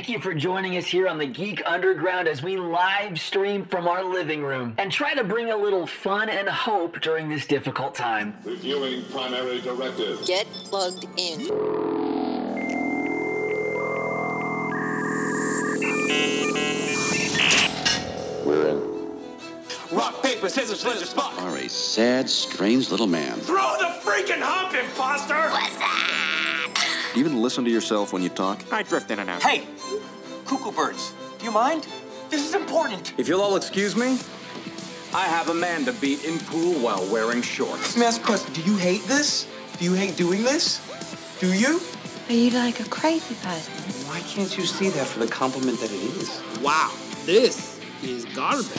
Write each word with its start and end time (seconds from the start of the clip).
Thank 0.00 0.08
you 0.08 0.18
for 0.18 0.32
joining 0.32 0.78
us 0.78 0.86
here 0.86 1.06
on 1.08 1.18
the 1.18 1.26
Geek 1.26 1.60
Underground 1.66 2.26
as 2.26 2.42
we 2.42 2.56
live 2.56 3.20
stream 3.20 3.66
from 3.66 3.86
our 3.86 4.02
living 4.02 4.42
room 4.42 4.74
and 4.78 4.90
try 4.90 5.12
to 5.12 5.22
bring 5.22 5.50
a 5.50 5.56
little 5.58 5.86
fun 5.86 6.30
and 6.30 6.48
hope 6.48 7.02
during 7.02 7.28
this 7.28 7.46
difficult 7.46 7.94
time. 7.94 8.34
Reviewing 8.42 9.04
primary 9.10 9.60
directive. 9.60 10.24
Get 10.24 10.46
plugged 10.46 11.04
in. 11.18 11.48
We're 18.46 18.68
in. 18.68 18.80
Rock, 19.92 20.22
paper, 20.22 20.48
scissors, 20.48 20.80
split 20.80 20.96
spot. 21.00 21.38
are 21.40 21.58
a 21.58 21.68
sad, 21.68 22.30
strange 22.30 22.90
little 22.90 23.06
man. 23.06 23.38
Throw 23.40 23.76
the 23.78 24.00
freaking 24.00 24.40
hump, 24.40 24.74
imposter! 24.74 26.09
Do 27.12 27.18
you 27.18 27.26
even 27.26 27.42
listen 27.42 27.64
to 27.64 27.70
yourself 27.70 28.12
when 28.12 28.22
you 28.22 28.28
talk? 28.28 28.62
I 28.72 28.84
drift 28.84 29.10
in 29.10 29.18
and 29.18 29.28
out. 29.28 29.42
Hey, 29.42 29.66
cuckoo 30.44 30.70
birds, 30.70 31.12
do 31.40 31.44
you 31.44 31.50
mind? 31.50 31.88
This 32.28 32.46
is 32.46 32.54
important. 32.54 33.14
If 33.18 33.26
you'll 33.26 33.40
all 33.40 33.56
excuse 33.56 33.96
me, 33.96 34.16
I 35.12 35.24
have 35.24 35.48
a 35.48 35.54
man 35.54 35.84
to 35.86 35.92
beat 35.94 36.24
in 36.24 36.38
pool 36.38 36.74
while 36.74 37.04
wearing 37.10 37.42
shorts. 37.42 37.96
Let 37.96 38.00
me 38.00 38.06
ask 38.06 38.20
a 38.20 38.24
question. 38.24 38.52
Do 38.52 38.62
you 38.62 38.76
hate 38.76 39.02
this? 39.04 39.48
Do 39.80 39.86
you 39.86 39.94
hate 39.94 40.16
doing 40.16 40.44
this? 40.44 40.80
Do 41.40 41.52
you? 41.52 41.80
Are 42.28 42.32
you 42.32 42.50
like 42.50 42.78
a 42.78 42.88
crazy 42.88 43.34
person? 43.34 43.72
Why 44.06 44.20
can't 44.20 44.56
you 44.56 44.64
see 44.64 44.90
that 44.90 45.08
for 45.08 45.18
the 45.18 45.26
compliment 45.26 45.80
that 45.80 45.90
it 45.90 45.96
is? 45.96 46.40
Wow, 46.62 46.92
this 47.24 47.80
is 48.04 48.24
garbage. 48.26 48.70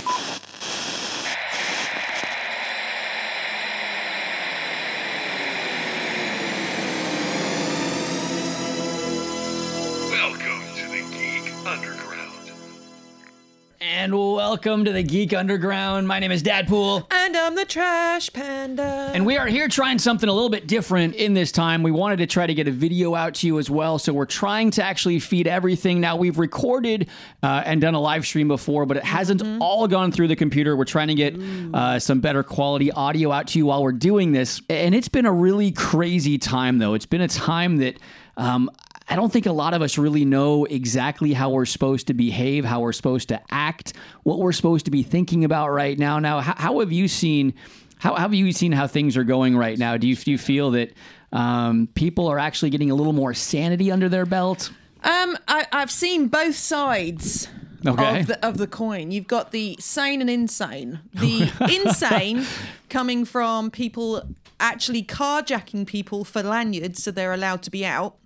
And 14.11 14.33
welcome 14.33 14.83
to 14.83 14.91
the 14.91 15.03
Geek 15.03 15.33
Underground. 15.33 16.05
My 16.05 16.19
name 16.19 16.33
is 16.33 16.43
Dadpool. 16.43 17.05
And 17.11 17.37
I'm 17.37 17.55
the 17.55 17.63
trash 17.63 18.29
panda. 18.33 19.09
And 19.13 19.25
we 19.25 19.37
are 19.37 19.47
here 19.47 19.69
trying 19.69 19.99
something 19.99 20.27
a 20.27 20.33
little 20.33 20.49
bit 20.49 20.67
different 20.67 21.15
in 21.15 21.33
this 21.33 21.49
time. 21.49 21.81
We 21.81 21.91
wanted 21.91 22.17
to 22.17 22.27
try 22.27 22.45
to 22.45 22.53
get 22.53 22.67
a 22.67 22.71
video 22.71 23.15
out 23.15 23.35
to 23.35 23.47
you 23.47 23.57
as 23.57 23.69
well. 23.69 23.99
So 23.99 24.11
we're 24.11 24.25
trying 24.25 24.71
to 24.71 24.83
actually 24.83 25.19
feed 25.19 25.47
everything. 25.47 26.01
Now, 26.01 26.17
we've 26.17 26.39
recorded 26.39 27.07
uh, 27.41 27.63
and 27.65 27.79
done 27.79 27.93
a 27.93 28.01
live 28.01 28.25
stream 28.25 28.49
before, 28.49 28.85
but 28.85 28.97
it 28.97 29.05
hasn't 29.05 29.43
all 29.61 29.87
gone 29.87 30.11
through 30.11 30.27
the 30.27 30.35
computer. 30.35 30.75
We're 30.75 30.83
trying 30.83 31.07
to 31.07 31.15
get 31.15 31.39
uh, 31.73 31.97
some 31.97 32.19
better 32.19 32.43
quality 32.43 32.91
audio 32.91 33.31
out 33.31 33.47
to 33.47 33.59
you 33.59 33.67
while 33.67 33.81
we're 33.81 33.93
doing 33.93 34.33
this. 34.33 34.61
And 34.69 34.93
it's 34.93 35.07
been 35.07 35.25
a 35.25 35.31
really 35.31 35.71
crazy 35.71 36.37
time, 36.37 36.79
though. 36.79 36.95
It's 36.95 37.05
been 37.05 37.21
a 37.21 37.29
time 37.29 37.77
that. 37.77 37.97
Um, 38.35 38.69
I 39.11 39.15
don't 39.17 39.31
think 39.31 39.45
a 39.45 39.51
lot 39.51 39.73
of 39.73 39.81
us 39.81 39.97
really 39.97 40.23
know 40.23 40.63
exactly 40.63 41.33
how 41.33 41.49
we're 41.49 41.65
supposed 41.65 42.07
to 42.07 42.13
behave, 42.13 42.63
how 42.63 42.79
we're 42.79 42.93
supposed 42.93 43.27
to 43.27 43.41
act, 43.51 43.91
what 44.23 44.39
we're 44.39 44.53
supposed 44.53 44.85
to 44.85 44.91
be 44.91 45.03
thinking 45.03 45.43
about 45.43 45.69
right 45.69 45.99
now. 45.99 46.17
Now, 46.19 46.39
how, 46.39 46.55
how 46.55 46.79
have 46.79 46.93
you 46.93 47.09
seen? 47.09 47.53
How, 47.99 48.15
how 48.15 48.21
have 48.21 48.33
you 48.33 48.49
seen 48.53 48.71
how 48.71 48.87
things 48.87 49.17
are 49.17 49.25
going 49.25 49.57
right 49.57 49.77
now? 49.77 49.97
Do 49.97 50.07
you 50.07 50.15
do 50.15 50.31
you 50.31 50.37
feel 50.37 50.71
that 50.71 50.93
um, 51.33 51.89
people 51.93 52.29
are 52.29 52.39
actually 52.39 52.69
getting 52.69 52.89
a 52.89 52.95
little 52.95 53.11
more 53.11 53.33
sanity 53.33 53.91
under 53.91 54.07
their 54.07 54.25
belt? 54.25 54.71
Um, 55.03 55.37
I, 55.45 55.67
I've 55.73 55.91
seen 55.91 56.29
both 56.29 56.55
sides. 56.55 57.49
Okay. 57.85 58.19
Of 58.19 58.27
the, 58.27 58.45
of 58.45 58.57
the 58.59 58.67
coin. 58.67 59.09
You've 59.09 59.27
got 59.27 59.51
the 59.51 59.75
sane 59.79 60.21
and 60.21 60.29
insane. 60.29 60.99
The 61.15 61.51
insane 61.83 62.45
coming 62.89 63.25
from 63.25 63.71
people 63.71 64.21
actually 64.59 65.03
carjacking 65.03 65.87
people 65.87 66.23
for 66.23 66.43
lanyards 66.43 67.01
so 67.01 67.09
they're 67.09 67.33
allowed 67.33 67.63
to 67.63 67.71
be 67.71 67.83
out 67.83 68.17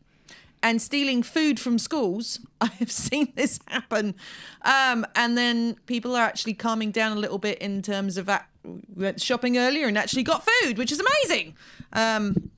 and 0.66 0.82
stealing 0.82 1.22
food 1.22 1.60
from 1.60 1.78
schools. 1.78 2.40
I 2.62 2.72
have 2.80 2.92
seen 2.92 3.32
this 3.36 3.60
happen. 3.68 4.16
Um, 4.64 5.06
and 5.16 5.38
then 5.38 5.76
people 5.86 6.16
are 6.16 6.24
actually 6.24 6.56
calming 6.56 6.90
down 6.90 7.16
a 7.16 7.20
little 7.20 7.38
bit 7.38 7.60
in 7.60 7.84
terms 7.84 8.18
of 8.18 8.26
that. 8.26 8.50
Went 8.96 9.22
shopping 9.22 9.60
earlier 9.60 9.88
and 9.88 9.96
actually 9.96 10.24
got 10.24 10.44
food, 10.44 10.80
which 10.80 10.92
is 10.92 11.00
amazing. 11.00 11.54
Um, 11.94 12.50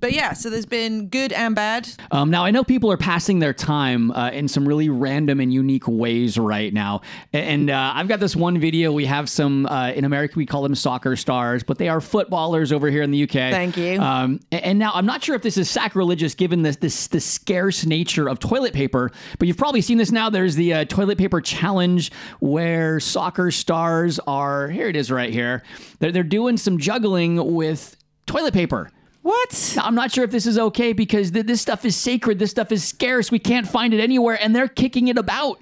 but 0.00 0.12
yeah, 0.12 0.32
so 0.32 0.50
there's 0.50 0.66
been 0.66 1.08
good 1.08 1.32
and 1.32 1.54
bad. 1.54 1.88
Um, 2.10 2.30
now 2.30 2.44
I 2.44 2.50
know 2.50 2.64
people 2.64 2.90
are 2.92 2.96
passing 2.96 3.38
their 3.38 3.52
time 3.52 4.10
uh, 4.12 4.30
in 4.30 4.48
some 4.48 4.66
really 4.66 4.88
random 4.88 5.40
and 5.40 5.52
unique 5.52 5.86
ways 5.86 6.38
right 6.38 6.72
now, 6.72 7.02
and 7.32 7.70
uh, 7.70 7.92
I've 7.94 8.08
got 8.08 8.20
this 8.20 8.36
one 8.36 8.58
video. 8.58 8.92
We 8.92 9.06
have 9.06 9.28
some 9.28 9.66
uh, 9.66 9.90
in 9.90 10.04
America 10.04 10.34
we 10.36 10.46
call 10.46 10.62
them 10.62 10.74
soccer 10.74 11.16
stars, 11.16 11.62
but 11.62 11.78
they 11.78 11.88
are 11.88 12.00
footballers 12.00 12.72
over 12.72 12.90
here 12.90 13.02
in 13.02 13.10
the 13.10 13.22
UK. 13.22 13.30
Thank 13.30 13.76
you. 13.76 14.00
Um, 14.00 14.40
and 14.52 14.78
now 14.78 14.92
I'm 14.94 15.06
not 15.06 15.22
sure 15.22 15.34
if 15.34 15.42
this 15.42 15.56
is 15.56 15.70
sacrilegious 15.70 16.34
given 16.34 16.62
this 16.62 16.76
this 16.76 17.06
the 17.08 17.20
scarce 17.20 17.86
nature 17.86 18.28
of 18.28 18.38
toilet 18.38 18.72
paper, 18.72 19.10
but 19.38 19.48
you've 19.48 19.56
probably 19.56 19.80
seen 19.80 19.98
this 19.98 20.12
now. 20.12 20.30
There's 20.30 20.54
the 20.54 20.72
uh, 20.74 20.84
toilet 20.84 21.18
paper 21.18 21.40
challenge 21.40 22.12
where 22.40 23.00
soccer 23.00 23.50
stars 23.50 24.18
are 24.26 24.68
here. 24.68 24.88
It 24.88 24.96
is 24.96 25.10
right 25.10 25.32
here. 25.32 25.62
They're 25.98 26.12
they're 26.12 26.22
doing 26.22 26.56
some 26.56 26.78
juggling 26.78 27.54
with 27.54 27.96
toilet 28.26 28.54
paper. 28.54 28.90
What? 29.26 29.72
Now, 29.76 29.82
I'm 29.86 29.96
not 29.96 30.12
sure 30.12 30.22
if 30.22 30.30
this 30.30 30.46
is 30.46 30.56
okay 30.56 30.92
because 30.92 31.32
th- 31.32 31.46
this 31.46 31.60
stuff 31.60 31.84
is 31.84 31.96
sacred. 31.96 32.38
This 32.38 32.52
stuff 32.52 32.70
is 32.70 32.84
scarce. 32.84 33.32
We 33.32 33.40
can't 33.40 33.66
find 33.66 33.92
it 33.92 33.98
anywhere, 33.98 34.38
and 34.40 34.54
they're 34.54 34.68
kicking 34.68 35.08
it 35.08 35.18
about. 35.18 35.58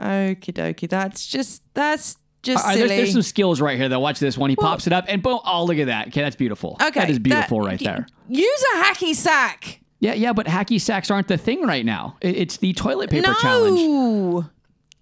Okie 0.00 0.52
dokie. 0.54 0.88
That's 0.88 1.26
just 1.26 1.62
that's 1.74 2.16
just 2.42 2.64
Uh, 2.64 2.70
silly. 2.72 2.88
there's, 2.88 2.90
there's 2.98 3.12
some 3.12 3.20
skills 3.22 3.60
right 3.60 3.76
here. 3.76 3.90
Though, 3.90 4.00
watch 4.00 4.18
this 4.20 4.38
one. 4.38 4.48
He 4.48 4.56
pops 4.56 4.86
it 4.86 4.94
up, 4.94 5.04
and 5.08 5.22
boom! 5.22 5.38
Oh, 5.44 5.64
look 5.64 5.76
at 5.76 5.88
that. 5.88 6.08
Okay, 6.08 6.22
that's 6.22 6.36
beautiful. 6.36 6.78
okay, 6.80 7.00
that 7.00 7.10
is 7.10 7.18
beautiful 7.18 7.60
that- 7.60 7.66
right 7.66 7.78
there. 7.80 8.06
Use 8.28 8.64
a 8.74 8.78
hacky 8.84 9.14
sack. 9.14 9.80
Yeah, 10.00 10.14
yeah, 10.14 10.32
but 10.32 10.46
hacky 10.46 10.80
sacks 10.80 11.10
aren't 11.10 11.28
the 11.28 11.36
thing 11.38 11.62
right 11.62 11.84
now. 11.84 12.16
It's 12.22 12.56
the 12.58 12.72
toilet 12.72 13.10
paper 13.10 13.34
challenge. 13.40 13.80
No. 13.80 14.46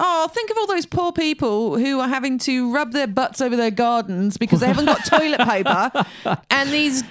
Oh, 0.00 0.28
think 0.32 0.50
of 0.50 0.56
all 0.58 0.66
those 0.66 0.86
poor 0.86 1.12
people 1.12 1.78
who 1.78 2.00
are 2.00 2.08
having 2.08 2.38
to 2.40 2.72
rub 2.72 2.90
their 2.92 3.06
butts 3.06 3.40
over 3.40 3.54
their 3.56 3.70
gardens 3.70 4.36
because 4.36 4.58
they 4.60 4.66
haven't 4.66 4.86
got 4.86 5.04
toilet 5.06 5.40
paper, 5.40 5.90
and 6.50 6.70
these 6.70 7.04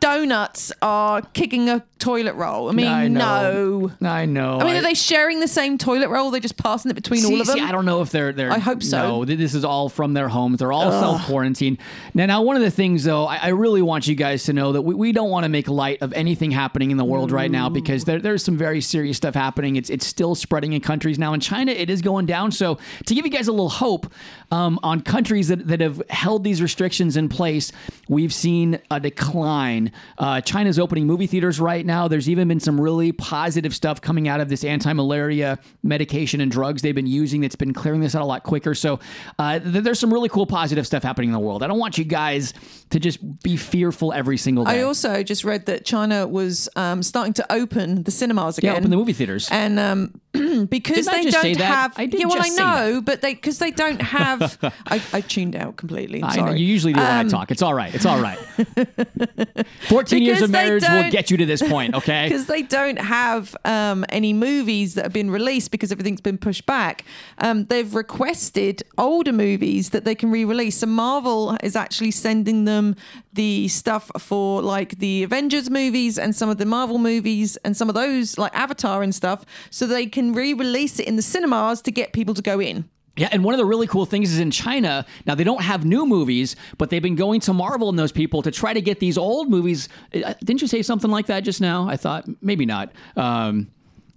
donuts 0.00 0.72
are 0.82 1.22
kicking 1.32 1.68
a 1.68 1.84
toilet 1.98 2.34
roll. 2.34 2.68
I 2.68 2.72
mean, 2.72 2.86
I 2.86 3.08
know. 3.08 3.90
I 4.00 4.24
know. 4.24 4.60
I 4.60 4.64
mean, 4.64 4.76
are 4.76 4.82
they 4.82 4.94
sharing 4.94 5.40
the 5.40 5.48
same 5.48 5.78
toilet 5.78 6.08
roll? 6.08 6.30
They're 6.30 6.40
just 6.40 6.56
passing 6.56 6.90
it 6.90 6.94
between 6.94 7.20
See, 7.20 7.34
all 7.34 7.40
of 7.40 7.46
them. 7.46 7.58
see, 7.58 7.62
I 7.64 7.72
don't 7.72 7.84
know 7.84 8.02
if 8.02 8.10
they're 8.10 8.32
they're. 8.32 8.50
I 8.52 8.58
hope 8.58 8.82
so. 8.82 9.02
No, 9.02 9.24
this 9.24 9.54
is 9.54 9.64
all 9.64 9.88
from 9.88 10.14
their 10.14 10.28
homes. 10.28 10.58
They're 10.58 10.72
all 10.72 10.90
self 10.90 11.24
quarantine. 11.26 11.78
Now, 12.14 12.26
now, 12.26 12.42
one 12.42 12.56
of 12.56 12.62
the 12.62 12.70
things 12.70 13.04
though, 13.04 13.26
I, 13.26 13.36
I 13.36 13.48
really 13.48 13.82
want 13.82 14.06
you 14.06 14.14
guys 14.14 14.44
to 14.44 14.52
know 14.52 14.72
that 14.72 14.82
we, 14.82 14.94
we 14.94 15.12
don't 15.12 15.30
want 15.30 15.44
to 15.44 15.48
make 15.48 15.68
light 15.68 16.00
of 16.02 16.12
anything 16.12 16.50
happening 16.50 16.90
in 16.90 16.96
the 16.96 17.04
world 17.04 17.32
right 17.32 17.50
now 17.50 17.68
because 17.68 18.04
there, 18.04 18.20
there's 18.20 18.44
some 18.44 18.56
very 18.56 18.80
serious 18.80 19.16
stuff 19.16 19.34
happening. 19.34 19.76
It's 19.76 19.90
it's 19.90 20.06
still 20.06 20.34
spreading 20.34 20.72
in 20.72 20.80
countries 20.80 21.18
now. 21.18 21.32
In 21.32 21.40
China, 21.40 21.72
it 21.72 21.90
is 21.90 22.02
going 22.02 22.26
down. 22.26 22.52
So 22.52 22.78
to 23.06 23.14
give 23.14 23.24
you 23.24 23.30
guys 23.32 23.48
a 23.48 23.52
little 23.52 23.68
hope 23.68 24.12
um, 24.50 24.78
on 24.82 25.00
countries 25.00 25.48
that, 25.48 25.66
that 25.68 25.80
have 25.80 26.02
held 26.10 26.44
these 26.44 26.62
restrictions 26.62 27.16
in 27.16 27.28
place, 27.28 27.72
we've 28.08 28.32
seen 28.32 28.78
a 28.90 29.00
decline. 29.00 29.87
Uh, 30.18 30.40
China's 30.40 30.78
opening 30.78 31.06
movie 31.06 31.26
theaters 31.26 31.60
right 31.60 31.84
now. 31.84 32.08
There's 32.08 32.28
even 32.28 32.48
been 32.48 32.60
some 32.60 32.80
really 32.80 33.12
positive 33.12 33.74
stuff 33.74 34.00
coming 34.00 34.28
out 34.28 34.40
of 34.40 34.48
this 34.48 34.64
anti-malaria 34.64 35.58
medication 35.82 36.40
and 36.40 36.50
drugs 36.50 36.82
they've 36.82 36.94
been 36.94 37.06
using 37.06 37.40
that's 37.40 37.56
been 37.56 37.72
clearing 37.72 38.00
this 38.00 38.14
out 38.14 38.22
a 38.22 38.24
lot 38.24 38.42
quicker. 38.42 38.74
So 38.74 39.00
uh, 39.38 39.58
th- 39.58 39.84
there's 39.84 39.98
some 39.98 40.12
really 40.12 40.28
cool 40.28 40.46
positive 40.46 40.86
stuff 40.86 41.02
happening 41.02 41.28
in 41.30 41.32
the 41.32 41.38
world. 41.40 41.62
I 41.62 41.66
don't 41.66 41.78
want 41.78 41.98
you 41.98 42.04
guys 42.04 42.54
to 42.90 42.98
just 43.00 43.18
be 43.42 43.56
fearful 43.56 44.12
every 44.12 44.36
single 44.38 44.64
day. 44.64 44.80
I 44.80 44.82
also 44.82 45.22
just 45.22 45.44
read 45.44 45.66
that 45.66 45.84
China 45.84 46.26
was 46.26 46.68
um, 46.76 47.02
starting 47.02 47.32
to 47.34 47.52
open 47.52 48.02
the 48.04 48.10
cinemas 48.10 48.58
again. 48.58 48.72
yeah, 48.72 48.78
open 48.78 48.90
the 48.90 48.96
movie 48.96 49.12
theaters. 49.12 49.48
and 49.50 49.78
um, 49.78 50.20
because 50.68 51.06
they 51.06 51.22
just 51.22 51.32
don't 51.34 51.42
say 51.42 51.54
that? 51.54 51.64
have, 51.64 51.98
I 51.98 52.02
yeah, 52.10 52.26
well, 52.26 52.38
I 52.40 52.48
know, 52.50 53.00
but 53.02 53.20
they 53.20 53.34
because 53.34 53.58
they 53.58 53.70
don't 53.70 54.00
have. 54.18 54.58
I, 54.86 55.02
I 55.12 55.20
tuned 55.20 55.56
out 55.56 55.76
completely. 55.76 56.22
I 56.22 56.36
know 56.36 56.52
you 56.52 56.66
usually 56.66 56.92
do 56.92 57.00
when 57.00 57.06
I 57.08 57.20
Um, 57.20 57.28
talk. 57.28 57.50
It's 57.50 57.62
all 57.62 57.74
right. 57.74 57.94
It's 57.94 58.06
all 58.06 58.20
right. 58.20 58.38
14 59.88 60.22
years 60.22 60.42
of 60.42 60.50
marriage 60.50 60.82
will 60.82 61.10
get 61.10 61.30
you 61.30 61.36
to 61.36 61.46
this 61.46 61.62
point, 61.62 61.94
okay? 61.94 62.28
because 62.28 62.46
they 62.46 62.62
don't 62.62 62.98
have 62.98 63.56
um, 63.64 64.04
any 64.08 64.32
movies 64.32 64.94
that 64.94 65.04
have 65.04 65.12
been 65.12 65.30
released 65.30 65.70
because 65.70 65.92
everything's 65.92 66.20
been 66.20 66.38
pushed 66.38 66.66
back. 66.66 67.04
Um, 67.38 67.64
they've 67.66 67.94
requested 67.94 68.82
older 68.96 69.32
movies 69.32 69.90
that 69.90 70.04
they 70.04 70.14
can 70.14 70.30
re-release. 70.30 70.78
So 70.78 70.86
Marvel 70.86 71.56
is 71.62 71.76
actually 71.76 72.10
sending 72.10 72.64
them 72.64 72.96
the 73.32 73.68
stuff 73.68 74.10
for 74.18 74.62
like 74.62 74.98
the 74.98 75.22
Avengers 75.22 75.70
movies 75.70 76.18
and 76.18 76.34
some 76.34 76.48
of 76.48 76.58
the 76.58 76.66
Marvel 76.66 76.98
movies 76.98 77.56
and 77.58 77.76
some 77.76 77.88
of 77.88 77.94
those 77.94 78.38
like 78.38 78.54
Avatar 78.54 79.02
and 79.02 79.14
stuff, 79.14 79.44
so 79.70 79.86
they 79.86 80.06
can 80.06 80.32
re-release 80.32 80.98
it 80.98 81.06
in 81.06 81.16
the 81.16 81.22
cinemas 81.22 81.80
to 81.82 81.90
get 81.90 82.12
people 82.12 82.34
to 82.34 82.42
go 82.42 82.60
in. 82.60 82.88
Yeah, 83.18 83.28
and 83.32 83.42
one 83.42 83.52
of 83.52 83.58
the 83.58 83.64
really 83.64 83.88
cool 83.88 84.06
things 84.06 84.32
is 84.32 84.38
in 84.38 84.50
China, 84.52 85.04
now 85.26 85.34
they 85.34 85.44
don't 85.44 85.62
have 85.62 85.84
new 85.84 86.06
movies, 86.06 86.54
but 86.78 86.88
they've 86.88 87.02
been 87.02 87.16
going 87.16 87.40
to 87.40 87.52
Marvel 87.52 87.88
and 87.88 87.98
those 87.98 88.12
people 88.12 88.42
to 88.42 88.50
try 88.50 88.72
to 88.72 88.80
get 88.80 89.00
these 89.00 89.18
old 89.18 89.50
movies. 89.50 89.88
Uh, 90.14 90.34
Didn't 90.44 90.62
you 90.62 90.68
say 90.68 90.82
something 90.82 91.10
like 91.10 91.26
that 91.26 91.40
just 91.40 91.60
now? 91.60 91.88
I 91.88 91.96
thought 91.96 92.26
maybe 92.40 92.64
not. 92.64 92.92
Um, 93.16 93.70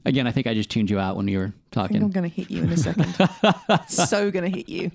again, 0.05 0.27
I 0.27 0.31
think 0.31 0.45
I 0.45 0.53
just 0.53 0.69
tuned 0.69 0.91
you 0.91 0.99
out 0.99 1.17
when 1.17 1.27
you 1.27 1.39
were 1.39 1.53
talking. 1.71 2.03
I'm 2.03 2.11
going 2.11 2.29
to 2.29 2.35
hit 2.35 2.51
you 2.51 2.63
in 2.63 2.71
a 2.71 2.77
second. 2.77 3.13
so 3.87 4.29
going 4.31 4.51
to 4.51 4.57
hit 4.57 4.69
you. 4.69 4.91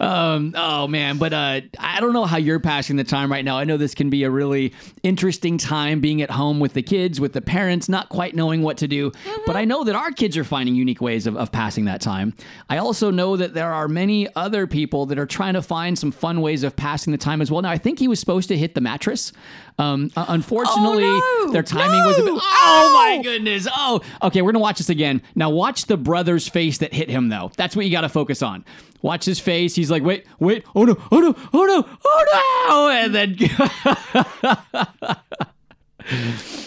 Um, 0.00 0.52
oh 0.56 0.86
man, 0.86 1.18
but 1.18 1.32
uh, 1.32 1.60
I 1.78 2.00
don't 2.00 2.12
know 2.12 2.24
how 2.24 2.36
you're 2.36 2.60
passing 2.60 2.96
the 2.96 3.04
time 3.04 3.30
right 3.30 3.44
now. 3.44 3.56
I 3.58 3.64
know 3.64 3.76
this 3.76 3.94
can 3.94 4.10
be 4.10 4.24
a 4.24 4.30
really 4.30 4.72
interesting 5.02 5.58
time 5.58 6.00
being 6.00 6.20
at 6.22 6.30
home 6.30 6.60
with 6.60 6.74
the 6.74 6.82
kids, 6.82 7.20
with 7.20 7.32
the 7.32 7.40
parents, 7.40 7.88
not 7.88 8.08
quite 8.08 8.34
knowing 8.34 8.62
what 8.62 8.76
to 8.78 8.88
do. 8.88 9.12
But 9.46 9.56
I 9.56 9.64
know 9.64 9.84
that 9.84 9.94
our 9.94 10.10
kids 10.10 10.36
are 10.36 10.44
finding 10.44 10.74
unique 10.74 11.00
ways 11.00 11.26
of, 11.26 11.36
of 11.36 11.52
passing 11.52 11.86
that 11.86 12.00
time. 12.00 12.34
I 12.68 12.78
also 12.78 13.10
know 13.10 13.36
that 13.36 13.54
there 13.54 13.72
are 13.72 13.88
many 13.88 14.28
other 14.36 14.66
people 14.66 15.06
that 15.06 15.18
are 15.18 15.26
trying 15.26 15.54
to 15.54 15.62
find 15.62 15.98
some 15.98 16.10
fun 16.12 16.40
ways 16.40 16.62
of 16.64 16.74
passing 16.76 17.12
the 17.12 17.18
time 17.18 17.40
as 17.40 17.50
well. 17.50 17.62
Now, 17.62 17.70
I 17.70 17.78
think 17.78 17.98
he 17.98 18.08
was 18.08 18.20
supposed 18.20 18.48
to 18.48 18.56
hit 18.58 18.74
the 18.74 18.80
mattress. 18.80 19.32
Um, 19.78 20.10
uh, 20.16 20.24
unfortunately, 20.28 21.04
Oh, 21.04 21.44
no! 21.46 21.52
their 21.52 21.62
timing 21.62 22.04
was 22.06 22.18
a 22.18 22.22
bit. 22.22 22.32
No! 22.32 22.40
Oh 22.42 22.90
my 22.94 23.22
goodness! 23.22 23.68
Oh, 23.70 24.00
okay. 24.22 24.40
We're 24.40 24.52
gonna 24.52 24.62
watch 24.62 24.78
this 24.78 24.88
again. 24.88 25.20
Now, 25.34 25.50
watch 25.50 25.75
the 25.84 25.96
brother's 25.96 26.48
face 26.48 26.78
that 26.78 26.92
hit 26.92 27.08
him, 27.10 27.28
though. 27.28 27.50
That's 27.56 27.76
what 27.76 27.84
you 27.84 27.92
got 27.92 28.02
to 28.02 28.08
focus 28.08 28.42
on. 28.42 28.64
Watch 29.02 29.24
his 29.24 29.38
face. 29.38 29.74
He's 29.74 29.90
like, 29.90 30.02
wait, 30.02 30.24
wait, 30.38 30.64
oh 30.74 30.84
no, 30.84 30.96
oh 31.12 31.20
no, 31.20 31.34
oh 31.52 31.64
no, 31.64 31.84
oh 32.04 32.24
no, 32.68 32.88
and 32.90 33.14
then. 33.14 33.36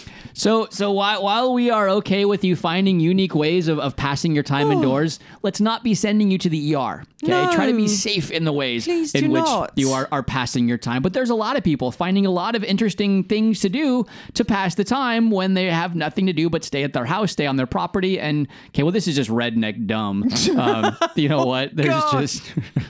So, 0.40 0.68
so 0.70 0.90
while, 0.90 1.22
while 1.22 1.52
we 1.52 1.68
are 1.68 1.86
okay 2.00 2.24
with 2.24 2.44
you 2.44 2.56
finding 2.56 2.98
unique 2.98 3.34
ways 3.34 3.68
of, 3.68 3.78
of 3.78 3.94
passing 3.94 4.32
your 4.34 4.42
time 4.42 4.72
indoors, 4.72 5.20
let's 5.42 5.60
not 5.60 5.84
be 5.84 5.94
sending 5.94 6.30
you 6.30 6.38
to 6.38 6.48
the 6.48 6.74
ER. 6.74 7.04
Okay, 7.22 7.30
No. 7.30 7.52
try 7.52 7.66
to 7.70 7.76
be 7.76 7.86
safe 7.86 8.30
in 8.30 8.46
the 8.46 8.52
ways 8.52 8.86
Please 8.86 9.14
in 9.14 9.30
which 9.30 9.44
not. 9.44 9.72
you 9.76 9.90
are, 9.90 10.08
are 10.10 10.22
passing 10.22 10.66
your 10.66 10.78
time. 10.78 11.02
But 11.02 11.12
there's 11.12 11.28
a 11.28 11.34
lot 11.34 11.58
of 11.58 11.62
people 11.62 11.92
finding 11.92 12.24
a 12.24 12.30
lot 12.30 12.56
of 12.56 12.64
interesting 12.64 13.22
things 13.24 13.60
to 13.60 13.68
do 13.68 14.06
to 14.32 14.42
pass 14.42 14.76
the 14.76 14.84
time 14.84 15.30
when 15.30 15.52
they 15.52 15.66
have 15.66 15.94
nothing 15.94 16.24
to 16.24 16.32
do 16.32 16.48
but 16.48 16.64
stay 16.64 16.84
at 16.84 16.94
their 16.94 17.04
house, 17.04 17.32
stay 17.32 17.44
on 17.44 17.56
their 17.56 17.66
property. 17.66 18.18
And 18.18 18.48
okay, 18.68 18.82
well, 18.82 18.92
this 18.92 19.06
is 19.08 19.16
just 19.16 19.28
redneck 19.28 19.86
dumb. 19.86 20.24
Um, 20.60 20.96
you 21.16 21.28
know 21.28 21.44
what? 21.44 21.74
There's 21.76 21.88
God. 21.88 22.20
just 22.20 22.42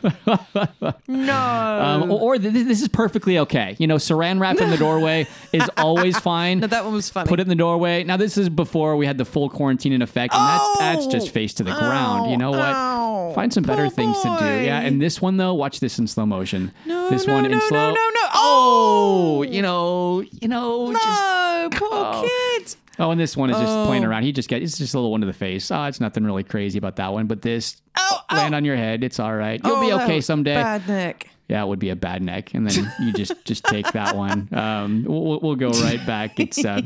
No. 1.09 1.35
um, 1.37 2.11
or, 2.13 2.35
or 2.35 2.39
th- 2.39 2.53
this 2.53 2.81
is 2.81 2.89
perfectly 2.89 3.39
okay. 3.41 3.75
You 3.79 3.87
know, 3.87 3.97
saran 3.97 4.41
wrap 4.41 4.59
in 4.59 4.71
the 4.71 4.77
doorway 4.77 5.27
is 5.53 5.69
always 5.77 6.19
fine. 6.19 6.61
no, 6.61 6.67
that 6.69 6.85
one 6.85 6.95
was 6.95 7.11
funny. 7.11 7.29
Put 7.29 7.40
it 7.41 7.43
in 7.43 7.49
the 7.49 7.55
doorway. 7.55 8.05
Now 8.05 8.17
this 8.17 8.37
is 8.39 8.49
before 8.49 8.97
we 8.97 9.07
had 9.07 9.19
the 9.19 9.25
full 9.25 9.49
quarantine 9.51 9.93
in 9.93 10.03
effect, 10.03 10.35
and 10.35 10.43
that's 10.43 10.79
that's 10.79 11.07
Oh! 11.07 11.11
just 11.11 11.31
face 11.31 11.55
to 11.55 11.65
the 11.65 11.73
ground. 11.73 12.31
You 12.31 12.37
know 12.37 12.51
what? 12.51 12.61
Ow. 12.61 13.33
Find 13.35 13.53
some 13.53 13.63
better 13.65 13.89
things 13.89 14.21
to 14.23 14.29
do. 14.41 14.45
Yeah, 14.65 14.81
and 14.81 15.01
this 15.01 15.21
one 15.23 15.37
though, 15.37 15.55
watch 15.55 15.81
this 15.81 15.99
in 15.99 16.07
slow 16.07 16.27
motion. 16.27 16.73
No, 16.87 17.09
this 17.11 17.27
no, 17.27 17.35
one 17.35 17.45
in 17.45 17.53
no, 17.53 17.59
no, 17.59 17.69
slow. 17.69 17.89
no, 17.89 17.95
no. 17.95 18.21
Oh, 18.35 19.39
oh! 19.39 19.43
you 19.43 19.63
know, 19.63 20.23
you 20.41 20.49
know, 20.49 20.93
just 20.93 21.05
no, 21.05 21.69
poor 21.73 21.89
Oh. 21.93 22.29
kid. 22.59 22.75
Oh, 22.99 23.11
and 23.11 23.19
this 23.21 23.35
one 23.37 23.49
is 23.51 23.57
just 23.57 23.87
playing 23.87 24.05
Oh. 24.05 24.09
around. 24.09 24.25
He 24.25 24.33
just 24.33 24.49
gets 24.49 24.63
it's 24.65 24.79
just 24.79 24.93
a 24.95 24.99
little 24.99 25.11
one 25.11 25.21
to 25.23 25.27
the 25.27 25.33
face. 25.33 25.71
Oh, 25.71 25.85
it's 25.85 26.01
nothing 26.01 26.25
really 26.25 26.45
crazy 26.45 26.77
about 26.79 26.97
that 26.97 27.13
one. 27.13 27.27
But 27.27 27.41
this 27.43 27.81
Ow, 27.99 28.21
land 28.33 28.55
ow. 28.55 28.59
on 28.59 28.65
your 28.65 28.77
head. 28.77 29.03
It's 29.03 29.19
all 29.19 29.35
right. 29.35 29.61
You'll 29.65 29.77
Oh, 29.77 29.81
be 29.81 29.93
okay 30.05 30.21
someday. 30.21 30.55
Bad 30.55 30.87
neck. 30.87 31.31
Yeah, 31.51 31.65
it 31.65 31.67
would 31.67 31.81
be 31.81 31.91
a 31.91 31.97
bad 31.97 32.23
neck, 32.23 32.55
and 32.55 32.65
then 32.65 32.93
you 33.01 33.13
just 33.13 33.45
just 33.45 33.65
take 33.65 33.91
that 33.91 34.15
one. 34.15 34.49
Um, 34.53 35.05
we'll, 35.05 35.41
we'll 35.41 35.57
go 35.57 35.71
right 35.71 36.05
back. 36.07 36.39
It's 36.39 36.65
uh, 36.65 36.83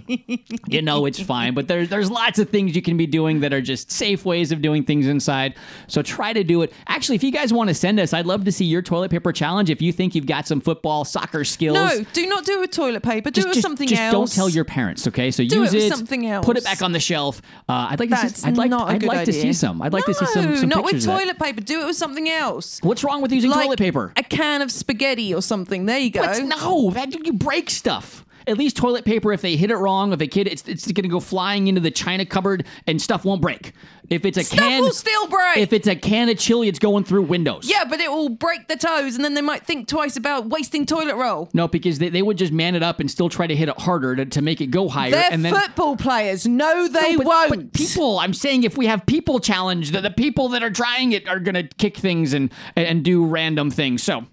you 0.67 0.81
know 0.81 1.05
it's 1.05 1.21
fine, 1.21 1.53
but 1.53 1.69
there's 1.69 1.91
there's 1.91 2.11
lots 2.11 2.39
of 2.39 2.49
things 2.49 2.75
you 2.75 2.81
can 2.81 2.97
be 2.97 3.07
doing 3.07 3.41
that 3.41 3.53
are 3.53 3.61
just 3.61 3.93
safe 3.93 4.25
ways 4.25 4.53
of 4.53 4.63
doing 4.63 4.83
things 4.83 5.07
inside. 5.07 5.55
So 5.87 6.01
try 6.01 6.33
to 6.33 6.43
do 6.43 6.63
it. 6.63 6.73
Actually, 6.87 7.17
if 7.17 7.23
you 7.23 7.31
guys 7.31 7.53
want 7.53 7.69
to 7.69 7.75
send 7.75 8.01
us, 8.01 8.15
I'd 8.15 8.25
love 8.25 8.47
to 8.47 8.53
see 8.53 8.65
your 8.65 8.81
toilet 8.81 9.11
paper 9.11 9.33
challenge. 9.33 9.69
If 9.69 9.83
you 9.83 9.93
think 9.93 10.15
you've 10.15 10.25
got 10.25 10.47
some 10.47 10.63
football, 10.63 11.05
soccer 11.05 11.45
skills. 11.45 11.75
No, 11.75 12.03
do 12.15 12.27
not 12.27 12.47
do 12.47 12.55
it 12.55 12.61
with 12.61 12.71
toilet 12.71 13.03
paper. 13.03 13.31
Do 13.31 13.43
Just, 13.43 13.47
it 13.47 13.49
with 13.51 13.55
just, 13.57 13.63
something 13.67 13.89
just 13.89 14.01
else. 14.01 14.13
don't 14.13 14.33
tell 14.33 14.49
your 14.49 14.65
parents, 14.65 15.07
okay? 15.09 15.31
So 15.31 15.45
Do 15.45 15.61
use 15.61 15.75
it 15.75 15.77
with 15.77 15.85
it, 15.93 15.95
something 15.95 16.41
put 16.41 16.57
it 16.57 16.65
back 16.65 16.81
on 16.81 16.93
the 16.93 17.01
shelf. 17.01 17.43
Uh, 17.69 17.89
I'd 17.91 18.01
like 18.01 18.09
to 18.09 18.15
That's 18.15 18.41
see. 18.41 18.49
I'd 18.49 18.57
like. 18.57 18.73
I'd 18.73 19.03
like 19.03 19.27
to 19.27 19.33
see 19.35 19.53
some. 19.53 19.83
I'd 19.83 19.93
like 19.93 20.07
to 20.07 20.15
see 20.15 20.25
some. 20.25 20.47
No, 20.47 20.57
some 20.57 20.69
not 20.71 20.85
with 20.85 21.05
toilet 21.05 21.39
paper. 21.39 21.61
Do 21.61 21.83
it 21.83 21.87
with 21.87 21.97
something 21.97 22.31
else. 22.31 22.81
What's 22.83 23.05
wrong 23.05 23.21
with 23.21 23.31
using 23.31 23.51
like 23.51 23.65
toilet 23.65 23.79
paper? 23.79 24.13
A 24.17 24.23
can 24.23 24.54
of 24.63 24.71
spaghetti 24.71 25.35
or 25.35 25.43
something. 25.43 25.87
There 25.87 25.99
you 25.99 26.11
go. 26.11 26.21
What? 26.23 26.43
No, 26.45 26.91
that 26.91 27.15
you 27.27 27.33
break 27.33 27.71
stuff. 27.71 28.25
At 28.47 28.59
least 28.59 28.77
toilet 28.77 29.07
paper, 29.07 29.33
if 29.33 29.41
they 29.41 29.57
hit 29.57 29.71
it 29.71 29.77
wrong, 29.77 30.13
if 30.13 30.21
a 30.21 30.27
kid, 30.27 30.47
it's, 30.49 30.69
it's 30.69 30.85
going 30.93 31.05
to 31.05 31.09
go 31.09 31.19
flying 31.19 31.67
into 31.67 31.81
the 31.81 31.91
china 31.91 32.27
cupboard 32.27 32.67
and 32.87 33.01
stuff 33.01 33.25
won't 33.25 33.41
break. 33.41 33.73
If 34.11 34.27
it's 34.27 34.37
a 34.37 34.45
Stuff 34.45 34.59
can, 34.59 34.83
will 34.83 34.91
still 34.93 35.27
break. 35.29 35.57
if 35.57 35.73
it's 35.73 35.89
a 35.89 35.97
can 35.97 36.29
of 36.29 36.37
chili, 36.37 36.69
it's 36.69 36.79
going 36.79 37.05
through 37.05 37.23
windows. 37.23 37.67
yeah, 37.71 37.85
but 37.89 38.01
it 38.01 38.11
will 38.11 38.29
break 38.29 38.69
the 38.69 38.77
toes, 38.77 39.15
and 39.17 39.25
then 39.25 39.33
they 39.33 39.41
might 39.41 39.65
think 39.65 39.89
twice 39.89 40.19
about 40.19 40.45
wasting 40.51 40.85
toilet 40.85 41.17
roll. 41.17 41.49
No, 41.55 41.69
because 41.69 41.99
they, 42.01 42.11
they 42.11 42.21
would 42.21 42.37
just 42.37 42.53
man 42.53 42.75
it 42.75 42.83
up 42.83 43.01
and 43.01 43.11
still 43.11 43.31
try 43.31 43.47
to 43.47 43.57
hit 43.57 43.71
it 43.71 43.81
harder 43.81 44.15
to, 44.15 44.27
to 44.27 44.43
make 44.43 44.61
it 44.61 44.67
go 44.67 44.91
higher. 44.91 45.11
They're 45.13 45.33
and 45.33 45.43
then 45.43 45.55
football 45.55 45.97
players. 45.97 46.47
No, 46.47 46.87
they 46.87 47.13
No, 47.13 47.19
but- 47.21 47.27
won't. 47.27 47.49
But 47.49 47.73
people, 47.73 48.19
I'm 48.19 48.35
saying 48.35 48.65
if 48.65 48.77
we 48.77 48.85
have 48.89 49.07
people 49.07 49.41
challenge, 49.41 49.93
the, 49.93 50.03
the 50.03 50.11
people 50.11 50.51
that 50.51 50.63
are 50.63 50.69
trying 50.71 51.13
it 51.13 51.27
are 51.27 51.41
going 51.41 51.55
to 51.55 51.63
kick 51.63 51.97
things 51.97 52.35
and 52.35 52.53
and 52.77 53.03
do 53.03 53.25
random 53.25 53.71
things. 53.71 54.03
So. 54.03 54.27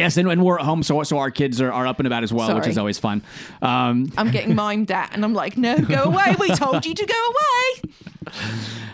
Yes, 0.00 0.16
and, 0.16 0.28
and 0.30 0.44
we're 0.44 0.58
at 0.58 0.64
home, 0.64 0.82
so 0.82 1.02
so 1.04 1.18
our 1.18 1.30
kids 1.30 1.60
are, 1.60 1.72
are 1.72 1.86
up 1.86 1.98
and 2.00 2.06
about 2.06 2.22
as 2.24 2.32
well, 2.32 2.54
which 2.56 2.66
is 2.66 2.78
always 2.78 2.98
fun. 2.98 3.22
Um, 3.62 4.12
I'm 4.18 4.30
getting 4.30 4.54
mimed 4.54 4.90
at, 4.90 5.14
and 5.14 5.24
I'm 5.24 5.34
like, 5.34 5.56
no, 5.56 5.78
go 5.78 6.04
away. 6.04 6.34
We 6.38 6.48
told 6.54 6.84
you 6.86 6.94
to 6.94 7.06
go 7.06 7.14
away. 7.30 7.92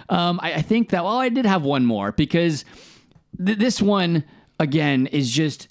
Um, 0.09 0.39
I, 0.43 0.55
I 0.55 0.63
think 0.63 0.91
that 0.91 1.05
well, 1.05 1.19
I 1.19 1.29
did 1.29 1.47
have 1.47 1.63
one 1.63 1.85
more 1.85 2.13
because 2.13 2.65
th- 3.45 3.59
this 3.59 3.83
one 3.83 4.25
again 4.61 5.07
is 5.09 5.31
just 5.31 5.69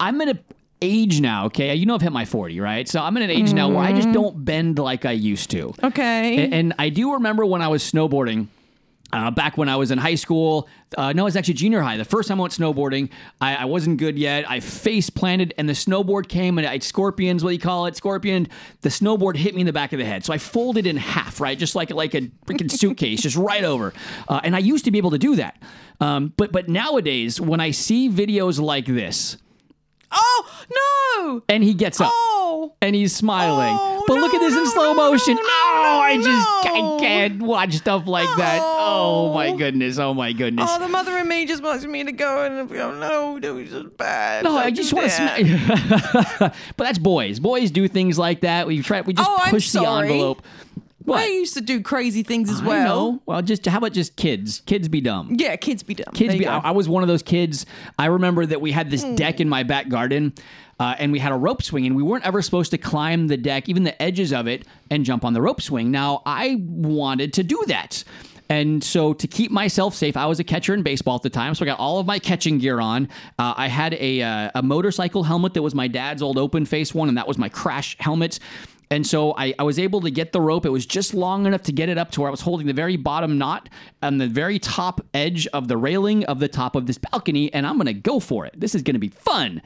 I'm 0.00 0.18
going 0.18 0.34
to 0.34 0.40
age 0.80 1.20
now. 1.20 1.46
Okay, 1.46 1.74
you 1.74 1.86
know 1.86 1.94
I've 1.94 2.02
hit 2.02 2.12
my 2.12 2.24
40, 2.24 2.58
right? 2.60 2.88
So 2.88 3.00
I'm 3.00 3.16
in 3.16 3.22
an 3.22 3.30
age 3.30 3.52
now 3.52 3.68
where 3.68 3.78
I 3.78 3.92
just 3.92 4.10
don't 4.12 4.44
bend 4.44 4.78
like 4.78 5.04
I 5.04 5.12
used 5.12 5.50
to. 5.50 5.72
Okay. 5.82 6.38
A- 6.44 6.54
And 6.54 6.74
I 6.78 6.88
do 6.88 7.12
remember 7.14 7.46
when 7.46 7.62
I 7.62 7.68
was 7.68 7.82
snowboarding. 7.84 8.48
Uh, 9.12 9.30
back 9.30 9.58
when 9.58 9.68
I 9.68 9.76
was 9.76 9.90
in 9.90 9.98
high 9.98 10.14
school, 10.14 10.68
uh, 10.96 11.12
no, 11.12 11.22
it 11.22 11.24
was 11.24 11.36
actually 11.36 11.54
junior 11.54 11.82
high. 11.82 11.98
The 11.98 12.04
first 12.04 12.28
time 12.28 12.40
I 12.40 12.42
went 12.42 12.54
snowboarding, 12.54 13.10
I, 13.42 13.56
I 13.56 13.64
wasn't 13.66 13.98
good 13.98 14.18
yet. 14.18 14.50
I 14.50 14.60
face 14.60 15.10
planted, 15.10 15.52
and 15.58 15.68
the 15.68 15.74
snowboard 15.74 16.28
came, 16.28 16.56
and 16.56 16.66
I 16.66 16.78
scorpions, 16.78 17.44
what 17.44 17.50
do 17.50 17.54
you 17.54 17.60
call 17.60 17.86
it? 17.86 17.96
Scorpion. 17.96 18.48
The 18.80 18.88
snowboard 18.88 19.36
hit 19.36 19.54
me 19.54 19.60
in 19.60 19.66
the 19.66 19.72
back 19.72 19.92
of 19.92 19.98
the 19.98 20.04
head, 20.06 20.24
so 20.24 20.32
I 20.32 20.38
folded 20.38 20.86
in 20.86 20.96
half, 20.96 21.40
right, 21.40 21.58
just 21.58 21.74
like 21.74 21.90
like 21.90 22.14
a 22.14 22.22
freaking 22.46 22.70
suitcase, 22.70 23.20
just 23.20 23.36
right 23.36 23.64
over. 23.64 23.92
Uh, 24.28 24.40
and 24.42 24.56
I 24.56 24.60
used 24.60 24.86
to 24.86 24.90
be 24.90 24.98
able 24.98 25.10
to 25.10 25.18
do 25.18 25.36
that, 25.36 25.62
um, 26.00 26.32
but 26.36 26.50
but 26.50 26.68
nowadays, 26.68 27.40
when 27.40 27.60
I 27.60 27.70
see 27.70 28.08
videos 28.08 28.60
like 28.60 28.86
this, 28.86 29.36
oh 30.12 30.64
no! 30.70 31.42
and 31.48 31.62
he 31.62 31.74
gets 31.74 32.00
up. 32.00 32.10
Oh. 32.12 32.74
And 32.82 32.94
he's 32.94 33.14
smiling. 33.14 33.76
Oh, 33.78 34.04
but 34.06 34.14
look 34.14 34.34
at 34.34 34.40
this 34.40 34.54
in 34.54 34.66
slow 34.66 34.92
no, 34.92 35.10
motion. 35.10 35.34
no, 35.36 35.42
oh, 35.42 36.00
I 36.02 36.16
just 36.16 36.26
no. 36.26 36.96
I 36.96 37.00
can't 37.00 37.42
watch 37.42 37.74
stuff 37.74 38.06
like 38.06 38.28
that. 38.36 38.60
Oh, 38.62 39.32
my 39.32 39.56
goodness. 39.56 39.98
Oh 39.98 40.12
my 40.14 40.32
goodness. 40.32 40.68
Oh, 40.70 40.78
the 40.78 40.88
mother 40.88 41.16
in 41.18 41.28
me 41.28 41.46
just 41.46 41.62
wants 41.62 41.84
me 41.86 42.04
to 42.04 42.12
go 42.12 42.44
and 42.44 42.68
go. 42.68 42.94
No, 42.94 43.38
no, 43.38 43.56
it's 43.58 43.70
just 43.70 43.96
bad. 43.96 44.44
no, 44.44 44.56
I 44.56 44.64
Don't 44.64 44.74
just 44.74 44.92
want 44.92 45.10
to 45.10 45.16
that." 45.16 45.38
smack. 46.36 46.54
but 46.76 46.84
that's 46.84 46.98
boys. 46.98 47.40
Boys 47.40 47.70
do 47.70 47.88
things 47.88 48.18
like 48.18 48.40
that. 48.42 48.66
We 48.66 48.82
try. 48.82 49.00
We 49.00 49.14
just 49.14 49.30
Oh, 49.30 49.44
push 49.48 49.70
the 49.72 49.82
envelope. 49.84 50.42
What? 51.04 51.20
I 51.20 51.26
used 51.26 51.54
to 51.54 51.60
do 51.60 51.80
crazy 51.82 52.22
things 52.22 52.50
as 52.50 52.60
I 52.60 52.66
well. 52.66 52.84
know. 53.12 53.22
Well, 53.26 53.42
just 53.42 53.66
how 53.66 53.78
about 53.78 53.92
just 53.92 54.16
kids? 54.16 54.60
Kids 54.66 54.88
be 54.88 55.00
dumb. 55.00 55.34
Yeah, 55.38 55.56
kids 55.56 55.82
be 55.82 55.94
dumb. 55.94 56.12
Kids 56.14 56.30
There 56.32 56.38
be. 56.38 56.46
I, 56.46 56.58
I 56.58 56.70
was 56.72 56.88
one 56.88 57.02
of 57.02 57.08
those 57.08 57.22
kids. 57.22 57.66
I 57.98 58.06
remember 58.06 58.46
that 58.46 58.60
we 58.60 58.72
had 58.72 58.90
this 58.90 59.02
Hmm. 59.02 59.14
deck 59.14 59.40
in 59.40 59.48
my 59.48 59.62
back 59.62 59.88
garden, 59.88 60.32
uh, 60.80 60.94
and 60.98 61.12
we 61.12 61.18
had 61.18 61.32
a 61.32 61.36
rope 61.36 61.62
swing, 61.62 61.86
and 61.86 61.96
we 61.96 62.02
weren't 62.02 62.24
ever 62.26 62.40
supposed 62.42 62.70
to 62.72 62.78
climb 62.78 63.26
the 63.28 63.36
deck, 63.36 63.68
even 63.68 63.82
the 63.84 64.00
edges 64.00 64.32
of 64.32 64.46
it, 64.46 64.64
and 64.90 65.04
jump 65.04 65.24
on 65.24 65.32
the 65.32 65.42
rope 65.42 65.60
swing. 65.60 65.90
Now 65.90 66.22
I 66.26 66.56
wanted 66.66 67.32
to 67.34 67.42
do 67.42 67.62
that. 67.66 68.04
And 68.48 68.84
so, 68.84 69.14
to 69.14 69.26
keep 69.26 69.50
myself 69.50 69.94
safe, 69.94 70.14
I 70.14 70.26
was 70.26 70.38
a 70.38 70.44
catcher 70.44 70.74
in 70.74 70.82
baseball 70.82 71.14
at 71.16 71.22
the 71.22 71.30
time. 71.30 71.54
So, 71.54 71.64
I 71.64 71.66
got 71.66 71.78
all 71.78 72.00
of 72.00 72.06
my 72.06 72.18
catching 72.18 72.58
gear 72.58 72.80
on. 72.80 73.08
Uh, 73.38 73.54
I 73.56 73.68
had 73.68 73.94
a, 73.94 74.20
uh, 74.20 74.50
a 74.56 74.62
motorcycle 74.62 75.22
helmet 75.22 75.54
that 75.54 75.62
was 75.62 75.74
my 75.74 75.88
dad's 75.88 76.20
old 76.20 76.36
open 76.36 76.66
face 76.66 76.92
one, 76.94 77.08
and 77.08 77.16
that 77.16 77.26
was 77.26 77.38
my 77.38 77.48
crash 77.48 77.96
helmet. 77.98 78.38
And 78.92 79.06
so 79.06 79.34
I, 79.38 79.54
I 79.58 79.62
was 79.62 79.78
able 79.78 80.02
to 80.02 80.10
get 80.10 80.32
the 80.32 80.40
rope. 80.42 80.66
It 80.66 80.68
was 80.68 80.84
just 80.84 81.14
long 81.14 81.46
enough 81.46 81.62
to 81.62 81.72
get 81.72 81.88
it 81.88 81.96
up 81.96 82.10
to 82.10 82.20
where 82.20 82.28
I 82.28 82.30
was 82.30 82.42
holding 82.42 82.66
the 82.66 82.74
very 82.74 82.98
bottom 82.98 83.38
knot 83.38 83.70
on 84.02 84.18
the 84.18 84.28
very 84.28 84.58
top 84.58 85.00
edge 85.14 85.46
of 85.46 85.66
the 85.66 85.78
railing 85.78 86.26
of 86.26 86.40
the 86.40 86.48
top 86.48 86.76
of 86.76 86.86
this 86.86 86.98
balcony, 86.98 87.50
and 87.54 87.66
I'm 87.66 87.78
gonna 87.78 87.94
go 87.94 88.20
for 88.20 88.44
it. 88.44 88.52
This 88.54 88.74
is 88.74 88.82
gonna 88.82 88.98
be 88.98 89.08
fun. 89.08 89.62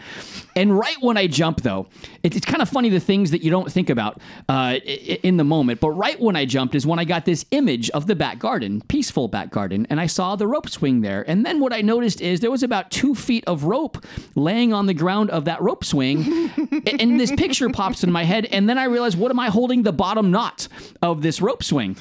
And 0.54 0.78
right 0.78 0.94
when 1.00 1.16
I 1.16 1.26
jump, 1.26 1.62
though, 1.62 1.88
it's, 2.22 2.36
it's 2.36 2.46
kind 2.46 2.62
of 2.62 2.68
funny 2.68 2.88
the 2.88 3.00
things 3.00 3.32
that 3.32 3.42
you 3.42 3.50
don't 3.50 3.70
think 3.70 3.90
about 3.90 4.20
uh, 4.48 4.76
in 4.84 5.38
the 5.38 5.44
moment. 5.44 5.80
But 5.80 5.90
right 5.90 6.20
when 6.20 6.36
I 6.36 6.44
jumped 6.44 6.76
is 6.76 6.86
when 6.86 7.00
I 7.00 7.04
got 7.04 7.24
this 7.24 7.46
image 7.50 7.90
of 7.90 8.06
the 8.06 8.14
back 8.14 8.38
garden, 8.38 8.80
peaceful 8.82 9.26
back 9.26 9.50
garden, 9.50 9.88
and 9.90 10.00
I 10.00 10.06
saw 10.06 10.36
the 10.36 10.46
rope 10.46 10.68
swing 10.68 11.00
there. 11.00 11.24
And 11.28 11.44
then 11.44 11.58
what 11.58 11.72
I 11.72 11.80
noticed 11.80 12.20
is 12.20 12.38
there 12.38 12.50
was 12.52 12.62
about 12.62 12.92
two 12.92 13.16
feet 13.16 13.42
of 13.48 13.64
rope 13.64 14.04
laying 14.36 14.72
on 14.72 14.86
the 14.86 14.94
ground 14.94 15.30
of 15.30 15.46
that 15.46 15.60
rope 15.60 15.84
swing, 15.84 16.50
and 17.00 17.18
this 17.18 17.32
picture 17.32 17.68
pops 17.70 18.04
in 18.04 18.12
my 18.12 18.22
head. 18.22 18.46
And 18.46 18.68
then 18.68 18.78
I 18.78 18.84
realized, 18.84 19.15
what 19.16 19.30
am 19.30 19.40
I 19.40 19.48
holding 19.48 19.82
the 19.82 19.92
bottom 19.92 20.30
knot 20.30 20.68
of 21.02 21.22
this 21.22 21.40
rope 21.40 21.62
swing? 21.62 21.96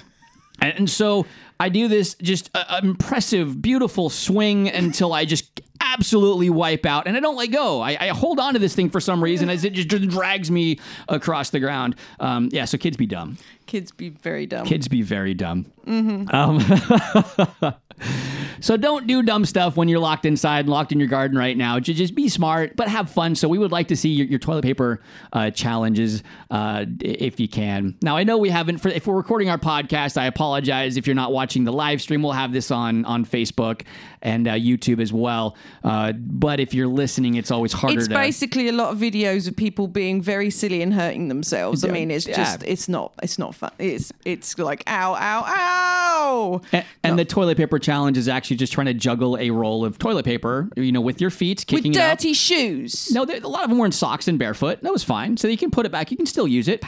And 0.60 0.74
and 0.78 0.90
so 0.90 1.26
I 1.60 1.70
do 1.70 1.88
this 1.88 2.16
just 2.16 2.50
uh, 2.54 2.80
impressive, 2.84 3.62
beautiful 3.62 4.10
swing 4.10 4.70
until 4.70 5.14
I 5.14 5.26
just 5.26 5.62
absolutely 5.82 6.50
wipe 6.50 6.86
out, 6.86 7.08
and 7.08 7.16
I 7.16 7.20
don't 7.20 7.36
let 7.36 7.52
go. 7.52 7.82
I, 7.82 7.98
I 8.00 8.08
hold 8.10 8.40
on 8.40 8.54
to 8.54 8.60
this 8.60 8.76
thing 8.76 8.90
for 8.90 9.00
some 9.00 9.24
reason 9.24 9.50
as 9.50 9.64
it 9.64 9.74
just 9.74 9.88
drags 10.10 10.52
me 10.52 10.80
across 11.08 11.52
the 11.52 11.60
ground. 11.60 11.96
Um, 12.20 12.50
yeah, 12.52 12.66
so 12.66 12.78
kids 12.78 12.98
be 12.98 13.06
dumb. 13.06 13.38
Kids 13.66 13.92
be 13.92 14.10
very 14.10 14.46
dumb. 14.46 14.66
Kids 14.66 14.88
be 14.88 15.02
very 15.02 15.34
dumb. 15.34 15.72
Mm-hmm. 15.86 16.36
Um, 16.36 17.74
so 18.60 18.78
don't 18.78 19.08
do 19.08 19.24
dumb 19.24 19.46
stuff 19.46 19.78
when 19.78 19.88
you're 19.88 20.00
locked 20.00 20.26
inside, 20.26 20.68
locked 20.68 20.92
in 20.92 21.00
your 21.00 21.08
garden 21.08 21.38
right 21.38 21.58
now. 21.58 21.80
Just 21.80 22.16
be 22.16 22.30
smart, 22.30 22.76
but 22.76 22.88
have 22.88 23.10
fun. 23.10 23.36
So 23.36 23.48
we 23.48 23.58
would 23.58 23.72
like 23.72 23.88
to 23.90 23.96
see 23.96 24.10
your, 24.10 24.28
your 24.28 24.40
toilet 24.40 24.64
paper 24.64 25.02
uh, 25.34 25.52
challenges 25.52 26.24
uh, 26.52 26.86
if 27.02 27.40
you 27.40 27.48
can. 27.48 27.96
Now 28.02 28.18
I 28.18 28.24
know 28.24 28.38
we 28.38 28.50
haven't. 28.50 28.80
For, 28.80 28.90
if 28.90 29.08
we're 29.08 29.16
recording 29.16 29.50
our 29.50 29.58
podcast, 29.58 30.18
I 30.18 30.26
apologize 30.26 30.98
if 30.98 31.08
you're 31.08 31.16
not 31.16 31.32
watching 31.32 31.64
the 31.64 31.74
live 31.74 32.02
stream. 32.02 32.22
We'll 32.22 32.34
have 32.34 32.52
this 32.52 32.72
on 32.72 33.06
on 33.06 33.26
Facebook 33.26 33.82
and 34.26 34.48
uh, 34.48 34.54
YouTube 34.54 35.00
as 35.00 35.14
well. 35.14 35.56
Uh, 35.84 36.12
but 36.14 36.60
if 36.60 36.74
you're 36.74 36.88
listening, 36.88 37.36
it's 37.36 37.52
always 37.52 37.72
harder 37.72 38.00
It's 38.00 38.08
to. 38.10 38.14
basically 38.16 38.68
a 38.68 38.72
lot 38.74 38.92
of 38.92 38.98
videos 39.00 39.48
of 39.48 39.56
people 39.56 39.88
being 39.88 40.22
very 40.22 40.50
silly 40.50 40.82
and 40.82 40.94
hurting 40.94 41.28
themselves. 41.30 41.86
I 41.86 41.90
mean, 41.90 42.10
it's 42.12 42.28
Yeah. 42.28 42.36
just 42.38 42.64
it's 42.64 42.90
not 42.90 43.14
it's 43.24 43.38
not 43.38 43.54
fun. 43.56 43.72
It's 43.80 44.12
it's 44.26 44.58
like 44.58 44.84
ow 44.88 45.14
ow 45.14 45.44
ow. 45.46 46.62
And, 46.72 46.86
and 47.04 47.20
the 47.20 47.26
toilet 47.26 47.56
paper 47.58 47.80
challenge 47.80 48.18
is 48.18 48.28
actually 48.28 48.58
just 48.58 48.74
trying 48.74 48.88
to 48.88 48.94
juggle 48.96 49.38
a 49.38 49.52
roll 49.52 49.86
of 49.86 49.98
toilet 50.00 50.26
paper, 50.26 50.70
you 50.76 50.92
know, 50.92 51.02
with 51.02 51.22
your 51.22 51.30
feet, 51.30 51.60
With 51.60 51.68
kicking 51.68 51.92
it 51.94 51.98
up. 51.98 52.18
dirty 52.18 52.34
shoes. 52.34 53.12
No, 53.14 53.26
there- 53.26 53.40
a 53.44 53.48
lot 53.48 53.64
of 53.64 53.70
them 53.70 53.78
were 53.78 53.86
in 53.86 53.92
socks 53.92 54.28
and 54.28 54.40
barefoot. 54.40 54.82
That 54.82 54.92
was 54.92 55.04
fine. 55.04 55.38
So 55.38 55.48
you 55.48 55.58
can 55.58 55.70
put 55.72 55.86
it 55.86 55.92
back. 55.92 56.10
You 56.12 56.18
can 56.18 56.26
still 56.26 56.48
use 56.48 56.68
it. 56.68 56.84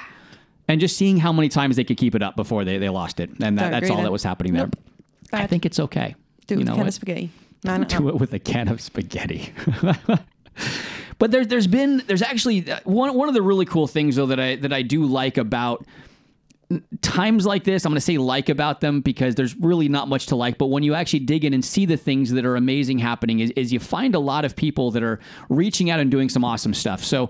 And 0.67 0.81
just 0.81 0.97
seeing 0.97 1.17
how 1.17 1.31
many 1.31 1.47
times 1.49 1.75
they 1.75 1.83
could 1.83 1.97
keep 1.97 2.15
it 2.15 2.21
up 2.23 2.35
before 2.35 2.65
they, 2.65 2.77
they 2.77 2.89
lost 2.89 3.19
it. 3.19 3.29
And 3.41 3.57
that, 3.59 3.69
that's 3.71 3.89
all 3.89 3.97
then. 3.97 4.05
that 4.05 4.11
was 4.11 4.23
happening 4.23 4.53
there. 4.53 4.69
I 5.31 5.45
think 5.47 5.65
it's 5.65 5.79
okay. 5.79 6.15
Do 6.47 6.55
it 6.55 6.57
You 6.57 6.59
with 6.59 6.67
know 6.67 6.73
a 6.73 6.75
can 6.75 6.79
what? 6.83 6.87
of 6.87 6.93
spaghetti. 6.93 7.29
Man, 7.63 7.81
Do 7.83 8.09
it 8.09 8.15
with 8.15 8.33
a 8.33 8.39
can 8.39 8.67
of 8.67 8.81
spaghetti. 8.81 9.53
but 11.19 11.31
there's 11.31 11.47
there's 11.47 11.67
been 11.67 12.03
there's 12.07 12.21
actually 12.21 12.69
uh, 12.71 12.79
one 12.83 13.13
one 13.15 13.27
of 13.27 13.33
the 13.33 13.41
really 13.41 13.65
cool 13.65 13.87
things 13.87 14.15
though 14.15 14.27
that 14.27 14.39
I 14.39 14.55
that 14.57 14.71
I 14.73 14.81
do 14.81 15.05
like 15.05 15.37
about 15.37 15.85
times 17.01 17.45
like 17.45 17.63
this, 17.63 17.85
I'm 17.85 17.91
going 17.91 17.95
to 17.97 18.01
say 18.01 18.17
like 18.17 18.49
about 18.49 18.81
them 18.81 18.99
because 18.99 19.35
there's 19.35 19.55
really 19.55 19.87
not 19.87 20.09
much 20.09 20.27
to 20.27 20.35
like. 20.35 20.57
But 20.57 20.65
when 20.67 20.83
you 20.83 20.95
actually 20.95 21.19
dig 21.19 21.45
in 21.45 21.53
and 21.53 21.63
see 21.63 21.85
the 21.85 21.95
things 21.95 22.31
that 22.31 22.45
are 22.45 22.55
amazing 22.57 22.99
happening, 22.99 23.39
is, 23.39 23.51
is 23.51 23.71
you 23.71 23.79
find 23.79 24.15
a 24.15 24.19
lot 24.19 24.43
of 24.43 24.55
people 24.55 24.91
that 24.91 25.01
are 25.03 25.19
reaching 25.49 25.89
out 25.89 25.99
and 25.99 26.11
doing 26.11 26.27
some 26.27 26.43
awesome 26.43 26.73
stuff. 26.73 27.03
So, 27.03 27.29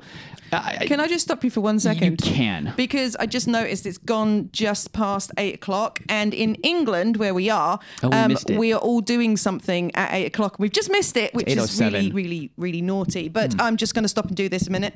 I, 0.52 0.86
Can 0.88 1.00
I 1.00 1.08
just 1.08 1.26
stop 1.26 1.44
you 1.44 1.50
for 1.50 1.62
one 1.62 1.80
second? 1.80 2.04
You 2.12 2.18
can. 2.18 2.74
Because 2.78 3.16
I 3.18 3.26
just 3.26 3.48
noticed 3.48 3.86
it's 3.86 3.98
gone 3.98 4.50
just 4.52 4.94
past 4.94 5.32
eight 5.38 5.56
o'clock, 5.56 6.02
and 6.10 6.34
in 6.34 6.56
England, 6.56 7.18
where 7.18 7.34
we 7.34 7.50
are, 7.50 7.80
Oh, 8.04 8.10
we 8.10 8.16
um, 8.16 8.36
we 8.58 8.74
are 8.74 8.80
all 8.80 9.02
doing 9.02 9.38
something 9.38 9.94
at 9.96 10.14
eight 10.14 10.26
o'clock. 10.26 10.58
We've 10.60 10.72
just 10.72 10.90
missed 10.92 11.18
it, 11.18 11.34
which 11.34 11.48
is 11.48 11.80
really, 11.82 12.12
really, 12.12 12.52
really 12.58 12.82
naughty. 12.82 13.28
But 13.30 13.54
Hmm. 13.54 13.62
I'm 13.62 13.78
just 13.78 13.94
going 13.94 14.04
to 14.04 14.10
stop 14.10 14.28
and 14.28 14.36
do 14.36 14.50
this 14.50 14.68
a 14.68 14.72
minute. 14.72 14.94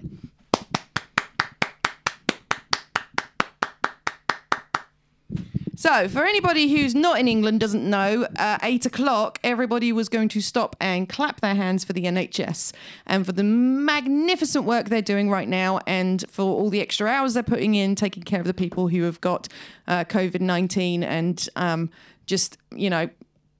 So, 5.81 6.07
for 6.09 6.23
anybody 6.23 6.71
who's 6.71 6.93
not 6.93 7.19
in 7.19 7.27
England 7.27 7.59
doesn't 7.59 7.89
know, 7.89 8.27
uh, 8.37 8.59
eight 8.61 8.85
o'clock, 8.85 9.39
everybody 9.43 9.91
was 9.91 10.09
going 10.09 10.29
to 10.29 10.39
stop 10.39 10.75
and 10.79 11.09
clap 11.09 11.41
their 11.41 11.55
hands 11.55 11.83
for 11.83 11.93
the 11.93 12.03
NHS 12.03 12.71
and 13.07 13.25
for 13.25 13.31
the 13.31 13.43
magnificent 13.43 14.65
work 14.65 14.89
they're 14.89 15.01
doing 15.01 15.31
right 15.31 15.49
now, 15.49 15.79
and 15.87 16.23
for 16.29 16.43
all 16.43 16.69
the 16.69 16.81
extra 16.81 17.09
hours 17.09 17.33
they're 17.33 17.41
putting 17.41 17.73
in, 17.73 17.95
taking 17.95 18.21
care 18.21 18.39
of 18.39 18.45
the 18.45 18.53
people 18.53 18.89
who 18.89 19.01
have 19.01 19.19
got 19.21 19.47
uh, 19.87 20.03
COVID 20.03 20.41
nineteen, 20.41 21.03
and 21.03 21.49
um, 21.55 21.89
just 22.27 22.59
you 22.75 22.91
know, 22.91 23.09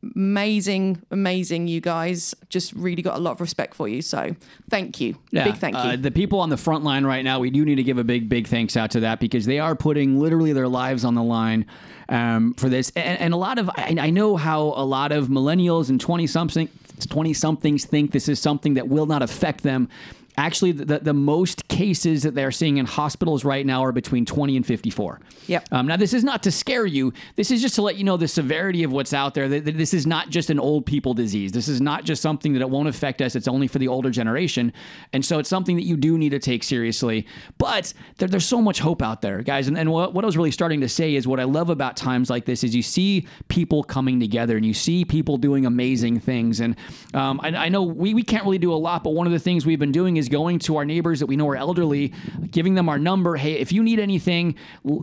amazing, 0.04 1.02
amazing. 1.12 1.68
You 1.68 1.82
guys 1.82 2.34
just 2.50 2.74
really 2.74 3.02
got 3.02 3.18
a 3.18 3.20
lot 3.20 3.32
of 3.32 3.42
respect 3.42 3.76
for 3.76 3.88
you. 3.88 4.02
So, 4.02 4.36
thank 4.70 5.00
you, 5.00 5.16
big 5.32 5.58
thank 5.58 5.76
you. 5.76 5.82
Uh, 5.82 5.96
the 5.96 6.12
people 6.12 6.40
on 6.40 6.50
the 6.50 6.58
front 6.58 6.84
line 6.84 7.06
right 7.06 7.24
now, 7.24 7.40
we 7.40 7.50
do 7.50 7.66
need 7.66 7.76
to 7.76 7.84
give 7.84 7.98
a 7.98 8.04
big, 8.04 8.30
big 8.30 8.48
thanks 8.48 8.76
out 8.76 8.92
to 8.92 9.02
that 9.02 9.20
because 9.20 9.46
they 9.46 9.60
are 9.60 9.76
putting 9.76 10.20
literally 10.20 10.54
their 10.54 10.68
lives 10.68 11.06
on 11.06 11.16
the 11.16 11.24
line 11.24 11.66
um, 12.10 12.54
for 12.56 12.70
this. 12.70 12.92
And, 12.96 13.20
and 13.20 13.34
a 13.34 13.38
lot 13.38 13.58
of, 13.58 13.70
I, 13.70 13.96
I 14.00 14.10
know 14.10 14.38
how 14.38 14.62
a 14.62 14.86
lot 14.86 15.12
of 15.12 15.28
millennials 15.28 15.90
and 15.90 16.00
20 16.00 16.28
something, 16.28 16.70
20 17.10 17.34
somethings 17.34 17.86
think 17.86 18.12
this 18.12 18.30
is 18.30 18.40
something 18.40 18.76
that 18.76 18.88
will 18.88 19.06
not 19.06 19.22
affect 19.22 19.64
them. 19.64 19.90
Actually, 20.38 20.72
the, 20.72 21.00
the 21.00 21.14
most 21.14 21.68
cases 21.68 22.24
that 22.24 22.36
they're 22.36 22.52
seeing 22.52 22.78
in 22.78 22.86
hospitals 22.86 23.44
right 23.44 23.66
now 23.66 23.84
are 23.84 23.92
between 23.92 24.26
20 24.26 24.56
and 24.56 24.66
54. 24.66 25.20
Yep. 25.48 25.68
Um, 25.72 25.88
now, 25.88 25.98
this 25.98 26.14
is 26.14 26.24
not 26.24 26.44
to 26.44 26.52
scare 26.52 26.86
you. 26.86 27.14
This 27.36 27.52
is 27.52 27.62
just 27.62 27.76
to 27.76 27.82
let 27.82 27.98
you 27.98 28.04
know 28.04 28.18
the 28.18 28.28
severity 28.28 28.84
of 28.84 28.92
what's 28.92 29.14
out 29.14 29.34
there. 29.34 29.50
This 29.50 29.94
is 29.94 30.08
not 30.08 30.30
just 30.30 30.50
an 30.50 30.60
old 30.60 30.86
people 30.86 31.14
disease. 31.14 31.52
This 31.52 31.68
is 31.68 31.82
not 31.82 32.06
just 32.06 32.22
something 32.22 32.54
that 32.54 32.62
it 32.62 32.70
won't 32.70 32.88
affect 32.88 33.22
us. 33.22 33.36
It's 33.36 33.48
only 33.48 33.68
for 33.68 33.80
the 33.80 33.88
older 33.88 34.10
generation. 34.10 34.74
And 35.14 35.26
so 35.26 35.40
it's 35.40 35.50
something 35.50 35.76
that 35.76 35.84
you 35.84 35.98
do 35.98 36.18
need 36.18 36.30
to 36.30 36.40
take 36.40 36.64
seriously. 36.64 37.28
But 37.58 37.94
there, 38.18 38.28
there's 38.28 38.46
so 38.46 38.62
much 38.62 38.80
hope 38.80 39.02
out 39.02 39.22
there, 39.22 39.42
guys. 39.42 39.68
And, 39.68 39.78
and 39.78 39.92
what, 39.92 40.14
what 40.14 40.24
I 40.24 40.28
was 40.28 40.38
really 40.38 40.52
starting 40.52 40.82
to 40.82 40.90
say 40.90 41.16
is 41.16 41.28
what 41.28 41.40
I 41.40 41.44
love 41.44 41.70
about 41.70 41.98
times 41.98 42.30
like 42.30 42.46
this 42.46 42.64
is 42.64 42.76
you 42.76 42.84
see 42.84 43.28
people 43.48 43.84
coming 43.84 44.20
together 44.20 44.56
and 44.56 44.66
you 44.66 44.74
see 44.74 45.04
people 45.04 45.38
doing 45.38 45.66
amazing 45.66 46.20
things. 46.20 46.60
And 46.60 46.76
um, 47.14 47.40
I, 47.44 47.50
I 47.50 47.70
know 47.70 47.84
we, 47.84 48.14
we 48.14 48.24
can't 48.24 48.44
really 48.44 48.58
do 48.58 48.74
a 48.74 48.76
lot, 48.76 49.04
but 49.04 49.12
one 49.12 49.28
of 49.28 49.34
the 49.34 49.40
things 49.40 49.66
we've 49.66 49.80
been 49.80 49.92
doing 49.92 50.18
is 50.18 50.21
going 50.30 50.60
to 50.60 50.78
our 50.78 50.86
neighbors 50.86 51.20
that 51.20 51.28
we 51.28 51.36
know 51.36 51.50
are 51.50 51.56
elderly, 51.56 52.14
giving 52.50 52.76
them 52.76 52.90
our 52.90 53.00
number. 53.00 53.36
Hey, 53.36 53.54
if 53.54 53.72
you 53.72 53.84
need 53.84 54.00
anything, 54.00 54.56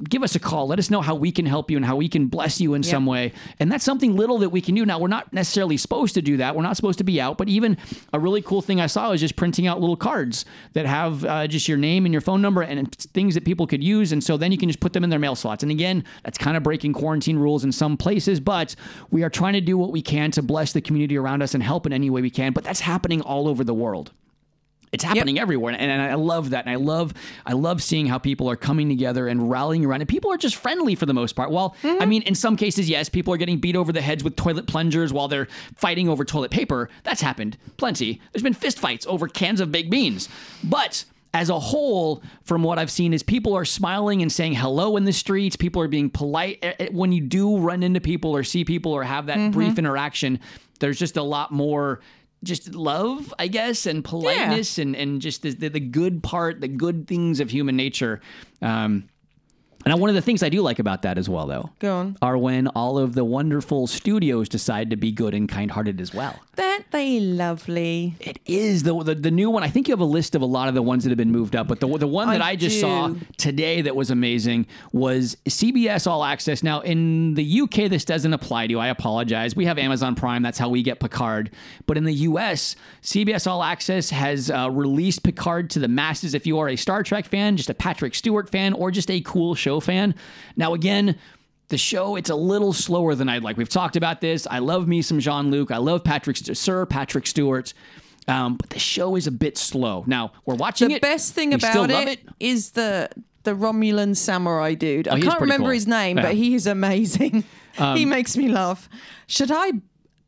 give 0.09 0.23
us 0.23 0.35
a 0.35 0.41
call. 0.41 0.67
Let 0.67 0.79
us 0.79 0.91
know 0.91 1.01
how 1.01 1.15
we 1.15 1.33
can 1.33 1.47
help 1.47 1.71
you 1.71 1.77
and 1.77 1.87
how 1.87 1.97
we 1.97 2.09
can 2.09 2.27
bless 2.27 2.61
you 2.61 2.75
in 2.75 2.83
some 2.83 3.07
way. 3.07 3.33
And 3.59 3.71
that's 3.71 3.85
something 3.85 4.17
little 4.17 4.39
that 4.39 4.51
we 4.51 4.61
can 4.61 4.75
do. 4.75 4.85
Now, 4.85 4.99
we're 4.99 5.09
not 5.09 5.33
necessarily 5.33 5.77
supposed 5.77 6.15
to 6.15 6.23
do 6.23 6.37
that. 6.39 6.55
We're 6.55 6.63
not 6.63 6.77
supposed 6.77 6.99
to 6.99 7.05
be 7.05 7.21
out, 7.21 7.39
but 7.39 7.49
even 7.49 7.77
a 8.13 8.21
really 8.21 8.43
cool 8.43 8.63
thing 8.63 8.81
I 8.81 8.87
saw 8.87 9.13
is 9.13 9.21
just 9.21 9.37
printing 9.37 9.67
out 9.67 9.81
little 9.81 9.97
cards 9.97 10.45
that 10.73 10.87
have 10.87 11.25
uh, 11.25 11.47
just 11.47 11.69
your 11.69 11.79
name 11.79 12.07
and 12.07 12.13
your 12.13 12.21
phone 12.21 12.43
number 12.43 12.63
and 12.63 12.93
things 12.95 13.35
that 13.35 13.45
people 13.45 13.67
could 13.67 13.83
use. 13.83 14.13
And 14.13 14.23
so 14.23 14.37
then 14.37 14.53
you 14.53 14.59
can 14.59 14.69
just 14.69 14.81
put 14.81 14.93
them 14.93 15.05
in 15.05 15.11
their 15.11 15.19
mail 15.19 15.35
slots. 15.35 15.63
And 15.63 15.73
again, 15.73 16.05
that's 16.25 16.39
kind 16.39 16.57
of 16.57 16.63
breaking 16.63 16.93
quarantine 16.93 17.39
rules 17.39 17.65
in 17.65 17.73
some 17.73 17.97
places, 17.97 18.41
but 18.41 18.75
we 19.11 19.23
are 19.23 19.31
trying 19.31 19.55
to 19.55 19.61
do 19.61 19.79
what 19.79 19.93
we 19.93 20.03
can 20.03 20.31
to 20.33 20.43
bless 20.43 20.73
the 20.73 20.81
community 20.81 21.17
around 21.17 21.43
us 21.43 21.55
and 21.55 21.63
help 21.63 21.87
in 21.87 21.93
any 21.93 22.11
way 22.11 22.21
we 22.21 22.31
can. 22.31 22.53
But 22.53 22.65
that's 22.65 22.81
happening 22.81 23.21
all 23.21 23.49
over 23.49 23.65
the 23.65 23.75
world 23.75 24.13
it's 24.92 25.04
happening 25.04 25.38
everywhere 25.38 25.75
and, 25.75 25.90
and 25.90 26.02
i 26.02 26.14
love 26.14 26.50
that 26.50 26.64
and 26.64 26.73
i 26.73 26.76
love 26.76 27.12
i 27.47 27.52
love 27.52 27.83
seeing 27.83 28.07
how 28.07 28.18
people 28.18 28.49
are 28.50 28.57
coming 28.57 28.88
together 28.88 29.28
and 29.28 29.50
rallying 29.50 29.85
around 29.85 30.00
and 30.00 30.09
people 30.09 30.33
are 30.33 30.37
just 30.37 30.57
friendly 30.57 30.95
for 30.95 31.07
the 31.07 31.14
most 31.14 31.35
part. 31.35 31.50
Well 31.50 31.76
i 31.83 31.87
mm-hmm. 31.87 32.09
mean 32.09 32.23
in 32.23 32.35
some 32.35 32.57
cases 32.57 32.88
yes 32.88 33.09
people 33.09 33.33
are 33.33 33.37
getting 33.37 33.59
beat 33.59 33.76
over 33.76 33.92
the 33.92 34.00
heads 34.00 34.25
with 34.25 34.37
toilet 34.37 34.66
plungers 34.66 35.12
while 35.12 35.28
they're 35.28 35.49
fighting 35.75 36.09
over 36.09 36.25
toilet 36.25 36.50
paper. 36.50 36.88
That's 37.04 37.21
happened 37.21 37.57
plenty. 37.76 38.21
There's 38.33 38.42
been 38.42 38.54
fist 38.54 38.78
fights 38.78 39.07
over 39.07 39.28
cans 39.28 39.61
of 39.61 39.73
baked 39.73 39.90
beans. 39.90 40.28
But 40.62 41.04
as 41.35 41.50
a 41.50 41.59
whole, 41.59 42.23
from 42.42 42.62
what 42.62 42.78
I've 42.78 42.90
seen, 42.90 43.12
is 43.12 43.23
people 43.23 43.54
are 43.54 43.64
smiling 43.64 44.23
and 44.23 44.33
saying 44.33 44.54
hello 44.54 44.97
in 44.97 45.04
the 45.04 45.12
streets. 45.12 45.57
People 45.57 45.83
are 45.83 45.88
being 45.88 46.11
polite. 46.11 46.92
When 46.92 47.12
you 47.12 47.21
do 47.21 47.59
run 47.59 47.83
into 47.83 48.00
people 48.00 48.35
or 48.35 48.42
see 48.42 48.64
people 48.64 48.92
or 48.92 49.04
have 49.04 49.26
that 49.26 49.52
brief 49.52 49.71
mm-hmm. 49.71 49.80
interaction, 49.80 50.40
there's 50.80 50.99
just 50.99 51.16
a 51.16 51.23
lot 51.23 51.52
more 51.52 52.00
just 52.45 52.75
love, 52.75 53.35
I 53.38 53.49
guess, 53.49 53.87
and 53.87 54.04
politeness 54.04 54.78
and, 54.78 54.95
and 54.95 55.21
just 55.21 55.42
the, 55.42 55.50
the, 55.50 55.68
the 55.68 55.80
good 55.80 56.23
part, 56.23 56.61
the 56.61 56.68
good 56.68 57.07
things 57.07 57.40
of 57.40 57.50
human 57.50 57.76
nature. 57.76 58.21
Um, 58.62 59.09
and 59.90 60.00
one 60.00 60.11
of 60.11 60.14
the 60.16 60.23
things 60.23 60.42
I 60.42 60.49
do 60.49 60.61
like 60.62 60.78
about 60.78 61.02
that 61.02 61.18
as 61.18 61.28
well, 61.28 61.47
though, 61.47 61.71
Go 61.78 61.97
on. 61.97 62.16
are 62.23 62.37
when 62.38 62.68
all 62.68 62.99
of 62.99 63.14
the 63.14 63.25
wonderful 63.25 63.87
studios 63.87 64.49
decide 64.49 64.90
to 64.90 64.97
be 64.97 65.12
good 65.12 65.35
and 65.35 65.49
kind 65.49 65.71
hearted 65.71 66.00
as 66.00 66.12
well. 66.14 66.38
Aren't 66.59 66.90
they 66.90 67.21
lovely? 67.21 68.14
It 68.21 68.38
is 68.47 68.83
the, 68.85 69.02
the 69.02 69.14
the 69.14 69.30
new 69.30 69.50
one. 69.50 69.62
I 69.62 69.68
think 69.68 69.88
you 69.88 69.92
have 69.92 70.00
a 70.00 70.04
list 70.04 70.35
of 70.35 70.42
a 70.42 70.47
lot 70.47 70.68
of 70.68 70.75
the 70.75 70.83
ones 70.83 71.04
that 71.04 71.11
have 71.11 71.16
been 71.16 71.30
moved 71.33 71.54
up, 71.57 71.68
but 71.68 71.80
the 71.80 71.87
the 71.99 72.07
one 72.07 72.28
that 72.30 72.42
I, 72.42 72.50
I 72.50 72.57
just 72.57 72.76
do. 72.76 72.80
saw 72.80 73.14
today 73.37 73.83
that 73.83 73.95
was 73.97 74.11
amazing 74.11 74.66
was 74.92 75.37
CBS 75.47 76.07
All 76.07 76.25
Access. 76.25 76.62
Now 76.62 76.80
in 76.80 77.35
the 77.35 77.61
UK, 77.62 77.88
this 77.90 78.04
doesn't 78.04 78.33
apply 78.33 78.66
to 78.66 78.71
you. 78.73 78.78
I 78.78 78.88
apologize. 78.88 79.54
We 79.57 79.64
have 79.66 79.78
Amazon 79.78 80.14
Prime. 80.14 80.42
That's 80.42 80.59
how 80.59 80.68
we 80.68 80.83
get 80.83 81.00
Picard. 81.00 81.50
But 81.87 81.97
in 81.97 82.04
the 82.04 82.14
US, 82.14 82.76
CBS 83.02 83.47
All 83.47 83.62
Access 83.62 84.11
has 84.11 84.50
uh, 84.50 84.71
released 84.71 85.23
Picard 85.23 85.71
to 85.71 85.78
the 85.78 85.88
masses. 85.88 86.35
If 86.35 86.47
you 86.47 86.59
are 86.59 86.68
a 86.68 86.76
Star 86.76 87.02
Trek 87.02 87.26
fan, 87.26 87.57
just 87.57 87.71
a 87.71 87.75
Patrick 87.75 88.14
Stewart 88.14 88.49
fan, 88.50 88.73
or 88.73 88.90
just 88.90 89.11
a 89.11 89.21
cool 89.23 89.54
show 89.54 89.78
fan. 89.81 90.15
Now 90.57 90.75
again 90.75 91.17
the 91.69 91.77
show 91.79 92.17
it's 92.17 92.31
a 92.31 92.35
little 92.35 92.73
slower 92.73 93.15
than 93.15 93.29
I'd 93.29 93.43
like. 93.43 93.57
We've 93.59 93.69
talked 93.69 93.97
about 93.97 94.21
this. 94.23 94.47
I 94.51 94.59
love 94.61 94.89
me 94.89 95.03
some 95.03 95.21
Jean 95.21 95.51
Luc. 95.51 95.71
I 95.71 95.77
love 95.77 96.03
Patrick 96.05 96.37
Sir 96.39 96.87
Patrick 96.87 97.27
Stewart. 97.27 97.75
Um, 98.27 98.57
but 98.57 98.71
the 98.71 98.79
show 98.79 99.17
is 99.17 99.27
a 99.27 99.31
bit 99.31 99.57
slow. 99.59 100.05
Now 100.07 100.33
we're 100.47 100.55
watching 100.55 100.89
The 100.89 100.95
it. 100.97 101.03
best 101.03 101.35
thing 101.35 101.51
We 101.51 101.57
about 101.57 101.91
love 101.91 102.09
it 102.09 102.21
is 102.41 102.71
the 102.73 103.09
the 103.45 103.53
Romulan 103.55 104.15
samurai 104.17 104.75
dude. 104.75 105.09
Oh, 105.09 105.13
I 105.13 105.21
can't 105.21 105.41
remember 105.41 105.67
cool. 105.69 105.73
his 105.75 105.87
name, 105.87 106.17
Yeah. 106.19 106.23
but 106.25 106.35
he 106.35 106.55
is 106.55 106.67
amazing. 106.67 107.45
he 107.77 107.83
Um, 107.83 108.09
makes 108.09 108.37
me 108.37 108.49
laugh. 108.49 108.89
Should 109.27 109.51
I 109.51 109.73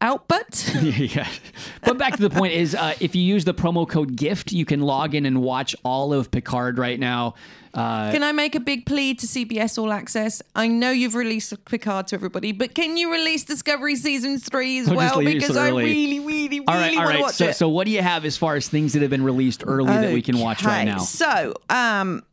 output. 0.01 0.75
yeah. 0.83 1.29
But 1.83 1.99
back 1.99 2.17
to 2.17 2.23
the 2.23 2.31
point 2.31 2.55
is 2.55 2.75
uh, 2.75 2.95
if 3.01 3.15
you 3.15 3.23
use 3.23 3.45
the 3.45 3.53
promo 3.55 3.87
code 3.87 4.17
GIFT, 4.17 4.53
you 4.53 4.65
can 4.65 4.81
log 4.81 5.15
in 5.15 5.27
and 5.27 5.43
watch 5.43 5.77
all 5.85 6.13
of 6.15 6.31
Picard 6.31 6.79
right 6.79 6.99
now. 6.99 7.35
Uh, 7.73 8.11
Can 8.11 8.23
I 8.25 8.33
make 8.33 8.55
a 8.55 8.61
big 8.61 8.85
plea 8.85 9.15
to 9.15 9.27
CBS 9.27 9.79
All 9.79 9.93
Access? 9.93 10.43
I 10.57 10.67
know 10.67 10.91
you've 10.91 11.15
released 11.15 11.53
Picard 11.67 12.09
to 12.09 12.17
everybody, 12.17 12.51
but 12.53 12.75
can 12.75 12.97
you 12.97 13.13
release 13.13 13.45
Discovery 13.45 13.95
season 13.97 14.39
three 14.39 14.79
as 14.81 14.89
I'll 14.89 14.97
well? 14.97 15.21
Because 15.21 15.57
I 15.57 15.69
really, 15.69 16.19
really, 16.19 16.19
really 16.21 16.67
all 16.67 16.75
right, 16.75 16.97
all 16.97 17.05
want 17.05 17.17
to 17.17 17.23
watch 17.23 17.35
So, 17.35 17.47
it. 17.47 17.57
so 17.57 17.69
what 17.69 17.85
do 17.87 17.93
you 17.93 18.03
have 18.03 18.25
as 18.25 18.37
far 18.37 18.57
as 18.57 18.69
things 18.69 18.93
that 18.95 19.03
have 19.03 19.11
been 19.11 19.23
released 19.25 19.63
early 19.67 19.87
that 19.93 20.13
we 20.13 20.23
can 20.23 20.39
watch 20.39 20.65
right 20.65 20.85
now? 20.85 20.99
So, 20.99 21.55
um, 21.69 22.25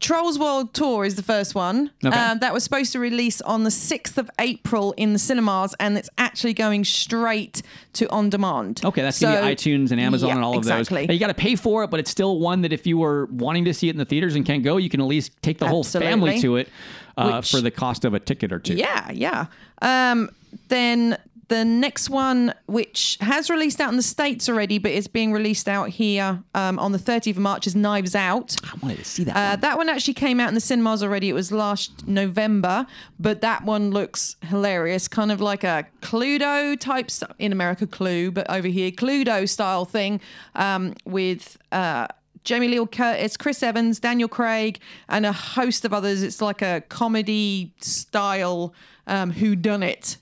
Trolls 0.00 0.38
World 0.38 0.72
Tour 0.74 1.04
is 1.04 1.16
the 1.16 1.22
first 1.22 1.54
one. 1.54 1.90
Okay. 2.04 2.16
Um, 2.16 2.38
that 2.38 2.52
was 2.52 2.62
supposed 2.62 2.92
to 2.92 3.00
release 3.00 3.40
on 3.40 3.64
the 3.64 3.70
6th 3.70 4.16
of 4.16 4.30
April 4.38 4.92
in 4.96 5.12
the 5.12 5.18
cinemas, 5.18 5.74
and 5.80 5.98
it's 5.98 6.08
actually 6.18 6.54
going 6.54 6.84
straight 6.84 7.62
to 7.94 8.08
on 8.10 8.30
demand. 8.30 8.80
Okay, 8.84 9.02
that's 9.02 9.20
gonna 9.20 9.40
be 9.50 9.56
So- 9.56 9.70
iTunes 9.70 9.90
and 9.90 10.00
Amazon 10.00 10.28
Yeah, 10.28 10.34
and 10.36 10.44
all 10.44 10.52
of 10.52 10.58
exactly. 10.58 11.02
those. 11.02 11.08
Now, 11.08 11.14
you 11.14 11.20
got 11.20 11.26
to 11.28 11.34
pay 11.34 11.56
for 11.56 11.82
it, 11.84 11.90
but 11.90 11.98
it's 11.98 12.10
still 12.10 12.38
one 12.38 12.62
that 12.62 12.72
if 12.72 12.86
you 12.86 12.96
were 12.98 13.26
wanting 13.26 13.64
to 13.64 13.74
see 13.74 13.88
it 13.88 13.92
in 13.92 13.98
the 13.98 14.04
theaters 14.04 14.34
and 14.36 14.46
can't 14.46 14.62
go, 14.62 14.76
you 14.76 14.88
can 14.88 15.00
at 15.00 15.06
least 15.06 15.32
take 15.42 15.58
the 15.58 15.66
whole 15.68 15.82
family 15.84 16.40
to 16.40 16.56
it 16.56 16.68
uh, 17.16 17.38
Which- 17.40 17.50
for 17.50 17.60
the 17.60 17.70
cost 17.72 18.04
of 18.04 18.14
a 18.14 18.20
ticket 18.20 18.52
or 18.52 18.60
two. 18.60 18.74
Yeah, 18.74 19.10
yeah. 19.10 19.46
Um, 19.82 20.30
then 20.68 21.18
the 21.48 21.64
next 21.64 22.10
one, 22.10 22.54
which 22.66 23.16
has 23.20 23.48
released 23.48 23.80
out 23.80 23.90
in 23.90 23.96
the 23.96 24.02
States 24.02 24.48
already, 24.48 24.78
but 24.78 24.92
is 24.92 25.08
being 25.08 25.32
released 25.32 25.66
out 25.66 25.88
here 25.88 26.42
um, 26.54 26.78
on 26.78 26.92
the 26.92 26.98
30th 26.98 27.32
of 27.32 27.38
March, 27.38 27.66
is 27.66 27.74
Knives 27.74 28.14
Out. 28.14 28.54
I 28.64 28.76
wanted 28.82 28.98
to 28.98 29.04
see 29.04 29.24
that. 29.24 29.36
Uh, 29.36 29.50
one. 29.50 29.60
that 29.60 29.76
one 29.78 29.88
actually 29.88 30.14
came 30.14 30.40
out 30.40 30.48
in 30.48 30.54
the 30.54 30.60
cinemas 30.60 31.02
already. 31.02 31.30
It 31.30 31.32
was 31.32 31.50
last 31.50 32.06
November, 32.06 32.86
but 33.18 33.40
that 33.40 33.64
one 33.64 33.90
looks 33.90 34.36
hilarious, 34.42 35.08
kind 35.08 35.32
of 35.32 35.40
like 35.40 35.64
a 35.64 35.86
Cluedo 36.02 36.78
type 36.78 37.10
stuff 37.10 37.34
in 37.38 37.50
America, 37.50 37.86
Clue, 37.86 38.30
but 38.30 38.48
over 38.50 38.68
here 38.68 38.90
Cluedo 38.90 39.48
style 39.48 39.84
thing 39.84 40.20
um, 40.54 40.94
with. 41.04 41.58
Uh, 41.72 42.08
Jamie 42.44 42.68
Lee 42.68 42.86
Curtis, 42.86 43.36
Chris 43.36 43.62
Evans, 43.62 44.00
Daniel 44.00 44.28
Craig, 44.28 44.80
and 45.10 45.26
a 45.26 45.32
host 45.32 45.84
of 45.84 45.92
others. 45.92 46.22
It's 46.22 46.40
like 46.40 46.62
a 46.62 46.82
comedy 46.88 47.74
style 47.78 48.72
um, 49.06 49.32
who 49.32 49.54
done 49.54 49.82
it 49.82 50.16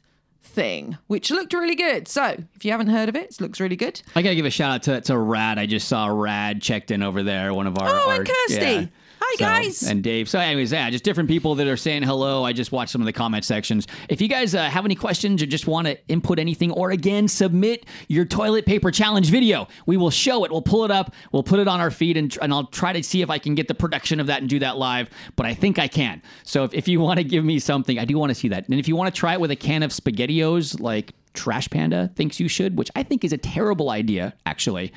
thing, 0.57 0.97
which 1.07 1.31
looked 1.31 1.53
really 1.53 1.77
good. 1.77 2.09
So 2.09 2.35
if 2.57 2.65
you 2.65 2.73
haven't 2.73 2.89
heard 2.89 3.09
of 3.09 3.15
it, 3.15 3.31
it 3.31 3.41
looks 3.41 3.61
really 3.61 3.77
good. 3.77 4.01
I 4.17 4.23
gotta 4.23 4.35
give 4.35 4.47
a 4.47 4.51
shout 4.51 4.73
out 4.73 4.83
to, 4.85 5.01
to 5.03 5.17
Rad. 5.19 5.59
I 5.59 5.67
just 5.67 5.87
saw 5.87 6.07
Rad 6.09 6.61
checked 6.63 6.91
in 6.91 7.03
over 7.05 7.23
there. 7.23 7.55
One 7.55 7.67
of 7.69 7.79
our 7.79 7.89
Oh, 7.89 8.09
our- 8.11 8.15
and 8.17 8.27
Kirsty. 8.29 8.55
yeah. 8.65 8.87
Hi, 9.29 9.35
So- 9.39 9.45
guys. 9.45 9.83
and 9.83 10.03
Dave. 10.05 10.29
So, 10.29 10.39
anyways, 10.39 10.71
yeah, 10.73 10.89
just 10.89 11.03
different 11.03 11.29
people 11.29 11.57
that 11.57 11.67
are 11.67 11.77
saying 11.77 12.05
hello. 12.05 12.45
I 12.45 12.53
just 12.53 12.71
watched 12.71 12.93
some 12.93 13.01
of 13.01 13.07
the 13.07 13.13
comment 13.13 13.45
sections. 13.45 13.87
If 14.09 14.21
you 14.21 14.29
guys 14.29 14.55
uh, 14.55 14.65
have 14.71 14.85
any 14.85 14.95
questions 14.95 15.43
or 15.43 15.47
just 15.47 15.67
want 15.67 15.89
to 15.89 15.99
input 16.09 16.39
anything, 16.39 16.71
or 16.71 16.93
again 16.93 17.27
submit 17.27 17.87
your 18.07 18.25
toilet 18.25 18.67
paper 18.67 18.93
challenge 18.93 19.29
video, 19.31 19.67
we 19.85 19.97
will 19.97 20.11
show 20.11 20.45
it. 20.45 20.53
We'll 20.53 20.63
pull 20.63 20.85
it 20.85 20.91
up. 20.93 21.13
We'll 21.33 21.43
put 21.43 21.59
it 21.59 21.67
on 21.67 21.81
our 21.81 21.91
feed, 21.91 22.17
and, 22.17 22.37
and 22.41 22.53
I'll 22.53 22.67
try 22.67 22.93
to 22.93 23.03
see 23.03 23.21
if 23.21 23.29
I 23.31 23.39
can 23.39 23.57
get 23.57 23.67
the 23.67 23.75
production 23.75 24.21
of 24.21 24.29
that 24.29 24.43
and 24.43 24.49
do 24.49 24.61
that 24.61 24.77
live. 24.79 25.11
But 25.35 25.47
I 25.47 25.55
think 25.55 25.79
I 25.81 25.89
can. 25.89 26.23
So, 26.45 26.63
if, 26.65 26.73
if 26.73 26.87
you 26.89 27.01
want 27.07 27.19
to 27.19 27.25
give 27.25 27.45
me 27.45 27.59
something, 27.59 27.99
I 27.99 28.05
do 28.05 28.17
want 28.19 28.31
to 28.31 28.35
see 28.35 28.49
that. 28.49 28.69
And 28.69 28.79
if 28.79 28.87
you 28.87 28.95
want 28.95 29.13
to 29.13 29.19
try 29.19 29.33
it 29.33 29.41
with 29.41 29.51
a 29.51 29.57
can 29.57 29.83
of 29.83 29.91
SpaghettiOs, 29.91 30.79
like 30.81 31.15
Trash 31.35 31.69
Panda 31.69 32.11
thinks 32.15 32.39
you 32.39 32.47
should, 32.49 32.79
which 32.79 32.91
I 32.95 33.03
think 33.03 33.25
is 33.25 33.33
a 33.33 33.39
terrible 33.39 33.91
idea, 33.91 34.35
actually. 34.47 34.93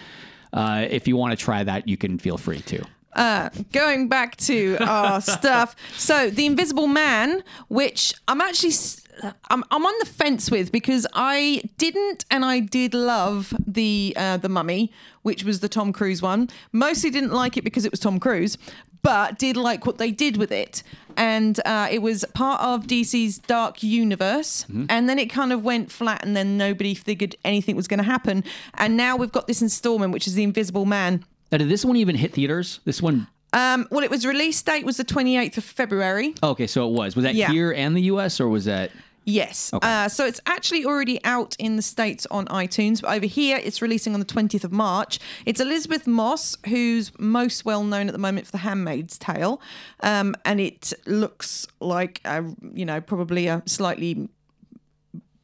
Uh, 0.54 0.86
if 0.90 1.08
you 1.08 1.16
want 1.16 1.38
to 1.38 1.44
try 1.44 1.64
that, 1.64 1.88
you 1.88 1.98
can 1.98 2.18
feel 2.20 2.38
free 2.38 2.62
to. 2.62 2.84
Uh, 3.14 3.50
going 3.72 4.08
back 4.08 4.38
to 4.38 4.78
our 4.82 5.20
stuff. 5.38 5.76
So, 5.98 6.30
The 6.30 6.46
Invisible 6.46 6.88
Man, 6.88 7.44
which 7.68 8.14
I'm 8.28 8.42
actually. 8.42 8.70
s- 8.70 9.02
I'm, 9.50 9.66
I'm 9.70 9.86
on 9.86 9.94
the 10.00 10.06
fence 10.06 10.50
with 10.50 10.72
because 10.72 11.06
I 11.14 11.62
didn't 11.78 12.24
and 12.32 12.46
I 12.46 12.62
did 12.62 12.94
love 12.94 13.54
the 13.68 14.14
uh, 14.16 14.38
the 14.38 14.48
Mummy, 14.48 14.94
which 15.24 15.44
was 15.44 15.60
the 15.60 15.68
Tom 15.68 15.92
Cruise 15.92 16.22
one. 16.22 16.48
Mostly 16.72 17.10
didn't 17.10 17.34
like 17.34 17.58
it 17.58 17.66
because 17.66 17.84
it 17.84 17.92
was 17.92 18.00
Tom 18.00 18.18
Cruise, 18.22 18.58
but 19.02 19.38
did 19.38 19.58
like 19.58 19.86
what 19.86 19.98
they 19.98 20.12
did 20.12 20.38
with 20.38 20.54
it. 20.54 20.84
And 21.18 21.60
uh, 21.66 21.90
it 21.92 22.02
was 22.02 22.24
part 22.34 22.62
of 22.62 22.88
DC's 22.88 23.40
Dark 23.40 23.84
Universe, 23.84 24.66
and 24.88 25.10
then 25.10 25.20
it 25.20 25.26
kind 25.30 25.52
of 25.52 25.66
went 25.66 25.92
flat, 25.92 26.24
and 26.24 26.34
then 26.34 26.56
nobody 26.58 26.94
figured 26.94 27.36
anything 27.44 27.76
was 27.76 27.90
going 27.90 27.98
to 27.98 28.06
happen. 28.06 28.46
And 28.76 28.96
now 28.96 29.18
we've 29.18 29.34
got 29.34 29.48
this 29.48 29.62
installment, 29.62 30.14
which 30.14 30.28
is 30.28 30.36
The 30.36 30.44
Invisible 30.44 30.86
Man, 30.86 31.26
Now, 31.52 31.58
did 31.58 31.70
this 31.70 31.84
one 31.86 31.96
even 31.98 32.16
hit 32.16 32.34
theaters? 32.34 32.80
This 32.86 33.02
one. 33.02 33.28
um, 33.54 33.88
well, 33.92 34.04
it 34.04 34.12
was 34.12 34.26
release 34.26 34.62
date 34.62 34.86
was 34.86 34.98
the 34.98 35.04
28th 35.06 35.58
of 35.58 35.64
February. 35.64 36.36
oh, 36.44 36.50
Okay, 36.52 36.68
so 36.68 36.88
it 36.88 36.94
was. 36.94 37.16
Was 37.16 37.24
that 37.24 37.36
Yeah. 37.36 37.50
here 37.52 37.72
and 37.72 37.96
the 37.96 38.02
U.S. 38.04 38.40
or 38.40 38.48
was 38.48 38.66
that? 38.66 38.92
Yes. 39.26 39.72
Okay. 39.74 39.88
Uh, 39.88 40.08
so 40.08 40.26
it's 40.26 40.42
actually 40.48 40.86
already 40.86 41.24
out 41.24 41.56
in 41.60 41.76
the 41.76 41.82
States 41.84 42.26
on 42.32 42.48
iTunes, 42.48 43.02
but 43.02 43.16
over 43.16 43.28
here 43.28 43.60
it's 43.64 43.80
releasing 43.80 44.14
on 44.16 44.20
the 44.20 44.26
20th 44.26 44.64
of 44.64 44.72
March. 44.72 45.20
It's 45.46 45.60
Elisabeth 45.60 46.08
Moss, 46.08 46.58
who's 46.68 47.12
most 47.20 47.64
well 47.64 47.84
known 47.84 48.08
at 48.08 48.14
the 48.14 48.18
moment 48.20 48.48
for 48.48 48.54
The 48.54 48.58
Handmaid's 48.60 49.20
Tale. 49.20 49.62
Um, 50.02 50.34
and 50.46 50.60
it 50.60 50.94
looks 51.06 51.68
like, 51.80 52.22
a, 52.26 52.44
you 52.74 52.86
know, 52.86 53.02
probably 53.02 53.46
a 53.48 53.62
slightly 53.68 54.30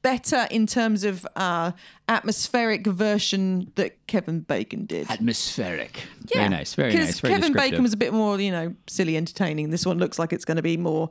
better 0.05 0.47
in 0.51 0.67
terms 0.67 1.03
of 1.03 1.25
uh, 1.35 1.71
atmospheric 2.07 2.85
version 2.85 3.71
that 3.73 4.05
Kevin 4.05 4.41
Bacon 4.41 4.85
did. 4.85 5.09
Atmospheric. 5.09 6.03
Very 6.31 6.47
nice. 6.47 6.75
Very 6.75 6.93
nice. 6.93 7.19
Very 7.19 7.33
Kevin. 7.33 7.53
Bacon 7.53 7.81
was 7.81 7.93
a 7.93 7.97
bit 7.97 8.13
more, 8.13 8.39
you 8.39 8.51
know, 8.51 8.75
silly 8.85 9.17
entertaining. 9.17 9.71
This 9.71 9.83
one 9.83 9.97
looks 9.97 10.19
like 10.19 10.31
it's 10.31 10.45
going 10.45 10.57
to 10.57 10.61
be 10.61 10.77
more. 10.77 11.09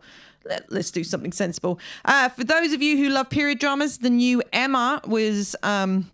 Let, 0.48 0.70
us 0.70 0.92
do 0.92 1.02
something 1.02 1.32
sensible. 1.32 1.80
Uh, 2.04 2.28
for 2.28 2.44
those 2.44 2.72
of 2.72 2.82
you 2.82 2.96
who 2.96 3.08
love 3.08 3.30
period 3.30 3.58
dramas, 3.58 3.98
the 3.98 4.10
new 4.10 4.40
Emma 4.52 5.00
was. 5.06 5.56
Um, 5.64 6.12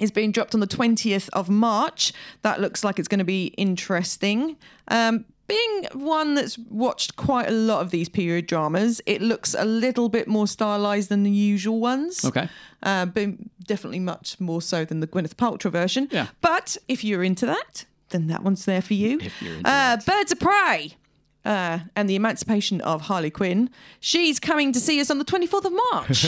is 0.00 0.10
being 0.10 0.32
dropped 0.32 0.54
on 0.54 0.60
the 0.60 0.66
20th 0.66 1.28
of 1.34 1.48
March. 1.48 2.12
That 2.42 2.60
looks 2.60 2.82
like 2.82 2.98
it's 2.98 3.06
going 3.06 3.20
to 3.20 3.24
be 3.24 3.54
interesting. 3.56 4.56
Um, 4.88 5.24
being 5.46 5.86
one 5.92 6.34
that's 6.34 6.58
watched 6.58 7.16
quite 7.16 7.48
a 7.48 7.52
lot 7.52 7.82
of 7.82 7.90
these 7.90 8.08
period 8.08 8.46
dramas, 8.46 9.00
it 9.06 9.20
looks 9.20 9.54
a 9.56 9.64
little 9.64 10.08
bit 10.08 10.26
more 10.26 10.46
stylized 10.46 11.08
than 11.08 11.22
the 11.22 11.30
usual 11.30 11.80
ones. 11.80 12.24
Okay. 12.24 12.48
Uh, 12.82 13.06
but 13.06 13.30
definitely 13.66 14.00
much 14.00 14.38
more 14.40 14.62
so 14.62 14.84
than 14.84 15.00
the 15.00 15.06
Gwyneth 15.06 15.34
Paltrow 15.34 15.70
version. 15.70 16.08
Yeah. 16.10 16.28
But 16.40 16.76
if 16.88 17.04
you're 17.04 17.24
into 17.24 17.46
that, 17.46 17.84
then 18.10 18.26
that 18.28 18.42
one's 18.42 18.64
there 18.64 18.82
for 18.82 18.94
you. 18.94 19.18
If 19.20 19.42
you're 19.42 19.56
into 19.56 19.70
uh, 19.70 19.96
Birds 20.06 20.32
of 20.32 20.40
Prey. 20.40 20.96
Uh, 21.44 21.80
and 21.94 22.08
the 22.08 22.14
emancipation 22.14 22.80
of 22.80 23.02
Harley 23.02 23.30
Quinn. 23.30 23.68
She's 24.00 24.40
coming 24.40 24.72
to 24.72 24.80
see 24.80 25.00
us 25.00 25.10
on 25.10 25.18
the 25.18 25.24
24th 25.24 25.64
of 25.66 25.72
March. 25.92 26.26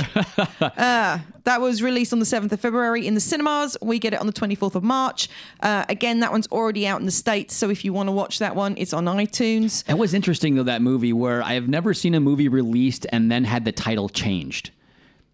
uh, 0.61 1.18
that 1.44 1.61
was 1.61 1.83
released 1.83 2.12
on 2.12 2.18
the 2.18 2.26
7th 2.26 2.52
of 2.52 2.61
February 2.61 3.07
in 3.07 3.14
the 3.14 3.20
cinemas. 3.20 3.76
We 3.81 3.98
get 3.98 4.12
it 4.12 4.20
on 4.20 4.26
the 4.26 4.33
24th 4.33 4.74
of 4.74 4.85
March. 4.85 5.29
Uh, 5.61 5.87
again, 5.88 6.20
that 6.20 6.33
one's 6.33 6.48
already 6.48 6.87
out 6.87 7.00
in 7.00 7.07
the 7.07 7.12
States. 7.12 7.55
So 7.55 7.70
if 7.70 7.85
you 7.85 7.92
want 7.92 8.09
to 8.09 8.12
watch 8.12 8.40
that 8.40 8.55
one, 8.55 8.74
it's 8.76 8.92
on 8.92 9.07
iTunes. 9.07 9.88
It 9.88 9.96
was 9.96 10.12
interesting 10.12 10.55
though 10.55 10.64
that 10.64 10.83
movie 10.83 11.12
where 11.12 11.42
I 11.42 11.55
have 11.55 11.68
never 11.68 11.94
seen 11.94 12.14
a 12.14 12.20
movie 12.20 12.48
released 12.48 13.07
and 13.11 13.31
then 13.31 13.44
had 13.44 13.64
the 13.64 13.72
title 13.72 14.09
changed. 14.09 14.70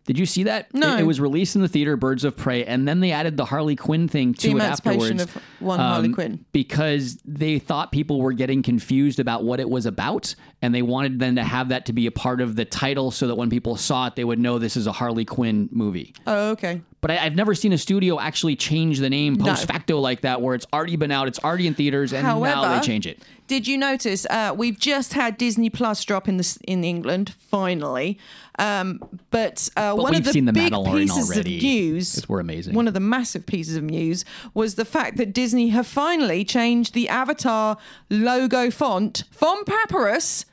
Did 0.04 0.18
you 0.18 0.26
see 0.26 0.42
that? 0.44 0.74
No. 0.74 0.96
It, 0.96 1.00
it 1.00 1.04
was 1.04 1.20
released 1.20 1.54
in 1.54 1.62
the 1.62 1.68
theater, 1.68 1.96
Birds 1.96 2.24
of 2.24 2.36
Prey, 2.36 2.64
and 2.64 2.88
then 2.88 2.98
they 3.00 3.12
added 3.12 3.36
the 3.36 3.44
Harley 3.44 3.76
Quinn 3.76 4.08
thing 4.08 4.34
to 4.34 4.50
The 4.50 4.56
it 4.56 4.62
afterwards. 4.62 5.22
of 5.22 5.38
one 5.60 5.78
Harley 5.78 6.06
um, 6.08 6.14
Quinn. 6.14 6.44
Because 6.52 7.18
they 7.24 7.58
thought 7.60 7.92
people 7.92 8.20
were 8.20 8.32
getting 8.32 8.62
confused 8.62 9.20
about 9.20 9.44
what 9.44 9.60
it 9.60 9.70
was 9.70 9.86
about, 9.86 10.34
and 10.60 10.74
they 10.74 10.82
wanted 10.82 11.20
then 11.20 11.36
to 11.36 11.44
have 11.44 11.68
that 11.68 11.86
to 11.86 11.92
be 11.92 12.06
a 12.06 12.10
part 12.10 12.40
of 12.40 12.56
the 12.56 12.64
title 12.64 13.10
so 13.12 13.28
that 13.28 13.36
when 13.36 13.48
people 13.48 13.76
saw 13.76 14.08
it, 14.08 14.16
they 14.16 14.24
would 14.24 14.40
know 14.40 14.58
this 14.58 14.76
is 14.76 14.88
a 14.88 14.92
Harley 14.92 15.24
Quinn 15.24 15.68
movie. 15.70 16.14
Oh, 16.26 16.50
okay. 16.50 16.80
But 17.00 17.10
I, 17.12 17.18
I've 17.24 17.34
never 17.34 17.54
seen 17.54 17.72
a 17.72 17.78
studio 17.78 18.18
actually 18.20 18.54
change 18.56 18.98
the 19.00 19.10
name 19.10 19.34
No. 19.34 19.44
post 19.46 19.66
facto 19.66 19.98
like 19.98 20.22
that, 20.22 20.40
where 20.40 20.54
it's 20.54 20.66
already 20.72 20.96
been 20.96 21.10
out, 21.12 21.28
it's 21.28 21.38
already 21.40 21.66
in 21.68 21.74
theaters, 21.74 22.12
and 22.12 22.24
now 22.24 22.74
they 22.78 22.84
change 22.84 23.06
it. 23.06 23.22
Did 23.48 23.66
you 23.66 23.76
notice 23.76 24.24
uh, 24.30 24.54
we've 24.56 24.78
just 24.78 25.12
had 25.12 25.36
Disney 25.36 25.68
Plus 25.68 26.02
drop 26.04 26.28
in 26.28 26.38
this 26.38 26.56
in 26.66 26.84
England 26.84 27.34
finally, 27.38 28.18
um, 28.58 29.00
but, 29.30 29.68
uh, 29.76 29.94
But 29.96 30.02
one 30.02 30.14
of 30.14 30.18
we've 30.18 30.24
the 30.26 30.32
seen 30.32 30.44
The 30.44 30.52
big 30.52 30.72
pieces 30.72 31.30
already. 31.30 31.56
of 31.56 31.62
news, 31.62 32.24
we're 32.28 32.40
amazing. 32.40 32.74
One 32.74 32.86
of 32.88 32.94
the 32.94 33.00
massive 33.00 33.46
pieces 33.46 33.76
of 33.76 33.84
news 33.84 34.24
was 34.54 34.74
the 34.74 34.84
fact 34.84 35.16
that 35.16 35.32
Disney 35.32 35.68
have 35.70 35.86
finally 35.86 36.44
changed 36.44 36.92
the 36.94 37.08
Avatar 37.08 37.78
logo 38.10 38.70
font 38.70 39.24
from 39.30 39.64
Papyrus 39.64 40.44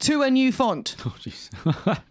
to 0.00 0.22
a 0.22 0.30
new 0.30 0.52
font. 0.52 0.96
Oh, 1.06 1.14
jeez. 1.20 1.48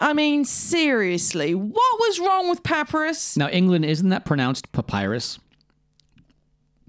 I 0.00 0.12
mean, 0.12 0.44
seriously, 0.44 1.54
what 1.54 1.98
was 2.00 2.18
wrong 2.18 2.50
with 2.50 2.62
Papyrus? 2.64 3.36
now, 3.36 3.48
England, 3.48 3.84
isn't 3.84 4.08
that 4.10 4.24
pronounced 4.24 4.70
papyrus? 4.72 5.38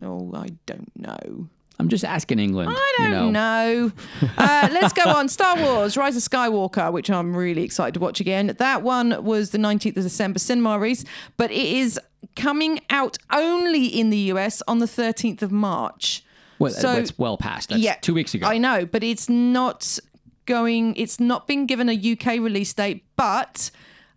Oh, 0.01 0.31
I 0.35 0.49
don't 0.65 0.91
know. 0.95 1.47
I'm 1.79 1.89
just 1.89 2.05
asking 2.05 2.39
England. 2.39 2.71
I 2.73 2.93
don't 2.97 3.11
know. 3.11 3.29
know. 3.29 3.91
Uh, 4.37 4.69
let's 4.71 4.93
go 4.93 5.03
on. 5.09 5.27
Star 5.29 5.57
Wars: 5.57 5.97
Rise 5.97 6.15
of 6.15 6.23
Skywalker, 6.23 6.91
which 6.91 7.09
I'm 7.09 7.35
really 7.35 7.63
excited 7.63 7.93
to 7.95 7.99
watch 7.99 8.19
again. 8.19 8.55
That 8.57 8.81
one 8.81 9.23
was 9.23 9.51
the 9.51 9.57
19th 9.57 9.97
of 9.97 10.03
December 10.03 10.39
cinema 10.39 10.77
release, 10.79 11.03
but 11.37 11.51
it 11.51 11.57
is 11.57 11.99
coming 12.35 12.79
out 12.89 13.17
only 13.31 13.85
in 13.87 14.09
the 14.09 14.17
US 14.33 14.61
on 14.67 14.79
the 14.79 14.85
13th 14.85 15.41
of 15.41 15.51
March. 15.51 16.23
Well, 16.59 16.71
So- 16.71 16.95
that's 16.95 17.17
well 17.17 17.37
past. 17.37 17.69
That's 17.69 17.99
two 18.01 18.13
weeks 18.13 18.33
ago. 18.33 18.47
I 18.47 18.57
know, 18.57 18.85
but 18.85 19.03
it's 19.03 19.29
not 19.29 19.99
going. 20.45 20.95
It's 20.95 21.19
not 21.19 21.47
been 21.47 21.65
given 21.65 21.89
a 21.89 21.93
UK 21.93 22.39
release 22.39 22.73
date, 22.73 23.03
but 23.15 23.71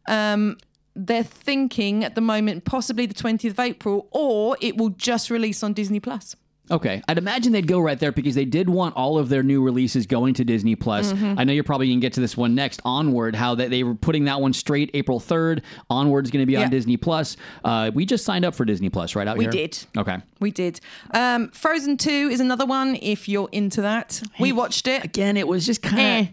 um, 0.06 0.56
they're 0.94 1.22
thinking 1.24 2.04
at 2.04 2.14
the 2.14 2.20
moment 2.20 2.64
possibly 2.64 3.06
the 3.06 3.14
20th 3.14 3.50
of 3.50 3.60
April, 3.60 4.08
or 4.10 4.56
it 4.60 4.76
will 4.76 4.90
just 4.90 5.30
release 5.30 5.62
on 5.62 5.72
Disney 5.72 6.00
Plus. 6.00 6.36
Okay, 6.70 7.02
I'd 7.08 7.18
imagine 7.18 7.52
they'd 7.52 7.66
go 7.66 7.80
right 7.80 7.98
there 7.98 8.12
because 8.12 8.34
they 8.34 8.44
did 8.44 8.68
want 8.68 8.94
all 8.96 9.18
of 9.18 9.28
their 9.28 9.42
new 9.42 9.62
releases 9.62 10.06
going 10.06 10.34
to 10.34 10.44
Disney 10.44 10.74
Plus. 10.76 11.12
Mhm. 11.12 11.34
I 11.38 11.44
know 11.44 11.52
you're 11.52 11.64
probably 11.64 11.88
gonna 11.88 12.00
get 12.00 12.12
to 12.14 12.20
this 12.20 12.36
one 12.36 12.54
next. 12.54 12.80
Onward, 12.84 13.34
how 13.34 13.54
they, 13.54 13.68
they 13.68 13.82
were 13.84 13.94
putting 13.94 14.24
that 14.24 14.40
one 14.40 14.52
straight 14.52 14.90
April 14.94 15.20
third. 15.20 15.62
Onward's 15.90 16.30
gonna 16.30 16.46
be 16.46 16.52
Yeah. 16.54 16.62
on 16.64 16.70
Disney 16.70 16.96
Plus. 16.96 17.36
Uh, 17.64 17.90
we 17.94 18.04
just 18.06 18.24
signed 18.24 18.44
up 18.44 18.54
for 18.54 18.64
Disney 18.64 18.88
Plus, 18.88 19.14
right 19.16 19.26
out 19.26 19.38
We 19.38 19.44
here. 19.44 19.50
did. 19.52 19.78
Okay. 19.96 20.16
We 20.40 20.50
did. 20.50 20.80
Um, 21.14 21.48
Frozen 21.52 21.96
2 21.96 22.28
is 22.30 22.40
another 22.40 22.66
one 22.66 22.96
if 23.00 23.28
you're 23.28 23.48
into 23.52 23.80
that. 23.82 24.22
We 24.38 24.52
watched 24.52 24.86
it. 24.86 25.04
Again, 25.04 25.36
it 25.36 25.48
was 25.48 25.66
just 25.66 25.82
kind 25.82 25.98
of. 25.98 26.04
Eh. 26.04 26.26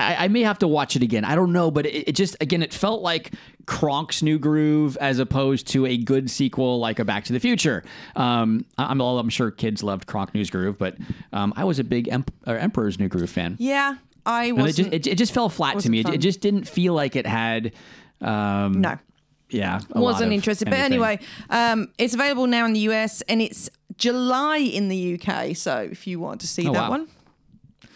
I, 0.00 0.24
I 0.24 0.28
may 0.28 0.42
have 0.42 0.58
to 0.60 0.68
watch 0.68 0.96
it 0.96 1.02
again. 1.02 1.24
I 1.24 1.34
don't 1.34 1.52
know, 1.52 1.70
but 1.70 1.86
it, 1.86 2.08
it 2.08 2.12
just 2.14 2.36
again, 2.40 2.62
it 2.62 2.72
felt 2.74 3.02
like 3.02 3.32
Kronk's 3.66 4.22
New 4.22 4.38
Groove 4.38 4.96
as 5.00 5.18
opposed 5.18 5.68
to 5.68 5.86
a 5.86 5.96
good 5.96 6.30
sequel 6.30 6.78
like 6.80 6.98
a 6.98 7.04
Back 7.04 7.24
to 7.24 7.32
the 7.32 7.40
Future. 7.40 7.84
Um, 8.16 8.64
I- 8.78 8.86
I'm, 8.86 9.00
I'm 9.00 9.28
sure 9.28 9.50
kids 9.50 9.82
loved 9.82 10.06
Kronk's 10.08 10.34
New 10.34 10.44
Groove, 10.46 10.78
but 10.78 10.96
um, 11.32 11.52
I 11.56 11.64
was 11.64 11.78
a 11.78 11.84
big 11.84 12.08
Emp- 12.08 12.32
or 12.46 12.56
Emperor's 12.56 12.98
New 12.98 13.08
Groove 13.08 13.30
fan. 13.30 13.56
Yeah, 13.58 13.96
I 14.26 14.46
it 14.46 14.52
was. 14.56 14.76
just, 14.76 14.92
it, 14.92 15.06
it 15.06 15.14
just 15.18 15.32
fell 15.32 15.48
flat 15.48 15.78
to 15.80 15.90
me. 15.90 16.00
It, 16.00 16.08
it 16.08 16.18
just 16.18 16.40
didn't 16.40 16.66
feel 16.68 16.94
like 16.94 17.16
it 17.16 17.26
had. 17.26 17.72
Um, 18.20 18.80
No. 18.80 18.98
Yeah. 19.52 19.80
wasn't 19.94 20.32
interested. 20.32 20.70
But 20.70 20.78
anyway, 20.78 21.18
um, 21.48 21.88
it's 21.98 22.14
available 22.14 22.46
now 22.46 22.66
in 22.66 22.72
the 22.72 22.80
US 22.90 23.20
and 23.22 23.42
it's 23.42 23.68
July 23.96 24.58
in 24.58 24.88
the 24.88 25.14
UK. 25.20 25.56
So 25.56 25.78
if 25.90 26.06
you 26.06 26.20
want 26.20 26.40
to 26.42 26.46
see 26.46 26.68
Oh, 26.68 26.72
that 26.72 26.82
wow. 26.82 26.90
one. 26.90 27.08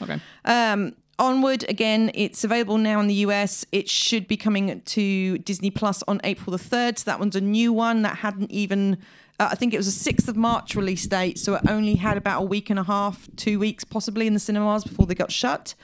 Okay. 0.03 0.21
Um, 0.45 0.95
Onward 1.19 1.65
again, 1.69 2.11
it's 2.15 2.43
available 2.43 2.77
now 2.77 2.99
in 3.01 3.07
the 3.07 3.15
US. 3.15 3.65
It 3.71 3.89
should 3.89 4.27
be 4.27 4.37
coming 4.37 4.81
to 4.81 5.39
Disney 5.39 5.71
Plus 5.71 6.03
on 6.09 6.21
April 6.25 6.57
the 6.57 6.63
3rd. 6.63 6.99
So 6.99 7.05
that 7.05 7.21
one's 7.21 7.37
a 7.37 7.41
new 7.41 7.73
one 7.73 8.03
that 8.03 8.17
hadn't 8.19 8.51
even, 8.51 8.99
uh, 9.39 9.49
I 9.53 9.55
think 9.55 9.73
it 9.73 9.77
was 9.77 9.87
a 9.87 10.13
6th 10.13 10.27
of 10.27 10.37
March 10.37 10.75
release 10.75 11.07
date. 11.07 11.39
So 11.39 11.55
it 11.55 11.63
only 11.69 11.95
had 11.95 12.17
about 12.17 12.43
a 12.43 12.45
week 12.45 12.69
and 12.69 12.81
a 12.81 12.83
half, 12.83 13.29
two 13.37 13.61
weeks 13.61 13.85
possibly 13.85 14.27
in 14.27 14.35
the 14.35 14.41
cinemas 14.41 14.83
before 14.83 15.07
they 15.07 15.15
got 15.15 15.31
shut. 15.31 15.75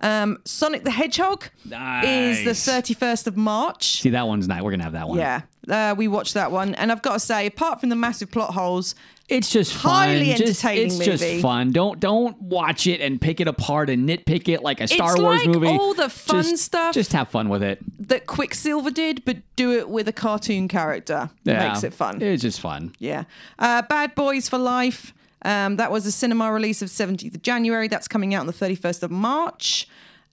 Um, 0.00 0.38
Sonic 0.44 0.84
the 0.84 0.90
Hedgehog 0.90 1.44
is 1.64 2.44
the 2.44 2.50
31st 2.50 3.26
of 3.26 3.36
March. 3.36 4.00
See, 4.02 4.10
that 4.10 4.26
one's 4.26 4.46
nice. 4.48 4.62
We're 4.62 4.70
going 4.70 4.80
to 4.80 4.84
have 4.84 4.92
that 4.94 5.08
one. 5.08 5.18
Yeah, 5.18 5.42
uh, 5.68 5.94
we 5.96 6.08
watched 6.08 6.34
that 6.34 6.50
one, 6.52 6.74
and 6.74 6.92
I've 6.92 7.00
got 7.02 7.14
to 7.14 7.20
say, 7.20 7.46
apart 7.46 7.80
from 7.80 7.88
the 7.88 7.96
massive 7.96 8.30
plot 8.30 8.52
holes, 8.52 8.94
It's 9.28 9.50
just 9.50 9.72
fun. 9.72 10.08
highly 10.08 10.26
Just- 10.34 10.42
entertaining 10.64 10.86
it's 10.86 10.98
movie. 10.98 11.10
just 11.16 11.42
fun. 11.42 11.72
Don't 11.72 11.98
don't 12.00 12.38
watch 12.42 12.86
it 12.86 13.00
and 13.00 13.18
pick 13.18 13.40
it 13.40 13.48
apart 13.48 13.88
and 13.88 14.06
nitpick 14.06 14.48
it 14.52 14.62
like 14.62 14.80
a 14.82 14.88
Star 14.88 15.12
It's 15.12 15.20
Wars 15.22 15.46
like 15.46 15.54
movie. 15.54 15.68
all 15.68 15.94
the 15.94 16.10
fun 16.10 16.42
Just- 16.42 16.64
stuff- 16.64 16.92
Just 16.94 17.12
have 17.14 17.28
fun 17.30 17.48
with 17.48 17.62
it. 17.62 17.78
That 18.08 18.26
Quicksilver 18.26 18.90
did, 18.90 19.24
but 19.24 19.38
do 19.56 19.72
it 19.72 19.88
with 19.88 20.06
a 20.08 20.12
cartoon 20.12 20.68
character 20.68 21.30
Yeah. 21.44 21.68
makes 21.68 21.82
it 21.84 21.94
fun. 21.94 22.20
It's 22.20 22.42
just 22.42 22.60
fun. 22.60 22.92
Yeah. 22.98 23.24
Uh, 23.58 23.80
Bad 23.82 24.14
Boys 24.14 24.48
for 24.50 24.58
Life. 24.58 25.14
Um, 25.44 25.76
that 25.76 25.90
was 25.90 26.06
a 26.06 26.12
cinema 26.12 26.52
release 26.52 26.82
of 26.82 26.88
17th 26.88 27.34
of 27.34 27.42
January. 27.42 27.88
That's 27.88 28.08
coming 28.08 28.34
out 28.34 28.40
on 28.40 28.46
the 28.46 28.52
31st 28.52 29.02
of 29.02 29.10
March. 29.10 29.86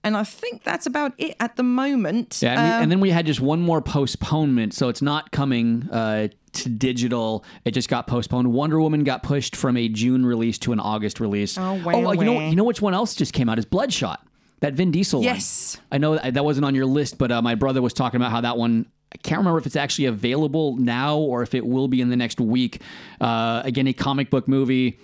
And 0.04 0.16
I 0.16 0.24
think 0.24 0.64
that's 0.64 0.86
about 0.86 1.12
it 1.18 1.36
at 1.38 1.56
the 1.56 1.62
moment. 1.62 2.40
Yeah, 2.42 2.56
mean, 2.56 2.72
Um, 2.72 2.82
and 2.82 2.92
then 2.92 3.00
we 3.00 3.10
had 3.10 3.24
just 3.24 3.40
one 3.40 3.60
more 3.60 3.80
postponement, 3.80 4.74
so 4.74 4.88
it's 4.88 5.02
not 5.02 5.30
coming 5.30 5.88
uh, 5.92 6.28
to 6.54 6.68
digital. 6.68 7.44
It 7.64 7.70
just 7.70 7.88
got 7.88 8.08
postponed. 8.08 8.52
Wonder 8.52 8.80
Woman 8.80 9.04
got 9.04 9.22
pushed 9.22 9.54
from 9.54 9.76
a 9.76 9.88
June 9.88 10.26
release 10.26 10.58
to 10.58 10.72
an 10.72 10.80
August 10.80 11.20
release. 11.20 11.56
Oh, 11.56 11.80
wah, 11.84 11.92
oh, 11.94 12.12
you 12.12 12.24
know, 12.24 12.40
you 12.40 12.56
know 12.56 12.64
which 12.64 12.82
one 12.82 12.94
else 12.94 13.14
just 13.14 13.32
came 13.32 13.48
out 13.48 13.58
is 13.60 13.64
Bloodshot, 13.64 14.26
that 14.58 14.74
Vin 14.74 14.90
Diesel 14.90 15.20
one. 15.20 15.24
Yes. 15.24 15.78
I 15.92 15.98
know 15.98 16.16
that, 16.16 16.34
that 16.34 16.44
wasn't 16.44 16.64
on 16.64 16.74
your 16.74 16.86
list, 16.86 17.16
but 17.18 17.30
uh, 17.30 17.40
my 17.40 17.54
brother 17.54 17.80
was 17.80 17.92
talking 17.92 18.18
about 18.20 18.32
how 18.32 18.40
that 18.40 18.56
one. 18.56 18.86
I 19.12 19.16
can't 19.18 19.38
remember 19.38 19.58
if 19.58 19.66
it's 19.66 19.76
actually 19.76 20.06
available 20.06 20.76
now 20.76 21.18
or 21.18 21.42
if 21.42 21.54
it 21.54 21.66
will 21.66 21.88
be 21.88 22.00
in 22.00 22.08
the 22.08 22.16
next 22.16 22.40
week. 22.40 22.80
Uh, 23.20 23.60
again, 23.64 23.86
a 23.86 23.92
comic 23.92 24.30
book 24.30 24.48
movie. 24.48 24.98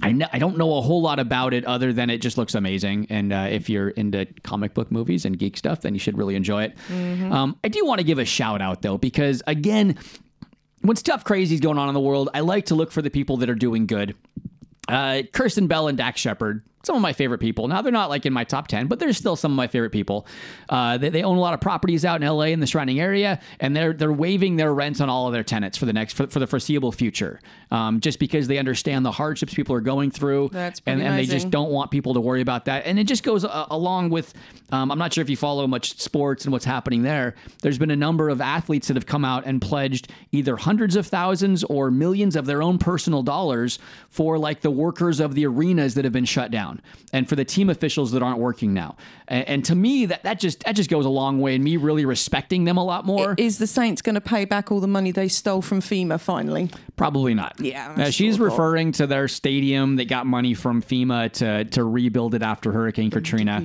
I, 0.00 0.08
kn- 0.12 0.28
I 0.32 0.38
don't 0.38 0.56
know 0.56 0.76
a 0.78 0.80
whole 0.80 1.00
lot 1.02 1.18
about 1.20 1.54
it 1.54 1.64
other 1.64 1.92
than 1.92 2.10
it 2.10 2.18
just 2.18 2.36
looks 2.36 2.54
amazing. 2.54 3.06
And 3.10 3.32
uh, 3.32 3.46
if 3.50 3.68
you're 3.68 3.90
into 3.90 4.26
comic 4.42 4.74
book 4.74 4.90
movies 4.90 5.24
and 5.24 5.38
geek 5.38 5.56
stuff, 5.56 5.82
then 5.82 5.94
you 5.94 6.00
should 6.00 6.18
really 6.18 6.34
enjoy 6.34 6.64
it. 6.64 6.76
Um, 6.90 7.56
I 7.62 7.68
do 7.68 7.84
want 7.84 7.98
to 7.98 8.04
give 8.04 8.18
a 8.18 8.24
shout 8.24 8.60
out 8.60 8.82
though, 8.82 8.98
because 8.98 9.42
again, 9.46 9.96
when 10.80 10.96
stuff 10.96 11.22
crazy 11.24 11.54
is 11.54 11.60
going 11.60 11.78
on 11.78 11.86
in 11.88 11.94
the 11.94 12.00
world, 12.00 12.30
I 12.34 12.40
like 12.40 12.66
to 12.66 12.74
look 12.74 12.90
for 12.90 13.02
the 13.02 13.10
people 13.10 13.36
that 13.38 13.50
are 13.50 13.54
doing 13.54 13.86
good. 13.86 14.16
Uh, 14.88 15.22
Kirsten 15.32 15.68
Bell 15.68 15.86
and 15.86 15.96
Dax 15.96 16.20
Shepard, 16.20 16.64
some 16.82 16.96
of 16.96 17.02
my 17.02 17.12
favorite 17.12 17.38
people. 17.38 17.68
Now 17.68 17.82
they're 17.82 17.92
not 17.92 18.10
like 18.10 18.26
in 18.26 18.32
my 18.32 18.44
top 18.44 18.68
ten, 18.68 18.86
but 18.86 18.98
they're 18.98 19.12
still 19.12 19.36
some 19.36 19.52
of 19.52 19.56
my 19.56 19.66
favorite 19.66 19.90
people. 19.90 20.26
Uh, 20.68 20.98
they, 20.98 21.10
they 21.10 21.22
own 21.22 21.36
a 21.36 21.40
lot 21.40 21.54
of 21.54 21.60
properties 21.60 22.04
out 22.04 22.22
in 22.22 22.28
LA 22.28 22.46
in 22.46 22.60
the 22.60 22.66
surrounding 22.66 23.00
area, 23.00 23.40
and 23.60 23.76
they're 23.76 23.92
they're 23.92 24.12
waiving 24.12 24.56
their 24.56 24.74
rents 24.74 25.00
on 25.00 25.08
all 25.08 25.26
of 25.26 25.32
their 25.32 25.44
tenants 25.44 25.78
for 25.78 25.86
the 25.86 25.92
next 25.92 26.14
for, 26.14 26.26
for 26.26 26.38
the 26.38 26.46
foreseeable 26.46 26.92
future, 26.92 27.40
um, 27.70 28.00
just 28.00 28.18
because 28.18 28.48
they 28.48 28.58
understand 28.58 29.04
the 29.04 29.12
hardships 29.12 29.54
people 29.54 29.74
are 29.74 29.80
going 29.80 30.10
through, 30.10 30.50
That's 30.52 30.80
and, 30.86 31.02
and 31.02 31.18
they 31.18 31.26
just 31.26 31.50
don't 31.50 31.70
want 31.70 31.90
people 31.90 32.14
to 32.14 32.20
worry 32.20 32.40
about 32.40 32.64
that. 32.66 32.86
And 32.86 32.98
it 32.98 33.04
just 33.04 33.22
goes 33.22 33.44
uh, 33.44 33.66
along 33.70 34.10
with. 34.10 34.34
Um, 34.70 34.90
I'm 34.90 34.98
not 34.98 35.12
sure 35.12 35.20
if 35.20 35.28
you 35.28 35.36
follow 35.36 35.66
much 35.66 35.98
sports 36.00 36.44
and 36.44 36.52
what's 36.52 36.64
happening 36.64 37.02
there. 37.02 37.34
There's 37.60 37.78
been 37.78 37.90
a 37.90 37.96
number 37.96 38.30
of 38.30 38.40
athletes 38.40 38.88
that 38.88 38.96
have 38.96 39.04
come 39.04 39.22
out 39.24 39.44
and 39.44 39.60
pledged 39.60 40.10
either 40.32 40.56
hundreds 40.56 40.96
of 40.96 41.06
thousands 41.06 41.62
or 41.64 41.90
millions 41.90 42.36
of 42.36 42.46
their 42.46 42.62
own 42.62 42.78
personal 42.78 43.22
dollars 43.22 43.78
for 44.08 44.38
like 44.38 44.62
the 44.62 44.70
workers 44.70 45.20
of 45.20 45.34
the 45.34 45.44
arenas 45.46 45.94
that 45.94 46.04
have 46.04 46.12
been 46.12 46.24
shut 46.24 46.50
down 46.50 46.71
and 47.12 47.28
for 47.28 47.36
the 47.36 47.44
team 47.44 47.68
officials 47.70 48.12
that 48.12 48.22
aren't 48.22 48.38
working 48.38 48.72
now. 48.72 48.96
And, 49.28 49.48
and 49.48 49.64
to 49.66 49.74
me, 49.74 50.06
that 50.06 50.22
that 50.22 50.38
just 50.40 50.64
that 50.64 50.72
just 50.72 50.88
goes 50.90 51.04
a 51.04 51.10
long 51.10 51.40
way 51.40 51.54
in 51.54 51.62
me 51.62 51.76
really 51.76 52.04
respecting 52.04 52.64
them 52.64 52.76
a 52.76 52.84
lot 52.84 53.04
more. 53.04 53.34
Is 53.38 53.58
the 53.58 53.66
Saints 53.66 54.02
going 54.02 54.14
to 54.14 54.20
pay 54.20 54.44
back 54.44 54.70
all 54.72 54.80
the 54.80 54.86
money 54.88 55.10
they 55.10 55.28
stole 55.28 55.62
from 55.62 55.80
FEMA 55.80 56.20
finally? 56.20 56.70
Probably 56.96 57.34
not. 57.34 57.54
Yeah, 57.60 57.94
Uh, 57.98 58.10
she's 58.10 58.38
referring 58.40 58.92
to 58.92 59.06
their 59.06 59.28
stadium 59.28 59.96
that 59.96 60.06
got 60.08 60.26
money 60.26 60.54
from 60.54 60.82
FEMA 60.82 61.30
to 61.32 61.64
to 61.66 61.84
rebuild 61.84 62.34
it 62.34 62.42
after 62.42 62.72
Hurricane 62.72 63.10
Katrina. 63.10 63.62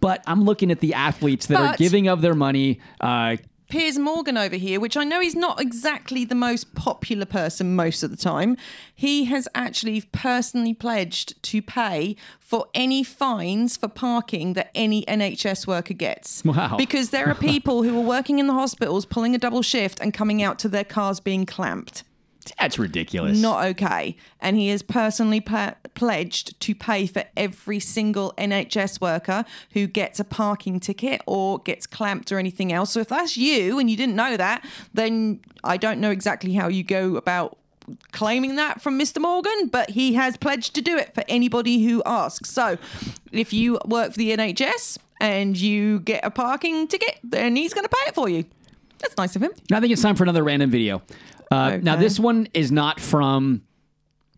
But 0.00 0.22
I'm 0.26 0.44
looking 0.44 0.70
at 0.70 0.80
the 0.80 0.94
athletes 0.94 1.46
that 1.46 1.58
are 1.58 1.76
giving 1.76 2.08
of 2.08 2.20
their 2.20 2.34
money. 2.34 2.80
Uh, 3.00 3.36
Piers 3.74 3.98
Morgan 3.98 4.36
over 4.38 4.54
here, 4.54 4.78
which 4.78 4.96
I 4.96 5.02
know 5.02 5.18
he's 5.18 5.34
not 5.34 5.60
exactly 5.60 6.24
the 6.24 6.36
most 6.36 6.76
popular 6.76 7.26
person 7.26 7.74
most 7.74 8.04
of 8.04 8.12
the 8.12 8.16
time, 8.16 8.56
he 8.94 9.24
has 9.24 9.48
actually 9.52 10.00
personally 10.12 10.72
pledged 10.72 11.42
to 11.42 11.60
pay 11.60 12.14
for 12.38 12.66
any 12.72 13.02
fines 13.02 13.76
for 13.76 13.88
parking 13.88 14.52
that 14.52 14.70
any 14.76 15.04
NHS 15.06 15.66
worker 15.66 15.92
gets. 15.92 16.44
Wow. 16.44 16.76
Because 16.76 17.10
there 17.10 17.28
are 17.28 17.34
people 17.50 17.82
who 17.82 17.98
are 17.98 18.06
working 18.06 18.38
in 18.38 18.46
the 18.46 18.52
hospitals, 18.52 19.06
pulling 19.06 19.34
a 19.34 19.38
double 19.38 19.62
shift 19.62 19.98
and 19.98 20.14
coming 20.14 20.40
out 20.40 20.60
to 20.60 20.68
their 20.68 20.84
cars 20.84 21.18
being 21.18 21.44
clamped. 21.44 22.04
That's 22.58 22.78
ridiculous. 22.78 23.38
Not 23.40 23.64
okay. 23.66 24.16
And 24.40 24.56
he 24.56 24.68
has 24.68 24.82
personally 24.82 25.40
pa- 25.40 25.74
pledged 25.94 26.58
to 26.60 26.74
pay 26.74 27.06
for 27.06 27.24
every 27.36 27.80
single 27.80 28.34
NHS 28.36 29.00
worker 29.00 29.44
who 29.72 29.86
gets 29.86 30.20
a 30.20 30.24
parking 30.24 30.80
ticket 30.80 31.22
or 31.26 31.58
gets 31.60 31.86
clamped 31.86 32.32
or 32.32 32.38
anything 32.38 32.72
else. 32.72 32.90
So 32.92 33.00
if 33.00 33.08
that's 33.08 33.36
you 33.36 33.78
and 33.78 33.90
you 33.90 33.96
didn't 33.96 34.16
know 34.16 34.36
that, 34.36 34.64
then 34.92 35.40
I 35.62 35.76
don't 35.76 36.00
know 36.00 36.10
exactly 36.10 36.52
how 36.54 36.68
you 36.68 36.82
go 36.82 37.16
about 37.16 37.58
claiming 38.12 38.56
that 38.56 38.80
from 38.80 38.98
Mr. 38.98 39.20
Morgan, 39.20 39.68
but 39.68 39.90
he 39.90 40.14
has 40.14 40.36
pledged 40.36 40.74
to 40.74 40.82
do 40.82 40.96
it 40.96 41.14
for 41.14 41.22
anybody 41.28 41.84
who 41.84 42.02
asks. 42.06 42.50
So 42.50 42.78
if 43.32 43.52
you 43.52 43.78
work 43.84 44.12
for 44.12 44.18
the 44.18 44.36
NHS 44.36 44.98
and 45.20 45.56
you 45.56 46.00
get 46.00 46.24
a 46.24 46.30
parking 46.30 46.88
ticket, 46.88 47.18
then 47.22 47.56
he's 47.56 47.74
going 47.74 47.84
to 47.84 47.90
pay 47.90 48.08
it 48.08 48.14
for 48.14 48.28
you. 48.28 48.44
That's 48.98 49.16
nice 49.18 49.36
of 49.36 49.42
him. 49.42 49.52
I 49.70 49.80
think 49.80 49.92
it's 49.92 50.00
time 50.02 50.16
for 50.16 50.22
another 50.22 50.42
random 50.42 50.70
video. 50.70 51.02
Uh, 51.50 51.78
Now, 51.82 51.96
this 51.96 52.18
one 52.18 52.48
is 52.54 52.72
not 52.72 53.00
from 53.00 53.62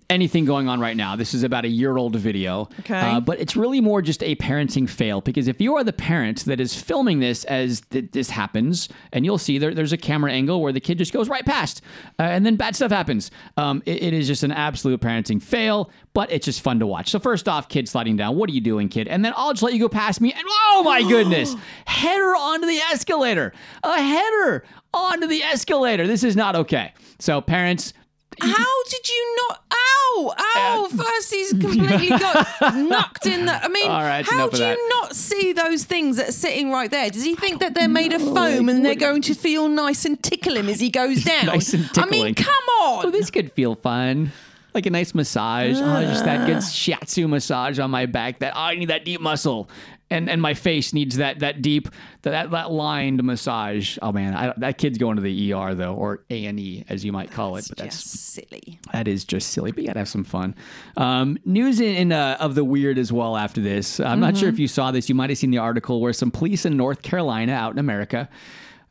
anything 0.08 0.44
going 0.44 0.68
on 0.68 0.78
right 0.80 0.96
now. 0.96 1.16
This 1.16 1.34
is 1.34 1.42
about 1.42 1.64
a 1.64 1.68
year 1.68 1.96
old 1.96 2.14
video. 2.16 2.68
Okay. 2.80 2.98
Uh, 2.98 3.20
but 3.20 3.40
it's 3.40 3.56
really 3.56 3.80
more 3.80 4.00
just 4.02 4.22
a 4.22 4.36
parenting 4.36 4.88
fail 4.88 5.20
because 5.20 5.48
if 5.48 5.60
you 5.60 5.76
are 5.76 5.82
the 5.84 5.92
parent 5.92 6.44
that 6.44 6.60
is 6.60 6.74
filming 6.80 7.20
this 7.20 7.44
as 7.44 7.80
th- 7.90 8.12
this 8.12 8.30
happens, 8.30 8.88
and 9.12 9.24
you'll 9.24 9.38
see 9.38 9.58
there, 9.58 9.74
there's 9.74 9.92
a 9.92 9.96
camera 9.96 10.32
angle 10.32 10.60
where 10.60 10.72
the 10.72 10.80
kid 10.80 10.98
just 10.98 11.12
goes 11.12 11.28
right 11.28 11.44
past, 11.44 11.82
uh, 12.18 12.22
and 12.22 12.46
then 12.46 12.56
bad 12.56 12.76
stuff 12.76 12.90
happens. 12.90 13.30
Um, 13.56 13.82
it- 13.86 14.02
it 14.02 14.12
is 14.14 14.26
just 14.26 14.42
an 14.42 14.52
absolute 14.52 15.00
parenting 15.00 15.42
fail, 15.42 15.90
but 16.14 16.30
it's 16.30 16.44
just 16.44 16.60
fun 16.60 16.78
to 16.78 16.86
watch. 16.86 17.10
So, 17.10 17.18
first 17.18 17.48
off, 17.48 17.68
kid 17.68 17.88
sliding 17.88 18.16
down. 18.16 18.36
What 18.36 18.48
are 18.48 18.52
you 18.52 18.60
doing, 18.60 18.88
kid? 18.88 19.08
And 19.08 19.24
then 19.24 19.32
I'll 19.36 19.52
just 19.52 19.62
let 19.62 19.72
you 19.74 19.80
go 19.80 19.88
past 19.88 20.20
me, 20.20 20.32
and 20.32 20.42
oh 20.46 20.82
my 20.84 21.02
goodness, 21.08 21.54
header 21.86 22.34
onto 22.36 22.66
the 22.66 22.78
escalator. 22.92 23.52
A 23.82 24.00
header 24.00 24.64
onto 24.94 25.26
the 25.26 25.42
escalator. 25.42 26.06
This 26.06 26.22
is 26.24 26.36
not 26.36 26.54
okay. 26.56 26.92
So, 27.18 27.40
parents, 27.40 27.92
How 28.40 28.82
did 28.88 29.08
you 29.08 29.36
not? 29.48 29.62
Ow! 29.72 30.34
Ow! 30.38 30.88
Um, 30.90 30.98
first, 30.98 31.32
he's 31.32 31.50
completely 31.50 32.08
got 32.08 32.46
knocked 32.74 33.26
in 33.26 33.46
the. 33.46 33.52
I 33.52 33.68
mean, 33.68 33.88
right, 33.88 34.24
how 34.24 34.48
do 34.48 34.62
you 34.62 34.88
not 34.90 35.14
see 35.14 35.52
those 35.52 35.84
things 35.84 36.16
that 36.16 36.30
are 36.30 36.32
sitting 36.32 36.70
right 36.70 36.90
there? 36.90 37.10
Does 37.10 37.24
he 37.24 37.34
think 37.34 37.60
that 37.60 37.74
they're 37.74 37.88
made 37.88 38.12
of 38.12 38.22
foam 38.22 38.68
and 38.68 38.84
they're 38.84 38.94
going 38.94 39.22
to 39.22 39.34
feel 39.34 39.68
nice 39.68 40.04
and 40.04 40.22
tickle 40.22 40.56
him 40.56 40.68
as 40.68 40.80
he 40.80 40.90
goes 40.90 41.24
down? 41.24 41.46
Nice 41.46 41.72
and 41.74 41.86
tickling. 41.92 42.20
I 42.20 42.24
mean, 42.24 42.34
come 42.34 42.54
on! 42.80 43.06
Oh, 43.06 43.10
this 43.10 43.30
could 43.30 43.52
feel 43.52 43.74
fun. 43.74 44.32
Like 44.74 44.84
a 44.84 44.90
nice 44.90 45.14
massage. 45.14 45.78
Oh, 45.78 46.02
just 46.02 46.24
that 46.26 46.46
good 46.46 46.56
ah. 46.56 46.60
shiatsu 46.60 47.26
massage 47.28 47.78
on 47.78 47.90
my 47.90 48.04
back. 48.04 48.40
That 48.40 48.52
oh, 48.54 48.60
I 48.60 48.74
need 48.74 48.90
that 48.90 49.06
deep 49.06 49.22
muscle. 49.22 49.70
And 50.10 50.30
and 50.30 50.40
my 50.40 50.54
face 50.54 50.92
needs 50.92 51.16
that 51.16 51.40
that 51.40 51.62
deep 51.62 51.88
that 52.22 52.50
that 52.50 52.70
lined 52.70 53.22
massage. 53.24 53.98
Oh 54.00 54.12
man, 54.12 54.34
I, 54.34 54.54
that 54.58 54.78
kid's 54.78 54.98
going 54.98 55.16
to 55.16 55.22
the 55.22 55.52
ER 55.52 55.74
though, 55.74 55.94
or 55.94 56.24
A 56.30 56.46
and 56.46 56.58
E 56.60 56.84
as 56.88 57.04
you 57.04 57.12
might 57.12 57.30
call 57.30 57.56
it. 57.56 57.66
But 57.68 57.78
that's 57.78 57.96
silly. 57.96 58.78
That 58.92 59.08
is 59.08 59.24
just 59.24 59.50
silly, 59.50 59.72
but 59.72 59.82
you 59.82 59.88
gotta 59.88 60.00
have 60.00 60.08
some 60.08 60.24
fun. 60.24 60.54
Um, 60.96 61.38
news 61.44 61.80
in, 61.80 61.94
in 61.94 62.12
uh, 62.12 62.36
of 62.40 62.54
the 62.54 62.64
weird 62.64 62.98
as 62.98 63.12
well. 63.12 63.36
After 63.36 63.60
this, 63.60 63.98
I'm 64.00 64.20
not 64.20 64.36
sure 64.36 64.48
if 64.48 64.58
you 64.58 64.68
saw 64.68 64.90
this. 64.90 65.08
You 65.08 65.14
might 65.14 65.30
have 65.30 65.38
seen 65.38 65.50
the 65.50 65.58
article 65.58 66.00
where 66.00 66.12
some 66.12 66.30
police 66.30 66.64
in 66.64 66.76
North 66.76 67.02
Carolina, 67.02 67.52
out 67.52 67.72
in 67.72 67.78
America, 67.78 68.28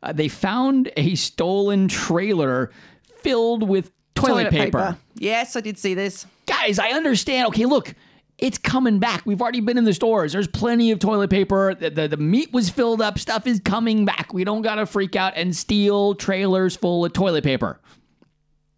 uh, 0.02 0.12
they 0.12 0.28
found 0.28 0.90
a 0.96 1.14
stolen 1.14 1.88
trailer 1.88 2.70
filled 3.18 3.66
with 3.66 3.90
toilet, 4.14 4.50
paper. 4.50 4.96
Yes, 5.14 5.56
I 5.56 5.60
did 5.60 5.78
see 5.78 5.94
this. 5.94 6.26
Guys, 6.46 6.78
I 6.78 6.90
understand. 6.90 7.48
Okay, 7.48 7.64
look. 7.64 7.94
It's 8.38 8.58
coming 8.58 8.98
back. 8.98 9.24
We've 9.24 9.40
already 9.40 9.60
been 9.60 9.78
in 9.78 9.84
the 9.84 9.94
stores. 9.94 10.32
There's 10.32 10.46
plenty 10.46 10.90
of 10.90 10.98
toilet 10.98 11.30
paper. 11.30 11.74
The, 11.74 11.88
the, 11.88 12.08
the 12.08 12.16
meat 12.18 12.52
was 12.52 12.68
filled 12.68 13.00
up. 13.00 13.18
Stuff 13.18 13.46
is 13.46 13.60
coming 13.60 14.04
back. 14.04 14.34
We 14.34 14.44
don't 14.44 14.60
got 14.60 14.74
to 14.74 14.84
freak 14.84 15.16
out 15.16 15.32
and 15.36 15.56
steal 15.56 16.14
trailers 16.14 16.76
full 16.76 17.04
of 17.04 17.14
toilet 17.14 17.44
paper. 17.44 17.80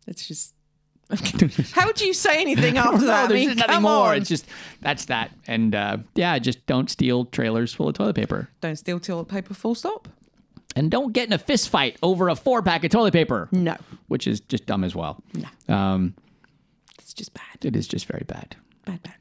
It's 0.07 0.27
just. 0.27 0.55
How 1.73 1.87
would 1.87 2.01
you 2.01 2.13
say 2.13 2.41
anything 2.41 2.77
after 2.79 3.01
no, 3.01 3.07
that? 3.07 3.25
I 3.25 3.27
there's 3.29 3.41
mean, 3.41 3.57
just 3.57 3.67
nothing 3.67 3.83
more. 3.83 4.09
on. 4.11 4.17
It's 4.19 4.29
just 4.29 4.47
that's 4.81 5.07
that. 5.07 5.33
And 5.47 5.75
uh, 5.75 5.99
yeah, 6.15 6.39
just 6.39 6.65
don't 6.67 6.89
steal 6.89 7.25
trailers 7.25 7.73
full 7.73 7.89
of 7.89 7.95
toilet 7.95 8.15
paper. 8.15 8.49
Don't 8.61 8.77
steal 8.77 9.01
toilet 9.01 9.27
paper. 9.27 9.55
Full 9.55 9.75
stop. 9.75 10.07
And 10.77 10.91
don't 10.91 11.13
get 11.13 11.27
in 11.27 11.33
a 11.33 11.39
fist 11.39 11.71
fight 11.71 11.97
over 12.03 12.29
a 12.29 12.37
four 12.37 12.63
pack 12.63 12.85
of 12.85 12.91
toilet 12.91 13.13
paper. 13.13 13.49
No, 13.51 13.77
which 14.07 14.27
is 14.29 14.41
just 14.41 14.67
dumb 14.67 14.85
as 14.85 14.95
well. 14.95 15.21
No, 15.35 15.75
um, 15.75 16.15
it's 16.99 17.15
just 17.15 17.35
bad. 17.35 17.43
It 17.63 17.75
is 17.75 17.89
just 17.89 18.07
very 18.07 18.25
bad. 18.29 18.55
Bad, 18.85 19.03
bad. 19.03 19.15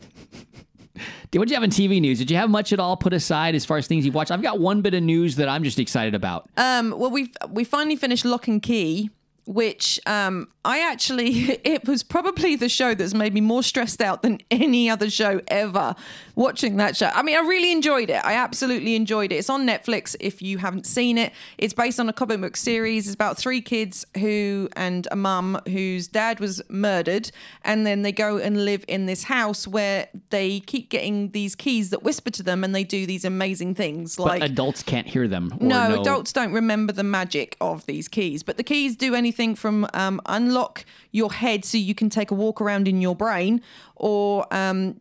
What 1.34 1.48
did 1.48 1.52
you 1.52 1.56
have 1.56 1.64
in 1.64 1.70
TV 1.70 2.02
news? 2.02 2.18
Did 2.18 2.32
you 2.32 2.38
have 2.38 2.50
much 2.50 2.74
at 2.74 2.80
all 2.80 2.98
put 2.98 3.14
aside 3.14 3.54
as 3.54 3.66
far 3.66 3.78
as 3.78 3.86
things 3.86 4.06
you've 4.06 4.16
watched? 4.16 4.32
I've 4.32 4.42
got 4.42 4.60
one 4.60 4.82
bit 4.82 4.96
of 4.96 5.04
news 5.04 5.36
that 5.36 5.48
I'm 5.48 5.64
just 5.64 5.78
excited 5.78 6.16
about. 6.16 6.50
Um, 6.58 6.96
well, 6.98 7.12
we 7.12 7.32
we 7.50 7.64
finally 7.64 7.96
finished 7.96 8.26
Locke 8.26 8.48
and 8.48 8.62
Key, 8.62 9.12
which 9.48 10.00
um, 10.06 10.50
I 10.66 10.80
actually 10.80 11.30
it 11.64 11.88
was 11.88 12.04
probably 12.04 12.56
the 12.56 12.70
show 12.70 12.94
that's 12.94 13.14
made 13.14 13.34
me 13.34 13.42
more 13.42 13.64
stressed 13.64 14.02
out 14.02 14.22
than 14.22 14.40
any 14.52 14.90
other 14.90 15.10
show 15.10 15.42
ever. 15.48 15.96
Watching 16.36 16.78
that 16.78 16.96
show, 16.96 17.08
I 17.08 17.24
mean, 17.24 17.36
I 17.36 17.40
really 17.40 17.72
enjoyed 17.72 18.12
it. 18.12 18.24
I 18.24 18.34
absolutely 18.34 18.96
enjoyed 18.96 19.32
it. 19.32 19.38
It's 19.38 19.50
on 19.50 19.66
Netflix. 19.66 20.16
If 20.20 20.40
you 20.40 20.60
haven't 20.60 20.86
seen 20.86 21.18
it, 21.18 21.34
it's 21.58 21.74
based 21.74 22.00
on 22.00 22.08
a 22.10 22.14
comic 22.14 22.42
book 22.42 22.56
series. 22.56 23.08
It's 23.08 23.16
about 23.16 23.40
three 23.40 23.60
kids 23.60 24.06
who 24.20 24.70
and 24.76 25.08
a 25.10 25.16
mum 25.16 25.60
whose 25.68 26.08
dad 26.08 26.40
was 26.40 26.62
murdered, 26.70 27.32
and 27.64 27.88
then 27.88 28.04
they 28.04 28.12
go 28.12 28.38
and 28.38 28.66
live 28.66 28.86
in 28.88 29.08
this 29.08 29.24
house 29.24 29.68
where 29.68 30.10
they 30.30 30.60
keep 30.60 30.92
getting 30.92 31.32
these 31.32 31.56
keys 31.56 31.90
that 31.90 32.04
whisper 32.04 32.30
to 32.30 32.44
them, 32.44 32.64
and 32.64 32.76
they 32.76 32.84
do 32.84 33.08
these 33.08 33.26
amazing 33.26 33.74
things 33.74 34.20
like 34.20 34.42
but 34.42 34.52
adults 34.52 34.84
can't 34.84 35.08
hear 35.08 35.28
them. 35.28 35.52
or 35.60 35.66
no, 35.66 35.88
know- 35.88 36.02
adults 36.02 36.32
don't 36.34 36.52
remember 36.52 36.94
the 36.94 37.04
magic 37.04 37.58
of 37.60 37.84
these 37.88 38.08
keys, 38.08 38.44
but 38.44 38.58
the 38.58 38.64
keys 38.64 38.96
do 38.96 39.16
anything 39.16 39.37
from 39.56 39.88
um, 39.94 40.20
unlock 40.26 40.86
your 41.12 41.32
head 41.32 41.64
so 41.66 41.78
you 41.78 41.96
can 41.96 42.10
take 42.10 42.32
a 42.32 42.36
walk 42.36 42.60
around 42.62 42.88
in 42.88 43.02
your 43.02 43.16
brain, 43.16 43.62
or 43.96 44.46
um, 44.54 45.00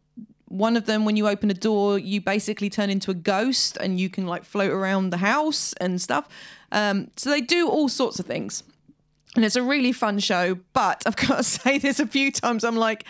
one 0.48 0.76
of 0.76 0.86
them, 0.86 1.04
when 1.04 1.16
you 1.16 1.28
open 1.28 1.50
a 1.50 1.54
door, 1.54 1.98
you 1.98 2.20
basically 2.20 2.70
turn 2.70 2.90
into 2.90 3.10
a 3.10 3.14
ghost 3.14 3.76
and 3.78 3.98
you 3.98 4.08
can 4.08 4.26
like 4.26 4.44
float 4.44 4.70
around 4.70 5.10
the 5.10 5.18
house 5.18 5.72
and 5.74 6.00
stuff. 6.00 6.28
Um, 6.72 7.10
so 7.16 7.30
they 7.30 7.40
do 7.40 7.68
all 7.68 7.88
sorts 7.88 8.18
of 8.18 8.26
things. 8.26 8.62
And 9.34 9.44
it's 9.44 9.56
a 9.56 9.62
really 9.62 9.92
fun 9.92 10.18
show, 10.18 10.58
but 10.72 11.02
I've 11.04 11.16
got 11.28 11.36
to 11.36 11.42
say 11.42 11.78
this 11.78 12.00
a 12.00 12.06
few 12.06 12.32
times. 12.32 12.64
I'm 12.64 12.76
like, 12.76 13.04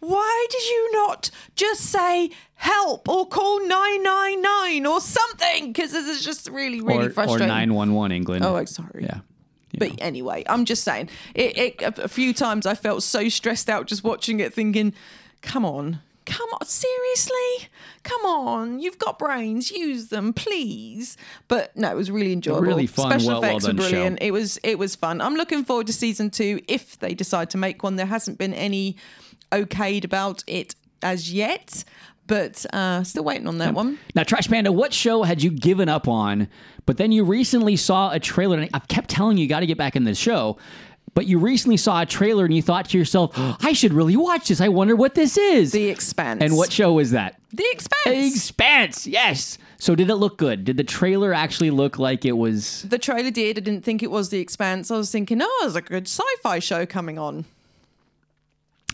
why 0.00 0.46
did 0.50 0.62
you 0.68 0.92
not 0.92 1.30
just 1.56 1.82
say 1.82 2.30
help 2.54 3.08
or 3.08 3.26
call 3.26 3.60
999 3.66 4.86
or 4.86 5.00
something? 5.00 5.72
Because 5.72 5.92
this 5.92 6.06
is 6.06 6.24
just 6.24 6.48
really, 6.50 6.80
really 6.80 7.06
or, 7.06 7.10
frustrating. 7.10 7.46
Or 7.46 7.48
911 7.48 8.12
England. 8.12 8.44
Oh, 8.44 8.56
I'm 8.56 8.66
sorry. 8.66 9.04
Yeah. 9.04 9.20
But 9.80 9.92
anyway, 9.98 10.44
I'm 10.48 10.64
just 10.64 10.84
saying, 10.84 11.08
it, 11.34 11.58
it, 11.82 11.98
a 11.98 12.06
few 12.06 12.32
times 12.32 12.66
I 12.66 12.74
felt 12.74 13.02
so 13.02 13.28
stressed 13.28 13.68
out 13.68 13.86
just 13.86 14.04
watching 14.04 14.38
it, 14.38 14.54
thinking, 14.54 14.94
come 15.42 15.64
on. 15.64 16.00
Come 16.26 16.48
on, 16.60 16.66
seriously? 16.66 17.68
Come 18.04 18.24
on, 18.24 18.78
you've 18.78 18.98
got 18.98 19.18
brains, 19.18 19.72
use 19.72 20.08
them, 20.08 20.32
please. 20.32 21.16
But 21.48 21.74
no, 21.76 21.90
it 21.90 21.96
was 21.96 22.10
really 22.10 22.32
enjoyable. 22.32 22.60
Really 22.62 22.86
fun, 22.86 23.10
Special 23.10 23.28
well- 23.32 23.40
well 23.40 23.50
effects 23.56 23.66
were 23.66 23.72
done 23.72 23.82
show. 23.84 23.90
brilliant. 23.90 24.18
It 24.22 24.30
was 24.30 24.60
it 24.62 24.78
was 24.78 24.94
fun. 24.94 25.20
I'm 25.20 25.34
looking 25.34 25.64
forward 25.64 25.88
to 25.88 25.92
season 25.92 26.30
two 26.30 26.60
if 26.68 26.98
they 27.00 27.14
decide 27.14 27.50
to 27.50 27.58
make 27.58 27.82
one. 27.82 27.96
There 27.96 28.06
hasn't 28.06 28.38
been 28.38 28.54
any 28.54 28.96
okayed 29.50 30.04
about 30.04 30.44
it 30.46 30.76
as 31.02 31.32
yet, 31.32 31.82
but 32.30 32.64
uh, 32.72 33.02
still 33.02 33.24
waiting 33.24 33.48
on 33.48 33.58
that 33.58 33.74
one. 33.74 33.98
Now, 34.14 34.22
Trash 34.22 34.46
Panda, 34.46 34.70
what 34.70 34.94
show 34.94 35.24
had 35.24 35.42
you 35.42 35.50
given 35.50 35.88
up 35.88 36.06
on, 36.06 36.46
but 36.86 36.96
then 36.96 37.10
you 37.10 37.24
recently 37.24 37.74
saw 37.74 38.12
a 38.12 38.20
trailer? 38.20 38.56
And 38.56 38.70
I've 38.72 38.86
kept 38.86 39.10
telling 39.10 39.36
you, 39.36 39.42
you 39.42 39.48
got 39.48 39.60
to 39.60 39.66
get 39.66 39.76
back 39.76 39.96
in 39.96 40.04
this 40.04 40.16
show. 40.16 40.56
But 41.12 41.26
you 41.26 41.40
recently 41.40 41.76
saw 41.76 42.02
a 42.02 42.06
trailer 42.06 42.44
and 42.44 42.54
you 42.54 42.62
thought 42.62 42.88
to 42.90 42.98
yourself, 42.98 43.32
I 43.36 43.72
should 43.72 43.92
really 43.92 44.16
watch 44.16 44.46
this. 44.46 44.60
I 44.60 44.68
wonder 44.68 44.94
what 44.94 45.16
this 45.16 45.36
is. 45.36 45.72
The 45.72 45.88
Expanse. 45.88 46.40
And 46.40 46.56
what 46.56 46.70
show 46.70 46.92
was 46.92 47.10
that? 47.10 47.40
The 47.52 47.66
Expanse. 47.72 48.04
The 48.04 48.26
Expanse, 48.28 49.06
yes. 49.08 49.58
So 49.78 49.96
did 49.96 50.08
it 50.08 50.14
look 50.14 50.38
good? 50.38 50.64
Did 50.64 50.76
the 50.76 50.84
trailer 50.84 51.34
actually 51.34 51.70
look 51.70 51.98
like 51.98 52.24
it 52.24 52.36
was? 52.36 52.82
The 52.82 52.98
trailer 52.98 53.32
did. 53.32 53.58
I 53.58 53.60
didn't 53.60 53.84
think 53.84 54.04
it 54.04 54.10
was 54.12 54.28
The 54.28 54.38
Expanse. 54.38 54.88
I 54.92 54.96
was 54.96 55.10
thinking, 55.10 55.40
oh, 55.42 55.58
there's 55.62 55.74
a 55.74 55.82
good 55.82 56.06
sci-fi 56.06 56.60
show 56.60 56.86
coming 56.86 57.18
on. 57.18 57.44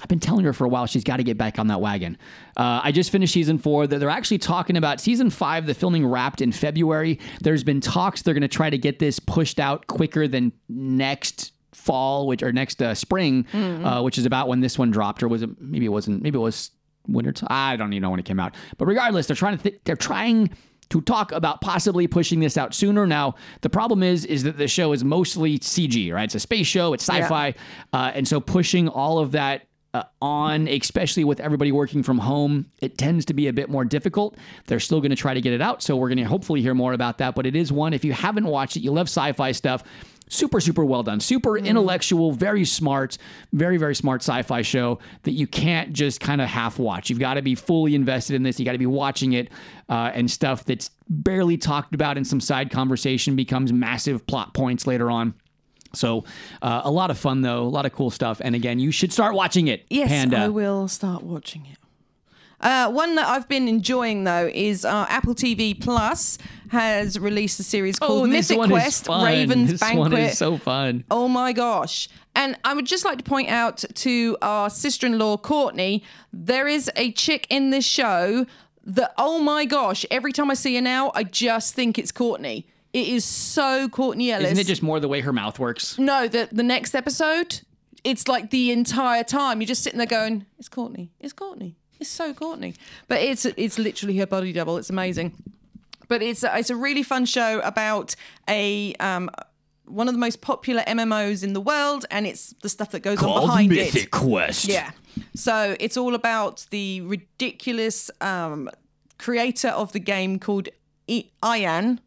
I've 0.01 0.09
been 0.09 0.21
telling 0.21 0.45
her 0.45 0.53
for 0.53 0.65
a 0.65 0.69
while 0.69 0.87
she's 0.87 1.05
got 1.05 1.17
to 1.17 1.25
get 1.25 1.39
back 1.39 1.59
on 1.59 1.69
that 1.69 1.81
wagon. 1.81 2.19
Uh, 2.57 2.81
I 2.85 2.93
just 2.93 3.11
finished 3.11 3.33
season 3.33 3.59
four. 3.59 3.87
They're 3.87 4.11
actually 4.11 4.39
talking 4.39 4.77
about 4.77 5.01
season 5.01 5.31
five. 5.31 5.67
The 5.67 5.75
filming 5.75 6.07
wrapped 6.07 6.41
in 6.41 6.53
February. 6.53 7.19
There's 7.41 7.65
been 7.65 7.81
talks 7.81 8.23
they're 8.23 8.35
going 8.35 8.43
to 8.43 8.49
try 8.49 8.69
to 8.69 8.79
get 8.79 8.99
this 8.99 9.19
pushed 9.19 9.59
out 9.59 9.87
quicker 9.87 10.29
than 10.29 10.53
next 10.69 11.53
fall, 11.73 12.27
which 12.27 12.43
or 12.43 12.53
next 12.53 12.83
uh, 12.83 12.95
spring, 12.95 13.47
uh, 13.55 14.03
which 14.03 14.19
is 14.19 14.27
about 14.27 14.49
when 14.49 14.61
this 14.61 14.79
one 14.79 14.91
dropped, 14.91 15.23
or 15.23 15.29
was 15.29 15.43
it? 15.43 15.51
Maybe 15.61 15.87
it 15.87 15.91
wasn't. 15.91 16.23
Maybe 16.23 16.37
it 16.37 16.43
was 16.43 16.73
winter. 17.07 17.33
T- 17.33 17.47
I 17.49 17.77
don't 17.77 17.93
even 17.93 18.03
know 18.03 18.11
when 18.11 18.21
it 18.21 18.27
came 18.27 18.41
out. 18.41 18.55
But 18.77 18.87
regardless, 18.87 19.27
they're 19.27 19.37
trying 19.37 19.57
to. 19.57 19.63
Th- 19.63 19.81
they're 19.85 19.97
trying 19.97 20.51
to 20.91 21.01
talk 21.01 21.33
about 21.33 21.61
possibly 21.61 22.07
pushing 22.07 22.41
this 22.41 22.57
out 22.57 22.73
sooner. 22.75 23.07
Now, 23.07 23.35
the 23.63 23.71
problem 23.71 24.03
is, 24.03 24.25
is 24.25 24.45
that 24.45 24.57
the 24.57 24.69
show 24.69 24.93
is 24.93 25.03
mostly 25.03 25.59
CG, 25.59 26.13
right? 26.13 26.25
It's 26.25 26.35
a 26.37 26.41
space 26.41 26.67
show. 26.67 26.93
It's 26.93 27.09
sci-fi, 27.09 27.55
uh, 27.93 28.13
and 28.15 28.27
so 28.29 28.41
pushing 28.41 28.89
all 28.89 29.19
of 29.19 29.33
that 29.33 29.67
uh, 29.97 30.05
on, 30.21 30.69
especially 30.69 31.25
with 31.25 31.41
everybody 31.41 31.73
working 31.73 32.03
from 32.03 32.19
home, 32.19 32.67
it 32.83 32.99
tends 32.99 33.25
to 33.27 33.35
be 33.35 33.49
a 33.49 33.53
bit 33.53 33.71
more 33.71 33.85
difficult. 33.85 34.37
They're 34.67 34.81
still 34.81 35.01
going 35.01 35.11
to 35.11 35.17
try 35.17 35.33
to 35.33 35.41
get 35.41 35.55
it 35.55 35.63
out, 35.63 35.83
so 35.83 35.97
we're 35.97 36.09
going 36.09 36.19
to 36.19 36.25
hopefully 36.25 36.61
hear 36.61 36.75
more 36.75 36.93
about 36.93 37.19
that. 37.19 37.35
But 37.35 37.47
it 37.47 37.57
is 37.57 37.73
one. 37.73 37.95
If 37.95 38.05
you 38.05 38.13
haven't 38.13 38.47
watched 38.47 38.77
it, 38.77 38.81
you 38.81 38.93
love 38.93 39.07
sci-fi 39.07 39.53
stuff. 39.53 39.85
Super, 40.29 40.61
super 40.61 40.85
well 40.85 41.03
done. 41.03 41.21
Super 41.21 41.57
intellectual, 41.57 42.33
very 42.33 42.65
smart, 42.65 43.17
very, 43.53 43.77
very 43.77 43.95
smart 43.95 44.23
sci 44.23 44.43
fi 44.43 44.61
show 44.63 44.99
that 45.23 45.33
you 45.33 45.47
can't 45.47 45.93
just 45.93 46.21
kind 46.21 46.41
of 46.41 46.49
half 46.49 46.79
watch. 46.79 47.09
You've 47.09 47.21
got 47.21 47.35
to 47.35 47.43
be 47.43 47.55
fully 47.55 47.95
invested 47.95 48.35
in 48.35 48.43
this. 48.43 48.59
You 48.59 48.65
got 48.65 48.73
to 48.73 48.79
be 48.79 48.87
watching 48.87 49.35
it, 49.35 49.51
uh, 49.89 50.11
and 50.13 50.31
stuff 50.31 50.65
that's 50.65 50.91
barely 51.09 51.57
talked 51.57 51.95
about 51.95 52.19
in 52.19 52.25
some 52.25 52.41
side 52.41 52.71
conversation 52.71 53.37
becomes 53.37 53.73
massive 53.73 54.27
plot 54.27 54.53
points 54.53 54.87
later 54.87 55.11
on. 55.11 55.33
So, 55.97 56.25
uh, 56.63 56.83
a 56.85 56.91
lot 56.91 57.11
of 57.11 57.19
fun 57.19 57.43
though, 57.43 57.63
a 57.63 57.69
lot 57.69 57.87
of 57.87 57.93
cool 57.93 58.11
stuff. 58.11 58.41
And 58.45 58.55
again, 58.55 58.79
you 58.79 58.91
should 58.93 59.13
start 59.13 59.35
watching 59.35 59.69
it. 59.69 59.85
Yes, 59.91 60.09
Panda. 60.09 60.39
I 60.39 60.49
will 60.49 60.89
start 60.89 61.23
watching 61.23 61.67
it. 61.67 61.79
Uh, 62.59 62.91
one 62.91 63.17
that 63.17 63.27
I've 63.27 63.49
been 63.49 63.69
enjoying 63.69 64.25
though 64.25 64.51
is 64.53 64.85
uh, 64.87 65.05
Apple 65.11 65.35
TV 65.35 65.79
Plus 65.79 66.39
has 66.71 67.19
released 67.19 67.61
a 67.61 67.63
series 67.63 67.99
called 67.99 68.25
Oh, 68.25 68.27
Mythic 68.27 68.59
Quest. 68.59 69.09
Raven's 69.09 69.73
This 69.73 69.81
Banquet. 69.81 69.99
one 70.13 70.13
is 70.15 70.39
so 70.39 70.57
fun. 70.57 71.05
Oh 71.11 71.29
my 71.29 71.53
gosh. 71.53 72.09
And 72.35 72.59
I 72.65 72.73
would 72.75 72.87
just 72.87 73.05
like 73.05 73.19
to 73.19 73.25
point 73.25 73.49
out 73.51 73.85
to 73.95 74.37
our 74.43 74.71
sister 74.71 75.07
in 75.07 75.19
law, 75.19 75.37
Courtney, 75.37 76.03
there 76.33 76.67
is 76.67 76.91
a 76.97 77.13
chick 77.13 77.47
in 77.51 77.71
this 77.71 77.85
show 77.85 78.47
that, 78.85 79.13
oh 79.19 79.39
my 79.39 79.65
gosh, 79.65 80.05
every 80.11 80.33
time 80.33 80.51
I 80.51 80.55
see 80.55 80.75
her 80.77 80.81
now, 80.83 81.13
I 81.15 81.25
just 81.25 81.75
think 81.75 81.99
it's 81.99 82.13
Courtney. 82.13 82.67
It 82.97 83.09
is 83.09 83.27
so 83.27 83.91
Courtney 83.91 84.33
Ellis. 84.33 84.47
Isn't 84.47 84.59
it 84.59 84.67
just 84.67 84.83
more 84.83 84.99
the 85.01 85.07
way 85.07 85.21
her 85.21 85.33
mouth 85.33 85.59
works? 85.59 85.99
No, 85.99 86.29
the, 86.29 86.49
the 86.51 86.63
next 86.63 86.95
episode, 86.95 87.61
it's 88.05 88.27
like 88.27 88.49
the 88.49 88.73
entire 88.73 89.23
time 89.23 89.61
you're 89.61 89.67
just 89.69 89.83
sitting 89.83 89.99
there 89.99 90.07
going, 90.07 90.47
it's 90.59 90.71
Courtney, 90.71 91.11
it's 91.21 91.35
Courtney, 91.35 91.77
it's 92.01 92.09
so 92.09 92.33
Courtney. 92.33 92.73
But 93.07 93.21
it's 93.21 93.45
it's 93.45 93.79
literally 93.79 94.17
her 94.17 94.27
body 94.27 94.51
double. 94.51 94.79
It's 94.79 94.89
amazing. 94.89 95.35
But 96.09 96.23
it's 96.23 96.43
a, 96.43 96.59
it's 96.59 96.71
a 96.71 96.77
really 96.77 97.03
fun 97.03 97.27
show 97.27 97.61
about 97.61 98.17
a 98.49 98.95
um, 98.95 99.29
one 99.85 100.09
of 100.09 100.15
the 100.15 100.19
most 100.21 100.41
popular 100.41 100.81
MMOs 100.85 101.45
in 101.45 101.53
the 101.53 101.61
world, 101.61 102.07
and 102.11 102.27
it's 102.27 102.55
the 102.63 102.71
stuff 102.71 102.93
that 102.93 103.01
goes 103.01 103.19
on 103.19 103.25
Called 103.25 103.49
behind 103.49 103.69
Mythic 103.73 104.05
it. 104.05 104.11
Quest. 104.11 104.69
Yeah. 104.69 104.93
So 105.35 105.77
it's 105.79 105.99
all 105.99 106.15
about 106.15 106.65
the 106.71 107.03
ridiculous 107.03 108.11
um, 108.23 108.71
creator 109.19 109.69
of 109.69 109.93
the 109.93 110.01
game 110.01 110.39
called 110.39 110.71
I- 111.11 111.27
Ian. 111.45 112.01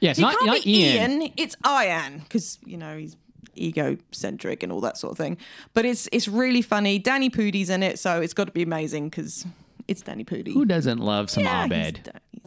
Yeah, 0.00 0.10
it's 0.10 0.18
not, 0.20 0.34
can't 0.34 0.46
not 0.46 0.64
be 0.64 0.84
Ian. 0.84 1.22
Ian. 1.22 1.32
It's 1.36 1.56
Ian 1.66 2.18
because 2.20 2.58
you 2.64 2.76
know 2.76 2.96
he's 2.96 3.16
egocentric 3.56 4.62
and 4.62 4.70
all 4.72 4.80
that 4.82 4.96
sort 4.96 5.12
of 5.12 5.18
thing. 5.18 5.36
But 5.74 5.84
it's 5.84 6.08
it's 6.12 6.28
really 6.28 6.62
funny. 6.62 6.98
Danny 6.98 7.30
Pudi's 7.30 7.70
in 7.70 7.82
it, 7.82 7.98
so 7.98 8.20
it's 8.20 8.34
got 8.34 8.46
to 8.46 8.52
be 8.52 8.62
amazing 8.62 9.08
because 9.08 9.46
it's 9.86 10.02
Danny 10.02 10.24
Pudi. 10.24 10.52
Who 10.52 10.64
doesn't 10.64 10.98
love 10.98 11.30
some 11.30 11.44
Yeah, 11.44 11.64
he's 11.64 11.72
Abed? 11.72 12.00
da- 12.04 12.40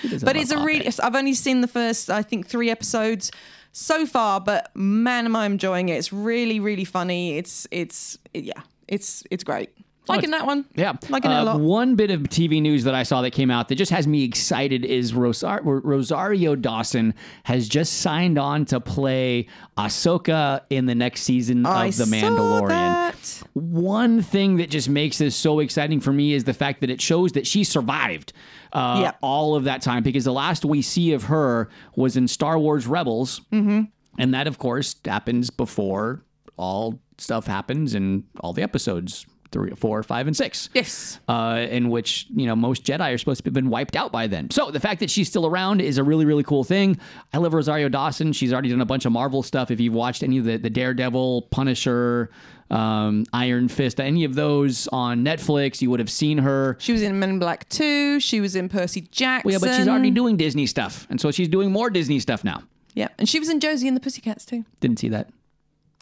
he's 0.00 0.12
lovely. 0.12 0.18
But 0.24 0.36
it's 0.36 0.50
a 0.50 0.58
really. 0.62 0.88
I've 1.02 1.16
only 1.16 1.34
seen 1.34 1.60
the 1.60 1.68
first, 1.68 2.10
I 2.10 2.22
think, 2.22 2.46
three 2.46 2.70
episodes 2.70 3.30
so 3.72 4.06
far, 4.06 4.40
but 4.40 4.70
man, 4.74 5.26
am 5.26 5.36
I 5.36 5.46
enjoying 5.46 5.88
it! 5.88 5.94
It's 5.94 6.12
really, 6.12 6.60
really 6.60 6.84
funny. 6.84 7.36
It's, 7.38 7.66
it's, 7.70 8.18
yeah, 8.34 8.60
it's, 8.88 9.22
it's 9.30 9.44
great. 9.44 9.70
Liking 10.10 10.30
that 10.32 10.46
one. 10.46 10.64
Yeah. 10.74 10.94
liking 11.08 11.30
it 11.30 11.34
a 11.34 11.38
Uh, 11.40 11.44
lot. 11.44 11.60
One 11.60 11.94
bit 11.96 12.10
of 12.10 12.22
TV 12.24 12.60
news 12.60 12.84
that 12.84 12.94
I 12.94 13.02
saw 13.02 13.22
that 13.22 13.30
came 13.32 13.50
out 13.50 13.68
that 13.68 13.76
just 13.76 13.90
has 13.92 14.06
me 14.06 14.24
excited 14.24 14.84
is 14.84 15.12
Rosar- 15.12 15.60
Rosario 15.64 16.54
Dawson 16.56 17.14
has 17.44 17.68
just 17.68 17.94
signed 18.00 18.38
on 18.38 18.64
to 18.66 18.80
play 18.80 19.46
Ahsoka 19.78 20.60
in 20.70 20.86
the 20.86 20.94
next 20.94 21.22
season 21.22 21.64
I 21.66 21.86
of 21.86 21.96
The 21.96 22.04
Mandalorian. 22.04 23.42
One 23.54 24.22
thing 24.22 24.56
that 24.58 24.70
just 24.70 24.88
makes 24.88 25.18
this 25.18 25.34
so 25.36 25.58
exciting 25.60 26.00
for 26.00 26.12
me 26.12 26.32
is 26.34 26.44
the 26.44 26.54
fact 26.54 26.80
that 26.82 26.90
it 26.90 27.00
shows 27.00 27.32
that 27.32 27.46
she 27.46 27.64
survived 27.64 28.32
uh, 28.72 29.12
all 29.20 29.54
of 29.56 29.64
that 29.64 29.82
time 29.82 30.02
because 30.02 30.24
the 30.24 30.32
last 30.32 30.64
we 30.64 30.80
see 30.82 31.12
of 31.12 31.24
her 31.24 31.68
was 31.96 32.16
in 32.16 32.28
Star 32.28 32.58
Wars 32.58 32.86
Rebels. 32.86 33.40
Mm-hmm. 33.52 33.82
And 34.18 34.34
that, 34.34 34.46
of 34.46 34.58
course, 34.58 34.96
happens 35.04 35.50
before 35.50 36.24
all 36.56 37.00
stuff 37.18 37.46
happens 37.46 37.94
in 37.94 38.24
all 38.40 38.52
the 38.52 38.62
episodes 38.62 39.26
three, 39.52 39.70
four, 39.72 40.02
five, 40.02 40.26
and 40.26 40.36
six 40.36 40.68
Yes. 40.74 41.18
uh, 41.28 41.66
in 41.70 41.90
which 41.90 42.26
you 42.34 42.46
know 42.46 42.54
most 42.56 42.84
Jedi 42.84 43.12
are 43.14 43.18
supposed 43.18 43.42
to 43.42 43.48
have 43.48 43.54
been 43.54 43.68
wiped 43.70 43.96
out 43.96 44.12
by 44.12 44.26
then. 44.26 44.50
So 44.50 44.70
the 44.70 44.80
fact 44.80 45.00
that 45.00 45.10
she's 45.10 45.28
still 45.28 45.46
around 45.46 45.80
is 45.80 45.98
a 45.98 46.04
really 46.04 46.24
really 46.24 46.42
cool 46.44 46.64
thing. 46.64 46.98
I 47.32 47.38
love 47.38 47.54
Rosario 47.54 47.88
Dawson. 47.88 48.32
She's 48.32 48.52
already 48.52 48.68
done 48.70 48.80
a 48.80 48.84
bunch 48.86 49.04
of 49.04 49.12
Marvel 49.12 49.42
stuff. 49.42 49.70
If 49.70 49.80
you've 49.80 49.94
watched 49.94 50.22
any 50.22 50.38
of 50.38 50.44
the 50.44 50.56
the 50.56 50.70
Daredevil, 50.70 51.48
Punisher, 51.50 52.30
um, 52.70 53.24
Iron 53.32 53.68
Fist, 53.68 54.00
any 54.00 54.22
of 54.24 54.34
those 54.36 54.86
on 54.92 55.24
Netflix, 55.24 55.82
you 55.82 55.90
would 55.90 55.98
have 56.00 56.10
seen 56.10 56.38
her. 56.38 56.76
She 56.78 56.92
was 56.92 57.02
in 57.02 57.18
Men 57.18 57.30
in 57.30 57.38
Black 57.40 57.68
2. 57.68 58.20
She 58.20 58.40
was 58.40 58.54
in 58.54 58.68
Percy 58.68 59.00
Jackson. 59.10 59.48
Well, 59.48 59.52
yeah, 59.52 59.58
but 59.58 59.76
she's 59.76 59.88
already 59.88 60.10
doing 60.12 60.36
Disney 60.36 60.66
stuff, 60.66 61.06
and 61.10 61.20
so 61.20 61.30
she's 61.32 61.48
doing 61.48 61.72
more 61.72 61.90
Disney 61.90 62.20
stuff 62.20 62.44
now. 62.44 62.62
Yeah, 62.94 63.08
and 63.18 63.28
she 63.28 63.38
was 63.40 63.48
in 63.48 63.60
Josie 63.60 63.88
and 63.88 63.96
the 63.96 64.00
Pussycats 64.00 64.44
too. 64.44 64.64
Didn't 64.80 64.98
see 65.00 65.08
that. 65.08 65.28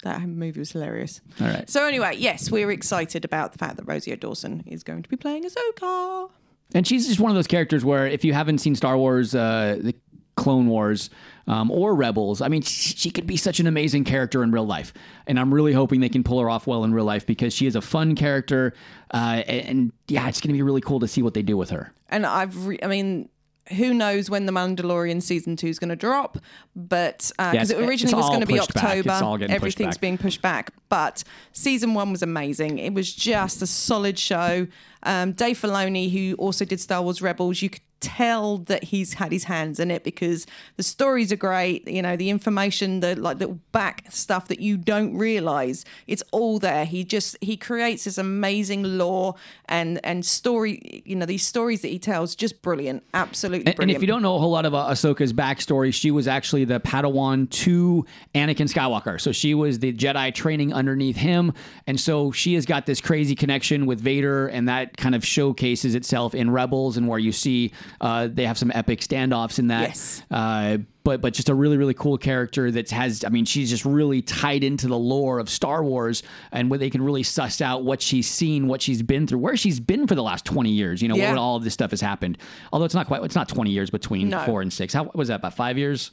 That 0.04 0.22
movie 0.22 0.60
was 0.60 0.72
hilarious. 0.72 1.20
All 1.40 1.48
right. 1.48 1.68
So 1.68 1.84
anyway, 1.86 2.14
yes, 2.16 2.50
we're 2.50 2.70
excited 2.70 3.24
about 3.24 3.52
the 3.52 3.58
fact 3.58 3.76
that 3.76 3.84
Rosie 3.84 4.14
Dawson 4.16 4.62
is 4.66 4.84
going 4.84 5.02
to 5.02 5.08
be 5.08 5.16
playing 5.16 5.44
Ahsoka. 5.44 6.30
And 6.74 6.86
she's 6.86 7.08
just 7.08 7.18
one 7.18 7.30
of 7.30 7.34
those 7.34 7.46
characters 7.46 7.84
where 7.84 8.06
if 8.06 8.24
you 8.24 8.32
haven't 8.32 8.58
seen 8.58 8.74
Star 8.76 8.96
Wars, 8.96 9.34
uh, 9.34 9.78
the 9.80 9.94
Clone 10.36 10.68
Wars, 10.68 11.10
um, 11.48 11.70
or 11.70 11.94
Rebels, 11.94 12.40
I 12.40 12.48
mean, 12.48 12.62
she, 12.62 12.94
she 12.94 13.10
could 13.10 13.26
be 13.26 13.36
such 13.36 13.58
an 13.58 13.66
amazing 13.66 14.04
character 14.04 14.42
in 14.44 14.52
real 14.52 14.66
life. 14.66 14.92
And 15.26 15.40
I'm 15.40 15.52
really 15.52 15.72
hoping 15.72 16.00
they 16.00 16.08
can 16.08 16.22
pull 16.22 16.38
her 16.40 16.48
off 16.48 16.66
well 16.66 16.84
in 16.84 16.94
real 16.94 17.06
life 17.06 17.26
because 17.26 17.52
she 17.52 17.66
is 17.66 17.74
a 17.74 17.80
fun 17.80 18.14
character. 18.14 18.74
Uh, 19.12 19.42
and, 19.48 19.66
and 19.66 19.92
yeah, 20.06 20.28
it's 20.28 20.40
going 20.40 20.48
to 20.50 20.54
be 20.54 20.62
really 20.62 20.82
cool 20.82 21.00
to 21.00 21.08
see 21.08 21.22
what 21.22 21.34
they 21.34 21.42
do 21.42 21.56
with 21.56 21.70
her. 21.70 21.92
And 22.08 22.24
I've, 22.24 22.66
re- 22.66 22.78
I 22.82 22.86
mean, 22.86 23.30
who 23.76 23.92
knows 23.94 24.28
when 24.30 24.46
the 24.46 24.52
Mandalorian 24.52 25.22
season 25.22 25.56
two 25.56 25.66
is 25.68 25.78
going 25.78 25.90
to 25.90 25.96
drop? 25.96 26.38
But 26.74 27.30
because 27.36 27.70
it's- 27.70 27.70
it 27.70 27.88
originally 27.88 28.14
was 28.14 28.28
going 28.28 28.40
to 28.40 28.46
be. 28.46 28.54
October, 28.60 29.02
getting 29.38 29.46
pushed 29.46 29.50
everything's 29.56 29.98
being 30.00 30.18
pushed 30.18 30.42
back. 30.42 30.70
But 30.88 31.24
season 31.52 31.94
one 31.94 32.10
was 32.12 32.22
amazing. 32.22 32.78
It 32.78 32.94
was 32.94 33.12
just 33.12 33.60
a 33.62 33.66
solid 33.66 34.18
show. 34.18 34.66
Um, 35.02 35.32
Dave 35.32 35.58
Filoni, 35.60 36.10
who 36.10 36.34
also 36.36 36.64
did 36.64 36.80
Star 36.80 37.02
Wars 37.02 37.22
Rebels, 37.22 37.62
you 37.62 37.70
could 37.70 37.82
tell 38.00 38.58
that 38.58 38.84
he's 38.84 39.14
had 39.14 39.32
his 39.32 39.44
hands 39.44 39.80
in 39.80 39.90
it 39.90 40.04
because 40.04 40.46
the 40.76 40.82
stories 40.82 41.32
are 41.32 41.36
great. 41.36 41.86
You 41.88 42.02
know, 42.02 42.16
the 42.16 42.30
information, 42.30 43.00
the 43.00 43.16
like 43.16 43.38
the 43.38 43.48
back 43.72 44.04
stuff 44.10 44.48
that 44.48 44.60
you 44.60 44.76
don't 44.76 45.16
realize, 45.16 45.84
it's 46.06 46.22
all 46.32 46.58
there. 46.58 46.84
He 46.84 47.04
just 47.04 47.36
he 47.40 47.56
creates 47.56 48.04
this 48.04 48.18
amazing 48.18 48.82
lore 48.98 49.34
and 49.66 50.00
and 50.04 50.24
story. 50.24 51.02
You 51.04 51.16
know, 51.16 51.26
these 51.26 51.46
stories 51.46 51.82
that 51.82 51.88
he 51.88 51.98
tells, 51.98 52.34
just 52.34 52.62
brilliant, 52.62 53.02
absolutely 53.14 53.60
And, 53.60 53.68
and 53.68 53.76
brilliant. 53.76 53.96
if 53.96 54.02
you 54.02 54.08
don't 54.08 54.22
know 54.22 54.36
a 54.36 54.38
whole 54.38 54.50
lot 54.50 54.64
of 54.64 54.74
uh, 54.74 54.88
Ahsoka's 54.88 55.32
backstory, 55.32 55.92
she 55.92 56.10
was 56.10 56.28
actually 56.28 56.64
the 56.64 56.80
Padawan 56.80 57.50
to 57.50 58.06
Anakin 58.34 58.72
Skywalker. 58.72 59.20
So 59.20 59.32
she 59.32 59.54
was 59.54 59.78
the 59.80 59.92
Jedi 59.92 60.34
training 60.34 60.72
underneath 60.72 61.16
him. 61.16 61.52
And 61.86 61.98
so 61.98 62.32
she 62.32 62.54
has 62.54 62.66
got 62.66 62.86
this 62.86 63.00
crazy 63.00 63.34
connection 63.34 63.86
with 63.86 64.00
Vader, 64.00 64.48
and 64.48 64.68
that 64.68 64.96
kind 64.96 65.14
of 65.14 65.24
showcases 65.24 65.94
itself 65.94 66.34
in 66.34 66.50
Rebels, 66.50 66.96
and 66.96 67.08
where 67.08 67.18
you 67.18 67.32
see 67.32 67.72
uh, 68.00 68.28
they 68.32 68.46
have 68.46 68.58
some 68.58 68.70
epic 68.74 69.00
standoffs 69.00 69.58
in 69.58 69.68
that. 69.68 69.88
Yes. 69.88 70.22
Uh, 70.30 70.78
but 71.04 71.22
but 71.22 71.32
just 71.32 71.48
a 71.48 71.54
really 71.54 71.78
really 71.78 71.94
cool 71.94 72.18
character 72.18 72.70
that 72.70 72.90
has 72.90 73.24
I 73.24 73.30
mean 73.30 73.46
she's 73.46 73.70
just 73.70 73.86
really 73.86 74.20
tied 74.20 74.62
into 74.62 74.88
the 74.88 74.98
lore 74.98 75.38
of 75.38 75.48
Star 75.48 75.82
Wars 75.82 76.22
and 76.52 76.68
where 76.68 76.78
they 76.78 76.90
can 76.90 77.00
really 77.02 77.22
suss 77.22 77.62
out 77.62 77.82
what 77.82 78.02
she's 78.02 78.28
seen, 78.28 78.68
what 78.68 78.82
she's 78.82 79.00
been 79.02 79.26
through, 79.26 79.38
where 79.38 79.56
she's 79.56 79.80
been 79.80 80.06
for 80.06 80.14
the 80.14 80.22
last 80.22 80.44
twenty 80.44 80.70
years. 80.70 81.00
You 81.00 81.08
know, 81.08 81.16
Yeah. 81.16 81.30
when 81.30 81.38
all 81.38 81.56
of 81.56 81.64
this 81.64 81.72
stuff 81.72 81.90
has 81.92 82.02
happened. 82.02 82.36
Although 82.72 82.84
it's 82.84 82.94
not 82.94 83.06
quite 83.06 83.22
it's 83.24 83.34
not 83.34 83.48
twenty 83.48 83.70
years 83.70 83.88
between 83.88 84.28
No. 84.28 84.40
four 84.44 84.60
and 84.60 84.70
six. 84.72 84.92
How 84.92 85.10
was 85.14 85.28
that 85.28 85.36
about 85.36 85.54
five 85.54 85.78
years? 85.78 86.10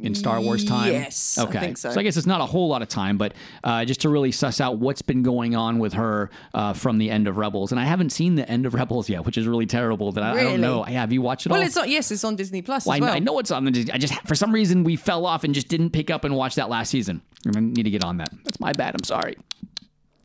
In 0.00 0.14
Star 0.14 0.40
Wars 0.40 0.64
time? 0.64 0.92
yes, 0.92 1.38
I 1.38 1.44
Okay. 1.44 1.60
think 1.60 1.78
so. 1.78 1.90
I 1.90 2.02
guess 2.02 2.16
it's 2.16 2.26
not 2.26 2.40
a 2.40 2.46
whole 2.46 2.68
lot 2.68 2.82
of 2.82 2.88
time, 2.88 3.16
but 3.16 3.32
uh, 3.62 3.84
just 3.84 4.00
to 4.02 4.08
really 4.08 4.32
suss 4.32 4.60
out 4.60 4.78
what's 4.78 5.02
been 5.02 5.22
going 5.22 5.54
on 5.54 5.78
with 5.78 5.92
her 5.94 6.30
uh, 6.52 6.72
from 6.72 6.98
the 6.98 7.10
end 7.10 7.28
of 7.28 7.36
Rebels. 7.36 7.70
And 7.72 7.80
I 7.80 7.84
haven't 7.84 8.10
seen 8.10 8.34
the 8.34 8.48
end 8.50 8.66
of 8.66 8.74
Rebels 8.74 9.08
yet, 9.08 9.24
which 9.24 9.38
is 9.38 9.46
really 9.46 9.66
terrible. 9.66 10.12
That 10.12 10.24
I, 10.24 10.40
I 10.40 10.42
don't 10.42 10.60
know. 10.60 10.84
Yeah, 10.86 11.00
have 11.00 11.12
you 11.12 11.22
watched 11.22 11.46
it 11.46 11.50
all? 11.50 11.54
well, 11.54 11.62
all? 11.62 11.66
it's 11.66 11.76
not. 11.76 11.88
yes, 11.88 12.10
it's 12.10 12.24
on 12.24 12.36
Disney 12.36 12.60
Plus 12.62 12.86
Well, 12.86 12.94
as 12.96 13.00
I, 13.02 13.04
well. 13.04 13.14
I 13.14 13.18
know 13.20 13.38
it's 13.38 13.50
on 13.50 13.64
the. 13.64 13.90
I 13.92 13.98
just 13.98 14.14
for 14.26 14.34
some 14.34 14.52
reason 14.52 14.84
we 14.84 14.96
fell 14.96 15.26
off 15.26 15.44
and 15.44 15.54
just 15.54 15.68
didn't 15.68 15.90
pick 15.90 16.10
up 16.10 16.24
and 16.24 16.34
watch 16.36 16.56
that 16.56 16.68
last 16.68 16.90
season. 16.90 17.22
I 17.46 17.60
need 17.60 17.84
to 17.84 17.90
get 17.90 18.04
on 18.04 18.16
that. 18.18 18.30
That's 18.44 18.58
my 18.60 18.72
bad. 18.72 18.94
I'm 18.94 19.04
sorry. 19.04 19.36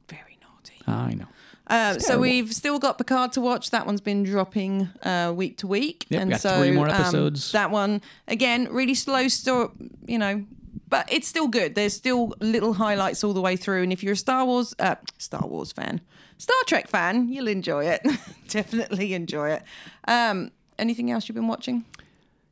Very 0.10 0.38
naughty. 0.42 0.82
I 0.88 1.14
know. 1.14 1.26
Um, 1.70 2.00
so 2.00 2.18
we've 2.18 2.54
still 2.54 2.80
got 2.80 2.98
Picard 2.98 3.32
to 3.34 3.42
watch. 3.42 3.70
That 3.72 3.86
one's 3.86 4.02
been 4.02 4.24
dropping 4.24 4.90
uh, 5.04 5.32
week 5.36 5.58
to 5.58 5.68
week, 5.68 6.08
Yep, 6.10 6.22
and 6.22 6.30
we 6.30 6.32
got 6.34 6.42
so 6.42 6.60
three 6.60 6.72
more 6.72 6.90
um, 6.90 7.34
that 7.52 7.70
one 7.70 8.02
again, 8.28 8.68
really 8.72 8.96
slow 8.96 9.28
story. 9.28 9.70
You 10.08 10.18
know, 10.18 10.46
but 10.90 11.12
it's 11.12 11.28
still 11.28 11.48
good. 11.48 11.76
There's 11.76 11.94
still 11.94 12.34
little 12.40 12.74
highlights 12.74 13.24
all 13.24 13.34
the 13.34 13.42
way 13.42 13.56
through. 13.56 13.84
And 13.84 13.94
if 13.94 14.04
you're 14.04 14.14
a 14.14 14.18
Star 14.18 14.46
Wars, 14.46 14.74
uh, 14.80 14.96
Star 15.18 15.46
Wars 15.48 15.72
fan, 15.72 16.02
Star 16.38 16.58
Trek 16.66 16.88
fan, 16.88 17.30
you'll 17.30 17.48
enjoy 17.48 17.86
it. 17.86 18.02
Definitely 18.48 19.14
enjoy 19.14 19.52
it. 19.52 19.64
Um, 20.08 20.52
anything 20.78 21.12
else 21.12 21.30
you've 21.30 21.36
been 21.36 21.48
watching? 21.48 21.86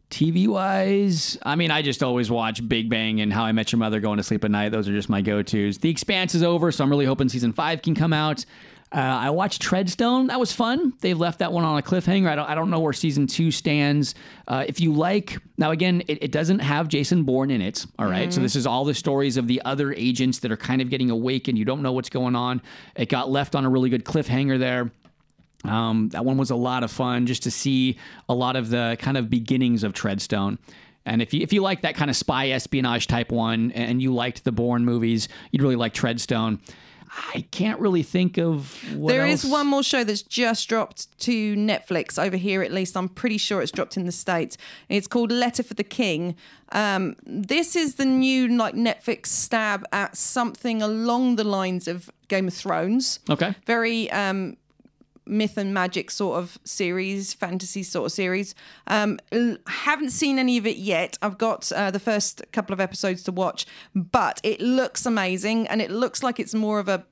TV 0.09 0.47
wise, 0.47 1.37
I 1.43 1.57
mean, 1.57 1.69
I 1.69 1.81
just 1.81 2.01
always 2.01 2.31
watch 2.31 2.65
Big 2.67 2.89
Bang 2.89 3.19
and 3.19 3.33
How 3.33 3.43
I 3.43 3.51
Met 3.51 3.73
Your 3.73 3.79
Mother 3.79 3.99
going 3.99 4.15
to 4.17 4.23
sleep 4.23 4.45
at 4.45 4.51
night. 4.51 4.69
Those 4.69 4.87
are 4.87 4.93
just 4.93 5.09
my 5.09 5.21
go 5.21 5.41
tos. 5.41 5.79
The 5.79 5.89
Expanse 5.89 6.33
is 6.33 6.43
over, 6.43 6.71
so 6.71 6.83
I'm 6.83 6.89
really 6.89 7.05
hoping 7.05 7.27
season 7.27 7.51
five 7.51 7.81
can 7.81 7.93
come 7.93 8.13
out. 8.13 8.45
Uh, 8.89 8.99
I 8.99 9.29
watched 9.31 9.61
Treadstone. 9.61 10.27
That 10.29 10.39
was 10.39 10.53
fun. 10.53 10.93
They've 11.01 11.17
left 11.17 11.39
that 11.39 11.51
one 11.51 11.65
on 11.65 11.77
a 11.77 11.81
cliffhanger. 11.81 12.29
I 12.29 12.35
don't, 12.35 12.49
I 12.49 12.55
don't 12.55 12.69
know 12.69 12.79
where 12.79 12.93
season 12.93 13.27
two 13.27 13.51
stands. 13.51 14.15
Uh, 14.47 14.63
if 14.65 14.79
you 14.79 14.93
like, 14.93 15.39
now 15.57 15.71
again, 15.71 16.03
it, 16.07 16.23
it 16.23 16.31
doesn't 16.31 16.59
have 16.59 16.87
Jason 16.87 17.23
Bourne 17.23 17.51
in 17.51 17.61
it. 17.61 17.85
All 17.99 18.07
right? 18.07 18.31
So 18.31 18.39
this 18.39 18.55
is 18.55 18.65
all 18.65 18.85
the 18.85 18.93
stories 18.93 19.35
of 19.35 19.47
the 19.47 19.61
other 19.65 19.93
agents 19.93 20.39
that 20.39 20.53
are 20.53 20.57
kind 20.57 20.81
of 20.81 20.89
getting 20.89 21.09
awakened. 21.09 21.57
You 21.57 21.65
don't 21.65 21.81
know 21.81 21.91
what's 21.91 22.09
going 22.09 22.35
on. 22.35 22.61
It 22.95 23.09
got 23.09 23.29
left 23.29 23.55
on 23.55 23.65
a 23.65 23.69
really 23.69 23.89
good 23.89 24.05
cliffhanger 24.05 24.57
there. 24.57 24.89
Um, 25.65 26.09
that 26.09 26.23
one 26.23 26.37
was 26.37 26.51
a 26.51 26.55
lot 26.55 26.83
of 26.83 26.91
fun 26.91 27.25
just 27.25 27.43
to 27.43 27.51
see 27.51 27.97
a 28.29 28.33
lot 28.33 28.55
of 28.55 28.69
the 28.69 28.95
kind 28.99 29.17
of 29.17 29.29
beginnings 29.29 29.83
of 29.83 29.91
Treadstone. 29.91 30.59
And 31.05 31.21
if 31.21 31.33
you 31.33 31.41
if 31.41 31.51
you 31.53 31.61
like 31.61 31.81
that 31.81 31.95
kind 31.95 32.09
of 32.09 32.15
spy 32.15 32.49
espionage 32.49 33.07
type 33.07 33.31
one, 33.31 33.71
and 33.71 34.01
you 34.01 34.13
liked 34.13 34.43
the 34.43 34.51
Bourne 34.51 34.85
movies, 34.85 35.29
you'd 35.51 35.61
really 35.61 35.77
like 35.77 35.93
Treadstone. 35.93 36.59
I 37.33 37.45
can't 37.51 37.79
really 37.79 38.03
think 38.03 38.37
of 38.37 38.77
what 38.95 39.09
There 39.11 39.25
is 39.25 39.43
else. 39.43 39.51
one 39.51 39.67
more 39.67 39.81
show 39.83 40.03
that's 40.03 40.21
just 40.21 40.69
dropped 40.69 41.17
to 41.21 41.55
Netflix 41.55 42.21
over 42.21 42.37
here, 42.37 42.61
at 42.61 42.71
least. 42.71 42.95
I'm 42.95 43.09
pretty 43.09 43.37
sure 43.39 43.61
it's 43.61 43.71
dropped 43.71 43.97
in 43.97 44.05
the 44.05 44.11
States. 44.11 44.55
It's 44.87 45.07
called 45.07 45.31
Letter 45.31 45.63
for 45.63 45.73
the 45.73 45.83
King. 45.83 46.35
Um, 46.71 47.15
this 47.25 47.75
is 47.75 47.95
the 47.95 48.05
new 48.05 48.47
like 48.49 48.75
Netflix 48.75 49.27
stab 49.27 49.83
at 49.91 50.15
something 50.15 50.81
along 50.81 51.37
the 51.37 51.43
lines 51.43 51.87
of 51.87 52.09
Game 52.27 52.47
of 52.47 52.53
Thrones. 52.53 53.19
Okay. 53.29 53.55
Very 53.65 54.11
um, 54.11 54.55
myth 55.29 55.57
and 55.57 55.73
magic 55.73 56.11
sort 56.11 56.39
of 56.39 56.57
series, 56.63 57.33
fantasy 57.33 57.83
sort 57.83 58.07
of 58.07 58.11
series. 58.11 58.55
Um, 58.87 59.19
haven't 59.67 60.11
seen 60.11 60.39
any 60.39 60.57
of 60.57 60.65
it 60.65 60.77
yet. 60.77 61.17
I've 61.21 61.37
got 61.37 61.71
uh, 61.71 61.91
the 61.91 61.99
first 61.99 62.43
couple 62.51 62.73
of 62.73 62.79
episodes 62.79 63.23
to 63.23 63.31
watch, 63.31 63.65
but 63.95 64.39
it 64.43 64.61
looks 64.61 65.05
amazing 65.05 65.67
and 65.67 65.81
it 65.81 65.91
looks 65.91 66.23
like 66.23 66.39
it's 66.39 66.53
more 66.53 66.79
of 66.79 66.87
a 66.87 67.05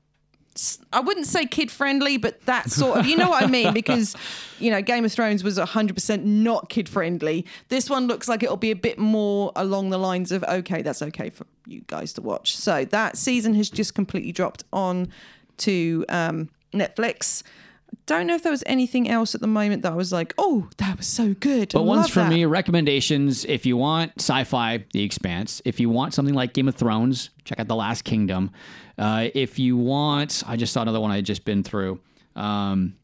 I 0.93 1.01
wouldn't 1.01 1.27
say 1.27 1.45
kid 1.45 1.69
friendly, 1.69 2.17
but 2.17 2.45
that 2.45 2.71
sort 2.71 2.99
of, 2.99 3.05
you 3.05 3.17
know 3.17 3.29
what 3.29 3.43
I 3.43 3.47
mean? 3.47 3.73
Because, 3.73 4.15
you 4.57 4.71
know, 4.71 4.81
Game 4.81 5.03
of 5.03 5.11
Thrones 5.11 5.43
was 5.43 5.57
100% 5.57 6.23
not 6.23 6.69
kid 6.69 6.87
friendly. 6.87 7.45
This 7.67 7.89
one 7.89 8.07
looks 8.07 8.29
like 8.29 8.41
it'll 8.41 8.55
be 8.55 8.71
a 8.71 8.75
bit 8.75 8.97
more 8.97 9.51
along 9.55 9.89
the 9.89 9.97
lines 9.97 10.31
of, 10.31 10.43
okay, 10.45 10.81
that's 10.81 11.01
okay 11.01 11.29
for 11.29 11.45
you 11.65 11.81
guys 11.87 12.13
to 12.13 12.21
watch. 12.21 12.55
So 12.55 12.85
that 12.85 13.17
season 13.17 13.53
has 13.55 13.69
just 13.69 13.95
completely 13.95 14.31
dropped 14.31 14.63
on 14.71 15.09
to 15.57 16.05
um, 16.07 16.49
Netflix. 16.73 17.43
Don't 18.05 18.27
know 18.27 18.35
if 18.35 18.43
there 18.43 18.51
was 18.51 18.63
anything 18.67 19.09
else 19.09 19.33
at 19.33 19.41
the 19.41 19.47
moment 19.47 19.81
that 19.81 19.91
I 19.91 19.95
was 19.95 20.11
like, 20.11 20.33
oh, 20.37 20.69
that 20.77 20.97
was 20.97 21.07
so 21.07 21.33
good. 21.33 21.71
But 21.73 21.79
I 21.79 21.83
ones 21.83 22.09
for 22.09 22.19
that. 22.19 22.31
me, 22.31 22.45
recommendations. 22.45 23.45
If 23.45 23.65
you 23.65 23.77
want 23.77 24.11
sci-fi, 24.19 24.85
The 24.93 25.01
Expanse. 25.03 25.61
If 25.65 25.79
you 25.79 25.89
want 25.89 26.13
something 26.13 26.35
like 26.35 26.53
Game 26.53 26.67
of 26.67 26.75
Thrones, 26.75 27.31
check 27.45 27.59
out 27.59 27.67
The 27.67 27.75
Last 27.75 28.03
Kingdom. 28.03 28.51
Uh, 28.97 29.29
if 29.33 29.57
you 29.57 29.75
want, 29.75 30.43
I 30.45 30.55
just 30.55 30.71
saw 30.71 30.83
another 30.83 30.99
one 30.99 31.09
I 31.09 31.15
had 31.15 31.25
just 31.25 31.45
been 31.45 31.63
through. 31.63 31.99
Um, 32.35 32.95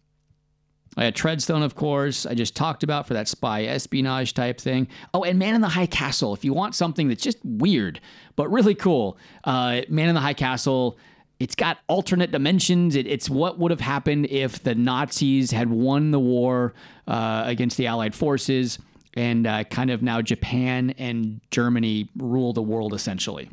I 0.97 1.05
had 1.05 1.15
Treadstone, 1.15 1.63
of 1.63 1.73
course. 1.73 2.25
I 2.25 2.33
just 2.35 2.55
talked 2.55 2.83
about 2.83 3.07
for 3.07 3.13
that 3.13 3.27
spy 3.27 3.63
espionage 3.63 4.33
type 4.33 4.59
thing. 4.59 4.87
Oh, 5.13 5.23
and 5.23 5.39
Man 5.39 5.55
in 5.55 5.61
the 5.61 5.69
High 5.69 5.85
Castle. 5.85 6.33
If 6.33 6.43
you 6.43 6.53
want 6.53 6.75
something 6.75 7.07
that's 7.07 7.23
just 7.23 7.37
weird 7.43 8.01
but 8.35 8.49
really 8.51 8.75
cool, 8.75 9.17
uh, 9.45 9.81
Man 9.89 10.09
in 10.09 10.15
the 10.15 10.21
High 10.21 10.33
Castle. 10.33 10.99
It's 11.41 11.55
got 11.55 11.79
alternate 11.87 12.29
dimensions. 12.31 12.95
It, 12.95 13.07
it's 13.07 13.27
what 13.27 13.57
would 13.57 13.71
have 13.71 13.79
happened 13.79 14.27
if 14.27 14.61
the 14.61 14.75
Nazis 14.75 15.49
had 15.49 15.71
won 15.71 16.11
the 16.11 16.19
war 16.19 16.75
uh, 17.07 17.41
against 17.47 17.77
the 17.77 17.87
Allied 17.87 18.13
forces, 18.13 18.77
and 19.15 19.47
uh, 19.47 19.63
kind 19.63 19.89
of 19.89 20.03
now 20.03 20.21
Japan 20.21 20.91
and 20.99 21.41
Germany 21.49 22.09
rule 22.15 22.53
the 22.53 22.61
world 22.61 22.93
essentially. 22.93 23.49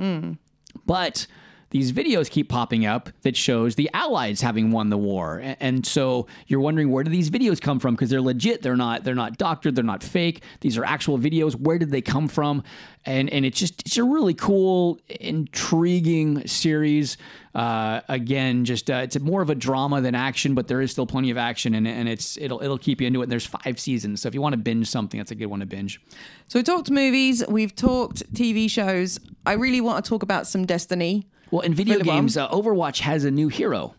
But 0.85 1.27
these 1.71 1.93
videos 1.93 2.31
keep 2.31 2.49
popping 2.49 2.85
up 2.87 3.11
that 3.23 3.37
shows 3.37 3.75
the 3.75 3.91
Allies 3.95 4.43
having 4.43 4.71
won 4.71 4.91
the 4.91 4.99
war, 4.99 5.43
and 5.59 5.87
so 5.87 6.27
you're 6.47 6.61
wondering 6.61 6.91
where 6.91 7.05
do 7.05 7.11
these 7.11 7.31
videos 7.31 7.59
come 7.59 7.79
from? 7.79 7.95
Because 7.95 8.11
they're 8.11 8.21
legit. 8.21 8.61
They're 8.61 8.77
not. 8.77 9.05
They're 9.05 9.15
not 9.15 9.39
doctored. 9.39 9.77
They're 9.77 9.83
not 9.85 10.03
fake. 10.03 10.43
These 10.61 10.77
are 10.77 10.85
actual 10.85 11.19
videos. 11.19 11.55
Where 11.55 11.79
did 11.79 11.91
they 11.91 12.03
come 12.03 12.29
from? 12.29 12.63
And 13.07 13.31
and 13.31 13.47
it's 13.47 13.59
just 13.59 13.81
it's 13.81 13.97
a 13.97 14.05
really 14.05 14.35
cool, 14.35 14.99
intriguing 15.09 16.47
series. 16.47 17.17
Uh, 17.59 18.03
again, 18.09 18.65
just 18.65 18.89
uh, 18.89 19.01
it's 19.03 19.19
more 19.19 19.43
of 19.43 19.51
a 19.51 19.55
drama 19.55 20.01
than 20.01 20.15
action, 20.15 20.55
but 20.55 20.69
there 20.69 20.81
is 20.81 20.93
still 20.93 21.07
plenty 21.07 21.31
of 21.31 21.37
action, 21.37 21.75
and 21.75 21.89
and 21.89 22.09
it's 22.09 22.37
it'll 22.39 22.63
it'll 22.63 22.79
keep 22.79 23.01
you 23.01 23.07
into 23.09 23.21
it. 23.21 23.25
And 23.25 23.33
there's 23.33 23.47
five 23.47 23.81
seasons, 23.81 24.23
so 24.23 24.29
if 24.29 24.35
you 24.35 24.41
want 24.41 24.53
to 24.53 24.59
binge 24.59 24.87
something, 24.89 25.19
that's 25.19 25.33
a 25.33 25.35
good 25.35 25.47
one 25.47 25.61
to 25.61 25.67
binge. 25.67 26.01
So 26.47 26.59
we 26.61 26.63
talked 26.63 26.89
movies, 26.91 27.45
we've 27.49 27.75
talked 27.75 28.33
TV 28.33 28.71
shows. 28.71 29.19
I 29.45 29.55
really 29.55 29.81
want 29.81 30.05
to 30.05 30.09
talk 30.09 30.23
about 30.23 30.47
some 30.47 30.67
Destiny. 30.67 31.27
Well, 31.51 31.63
in 31.63 31.75
video 31.75 31.95
Really 31.95 32.05
games, 32.05 32.37
uh, 32.37 32.49
Overwatch 32.51 33.01
has 33.01 33.25
a 33.25 33.31
new 33.31 33.49
hero. 33.49 33.95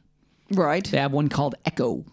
Right. 0.51 0.86
They 0.86 0.99
have 0.99 1.12
one 1.12 1.28
called 1.30 1.55
Echo. 1.66 2.05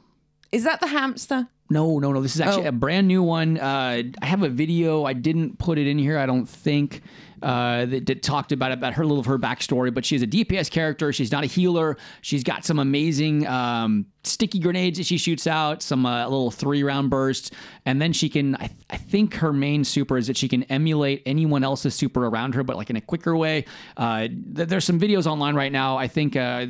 Is 0.50 0.64
that 0.64 0.80
the 0.80 0.86
hamster? 0.88 1.46
No, 1.68 1.98
no, 1.98 2.12
no. 2.12 2.22
This 2.22 2.34
is 2.34 2.40
actually 2.40 2.64
Oh. 2.66 2.68
a 2.70 2.72
brand 2.72 3.06
new 3.08 3.22
one. 3.22 3.58
Uh, 3.58 4.02
I 4.22 4.26
have 4.26 4.42
a 4.42 4.48
video. 4.48 5.04
I 5.04 5.12
didn't 5.12 5.58
put 5.58 5.78
it 5.78 5.86
in 5.86 5.98
here. 5.98 6.16
I 6.18 6.24
don't 6.26 6.48
think 6.48 7.02
uh, 7.42 7.86
that, 7.86 8.06
that 8.06 8.22
talked 8.22 8.52
about 8.52 8.72
about 8.72 8.94
her 8.94 9.04
little 9.04 9.20
of 9.20 9.26
her 9.26 9.38
backstory. 9.38 9.92
But 9.92 10.04
she's 10.04 10.22
a 10.22 10.26
DPS 10.26 10.70
character. 10.70 11.12
She's 11.12 11.32
not 11.32 11.44
a 11.44 11.46
healer. 11.46 11.96
She's 12.20 12.44
got 12.44 12.64
some 12.64 12.78
amazing 12.78 13.46
um, 13.46 14.06
sticky 14.24 14.58
grenades 14.58 14.98
that 14.98 15.06
she 15.06 15.18
shoots 15.18 15.46
out. 15.46 15.82
Some 15.82 16.06
uh, 16.06 16.24
little 16.24 16.50
three 16.50 16.82
round 16.82 17.10
bursts, 17.10 17.50
and 17.84 18.00
then 18.00 18.12
she 18.12 18.28
can. 18.28 18.56
I, 18.56 18.70
I 18.90 18.96
think 18.96 19.34
her 19.36 19.52
main 19.52 19.84
super 19.84 20.16
is 20.16 20.26
that 20.26 20.36
she 20.36 20.48
can 20.48 20.62
emulate 20.64 21.22
anyone 21.26 21.64
else's 21.64 21.94
super 21.94 22.26
around 22.26 22.54
her, 22.54 22.62
but 22.62 22.76
like 22.76 22.90
in 22.90 22.96
a 22.96 23.00
quicker 23.00 23.36
way. 23.36 23.64
Uh, 23.96 24.28
th- 24.28 24.68
there's 24.68 24.84
some 24.84 25.00
videos 25.00 25.26
online 25.26 25.54
right 25.54 25.72
now. 25.72 25.96
I 25.96 26.08
think. 26.08 26.36
Uh, 26.36 26.66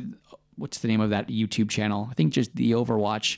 what's 0.57 0.79
the 0.79 0.87
name 0.87 1.01
of 1.01 1.11
that 1.11 1.27
YouTube 1.27 1.69
channel? 1.69 2.07
I 2.09 2.13
think 2.15 2.33
just 2.33 2.55
the 2.55 2.71
Overwatch. 2.71 3.37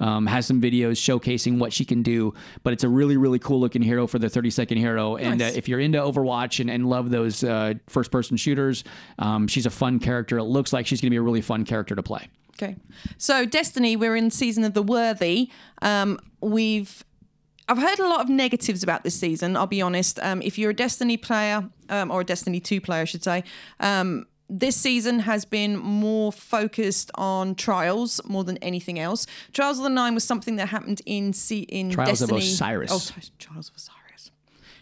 Um, 0.00 0.26
has 0.26 0.46
some 0.46 0.60
videos 0.60 0.92
showcasing 0.92 1.58
what 1.58 1.72
she 1.72 1.84
can 1.84 2.02
do, 2.02 2.34
but 2.62 2.72
it's 2.72 2.84
a 2.84 2.88
really, 2.88 3.16
really 3.16 3.38
cool 3.38 3.60
looking 3.60 3.82
hero 3.82 4.06
for 4.06 4.18
the 4.18 4.30
30 4.30 4.50
second 4.50 4.78
hero. 4.78 5.16
And 5.16 5.42
uh, 5.42 5.50
if 5.54 5.68
you're 5.68 5.78
into 5.78 5.98
Overwatch 5.98 6.58
and, 6.58 6.70
and 6.70 6.88
love 6.88 7.10
those 7.10 7.44
uh, 7.44 7.74
first 7.86 8.10
person 8.10 8.36
shooters, 8.36 8.82
um, 9.18 9.46
she's 9.46 9.66
a 9.66 9.70
fun 9.70 9.98
character. 9.98 10.38
It 10.38 10.44
looks 10.44 10.72
like 10.72 10.86
she's 10.86 11.00
going 11.00 11.08
to 11.08 11.10
be 11.10 11.18
a 11.18 11.22
really 11.22 11.42
fun 11.42 11.64
character 11.64 11.94
to 11.94 12.02
play. 12.02 12.28
Okay. 12.60 12.76
So 13.16 13.46
Destiny, 13.46 13.96
we're 13.96 14.16
in 14.16 14.30
season 14.30 14.64
of 14.64 14.74
the 14.74 14.82
worthy. 14.82 15.50
Um, 15.82 16.18
we've 16.40 17.04
I've 17.70 17.78
heard 17.78 18.00
a 18.00 18.08
lot 18.08 18.20
of 18.20 18.28
negatives 18.28 18.82
about 18.82 19.04
this 19.04 19.14
season. 19.14 19.56
I'll 19.56 19.66
be 19.66 19.80
honest. 19.80 20.18
Um, 20.20 20.42
if 20.42 20.58
you're 20.58 20.70
a 20.70 20.74
Destiny 20.74 21.16
player 21.16 21.68
um, 21.88 22.10
or 22.10 22.22
a 22.22 22.24
Destiny 22.24 22.58
Two 22.58 22.80
player, 22.80 23.02
I 23.02 23.04
should 23.04 23.22
say, 23.22 23.44
um, 23.78 24.26
this 24.50 24.76
season 24.76 25.20
has 25.20 25.44
been 25.44 25.76
more 25.76 26.32
focused 26.32 27.10
on 27.14 27.54
trials 27.54 28.20
more 28.26 28.42
than 28.44 28.56
anything 28.58 28.98
else. 28.98 29.26
Trials 29.52 29.78
of 29.78 29.84
the 29.84 29.90
Nine 29.90 30.14
was 30.14 30.24
something 30.24 30.56
that 30.56 30.68
happened 30.70 31.00
in 31.06 31.32
C- 31.32 31.60
in 31.62 31.90
Trials 31.90 32.20
of 32.20 32.30
Destiny. 32.30 32.52
Osiris. 32.52 32.90
Oh, 32.92 32.98
Tri- 33.12 33.22
Trials 33.38 33.68
of 33.68 33.76
Osiris. 33.76 33.99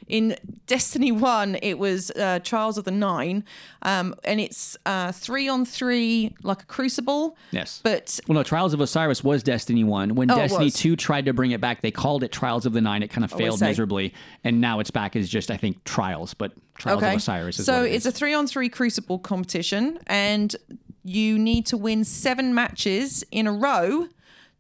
In 0.09 0.37
Destiny 0.67 1.13
One, 1.13 1.57
it 1.63 1.79
was 1.79 2.11
uh, 2.13 2.41
Trials 2.43 2.79
of 2.79 2.85
the 2.85 2.91
Nine, 2.91 3.45
um, 3.83 4.15
and 4.25 4.41
it's 4.41 4.77
uh, 4.87 5.13
three 5.13 5.49
on 5.49 5.65
three, 5.65 6.35
like 6.43 6.63
a 6.63 6.67
Crucible. 6.67 7.37
Yes. 7.51 7.81
But 7.83 8.19
Well, 8.27 8.35
no, 8.35 8.43
Trials 8.43 8.75
of 8.75 8.81
Osiris 8.81 9.23
was 9.23 9.43
Destiny 9.43 9.85
1. 9.85 10.15
When 10.15 10.31
Oh, 10.31 10.37
Destiny 10.37 10.71
2 10.71 10.97
tried 10.97 11.27
to 11.27 11.33
bring 11.33 11.51
it 11.51 11.61
back, 11.61 11.83
they 11.83 11.91
called 11.91 12.23
it 12.23 12.33
Trials 12.33 12.67
of 12.67 12.73
the 12.73 12.81
Nine. 12.81 13.03
It 13.03 13.09
kind 13.09 13.25
of 13.25 13.33
failed 13.33 13.61
miserably. 13.61 14.15
And 14.45 14.61
now 14.61 14.81
it's 14.81 14.91
back 14.91 15.17
as 15.17 15.29
just, 15.29 15.51
I 15.51 15.57
think, 15.57 15.85
Trials, 15.85 16.35
but 16.35 16.53
Trials 16.79 17.03
of 17.03 17.13
Osiris 17.15 17.59
is 17.59 17.67
so 17.67 17.85
it 17.85 17.93
it's 17.93 18.07
is. 18.07 18.15
a 18.15 18.17
three 18.17 18.35
on 18.35 18.47
three 18.47 18.69
crucible 18.69 19.19
competition, 19.19 19.99
and 20.07 20.55
you 21.05 21.39
need 21.39 21.67
to 21.67 21.77
win 21.77 22.05
seven 22.05 22.55
matches 22.55 23.25
in 23.31 23.47
a 23.47 23.53
row 23.53 24.07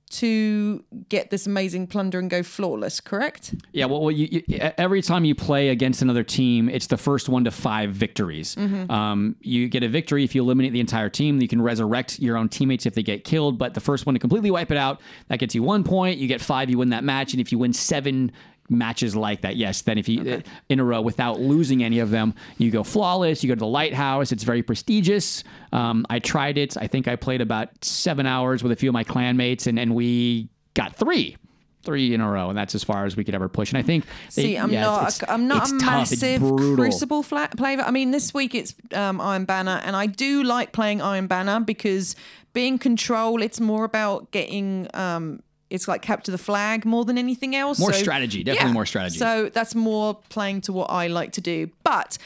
to 0.08 0.84
get 1.08 1.30
this 1.30 1.46
amazing 1.46 1.86
plunder 1.86 2.18
and 2.18 2.30
go 2.30 2.42
flawless. 2.42 3.00
Correct? 3.00 3.54
Yeah, 3.72 3.86
well, 3.86 4.00
well 4.00 4.10
you, 4.10 4.42
you, 4.46 4.58
every 4.58 5.02
time 5.02 5.24
you 5.24 5.34
play 5.34 5.68
against 5.68 6.02
another 6.02 6.22
team, 6.22 6.68
it's 6.68 6.86
the 6.86 6.96
first 6.96 7.28
one 7.28 7.44
to 7.44 7.50
five 7.50 7.92
victories. 7.92 8.54
Mhm. 8.56 8.90
Um, 8.90 9.36
you 9.40 9.68
get 9.68 9.82
a 9.82 9.88
victory 9.88 10.24
if 10.24 10.34
you 10.34 10.42
eliminate 10.42 10.72
the 10.72 10.80
entire 10.80 11.08
team. 11.08 11.40
You 11.40 11.48
can 11.48 11.62
resurrect 11.62 12.18
your 12.18 12.36
own 12.36 12.48
teammates 12.48 12.86
if 12.86 12.94
they 12.94 13.02
get 13.02 13.24
killed, 13.24 13.58
but 13.58 13.74
the 13.74 13.80
first 13.80 14.06
one 14.06 14.14
to 14.14 14.18
completely 14.18 14.50
wipe 14.50 14.70
it 14.70 14.78
out, 14.78 15.00
that 15.28 15.38
gets 15.38 15.54
you 15.54 15.62
one 15.62 15.84
point. 15.84 16.18
You 16.18 16.28
get 16.28 16.40
five, 16.40 16.70
you 16.70 16.78
win 16.78 16.90
that 16.90 17.04
match, 17.04 17.32
and 17.32 17.40
if 17.40 17.52
you 17.52 17.58
win 17.58 17.72
seven 17.72 18.32
matches 18.70 19.16
like 19.16 19.42
that, 19.42 19.56
yes, 19.56 19.82
then 19.82 19.98
if 19.98 20.08
you 20.08 20.30
uh, 20.30 20.40
in 20.68 20.80
a 20.80 20.84
row 20.84 21.00
without 21.00 21.40
losing 21.40 21.82
any 21.82 21.98
of 21.98 22.10
them, 22.10 22.34
you 22.58 22.70
go 22.70 22.82
flawless. 22.82 23.42
You 23.42 23.48
go 23.48 23.54
to 23.54 23.58
the 23.60 23.66
lighthouse. 23.66 24.32
It's 24.32 24.44
very 24.44 24.62
prestigious. 24.62 25.44
Um, 25.72 26.04
I 26.10 26.18
tried 26.18 26.58
it. 26.58 26.76
I 26.76 26.86
think 26.86 27.08
I 27.08 27.16
played 27.16 27.40
about 27.40 27.70
seven 27.84 28.26
hours 28.26 28.62
with 28.62 28.72
a 28.72 28.76
few 28.76 28.90
of 28.90 28.94
my 28.94 29.04
clanmates, 29.04 29.66
and 29.66 29.78
and 29.78 29.94
we 29.94 30.48
got 30.74 30.96
three 30.96 31.36
three 31.84 32.12
in 32.12 32.20
a 32.20 32.28
row, 32.30 32.48
and 32.50 32.58
that's 32.58 32.74
as 32.74 32.84
far 32.84 33.06
as 33.06 33.16
we 33.16 33.24
could 33.24 33.34
ever 33.34 33.48
push. 33.48 33.70
And 33.70 33.78
I 33.78 33.82
think 33.82 34.04
See, 34.28 34.56
I'm 34.58 34.70
yeah, 34.70 34.82
not. 34.82 34.98
it's- 35.08 35.22
a, 35.22 35.32
I'm 35.32 35.46
not 35.46 35.62
it's 35.62 35.72
a 35.72 35.78
tough, 35.78 36.12
it's 36.12 36.20
massive. 36.22 36.42
Crucible 36.42 37.22
flat 37.22 37.56
player. 37.56 37.80
I 37.80 37.90
mean, 37.92 38.10
this 38.10 38.34
week 38.34 38.54
it's 38.54 38.74
um, 38.92 39.20
Iron 39.20 39.44
Banner, 39.44 39.80
and 39.84 39.94
I 39.96 40.06
do 40.06 40.42
like 40.42 40.72
playing 40.72 41.00
Iron 41.00 41.28
Banner 41.28 41.60
because 41.60 42.16
being 42.52 42.78
control, 42.78 43.40
it's 43.42 43.60
more 43.60 43.84
about 43.84 44.30
getting. 44.32 44.88
Um, 44.92 45.40
it's 45.70 45.86
like 45.88 46.02
capture 46.02 46.32
the 46.32 46.38
flag 46.38 46.84
more 46.84 47.04
than 47.04 47.18
anything 47.18 47.54
else. 47.54 47.78
More 47.78 47.92
So- 47.92 47.98
strategy, 48.00 48.42
definitely 48.44 48.72
more 48.72 48.86
strategy. 48.86 49.18
So 49.18 49.50
that's 49.52 49.74
more 49.74 50.18
playing 50.28 50.62
to 50.62 50.72
what 50.72 50.90
I 50.90 51.08
like 51.08 51.32
to 51.32 51.40
do. 51.40 51.70
But 51.84 52.18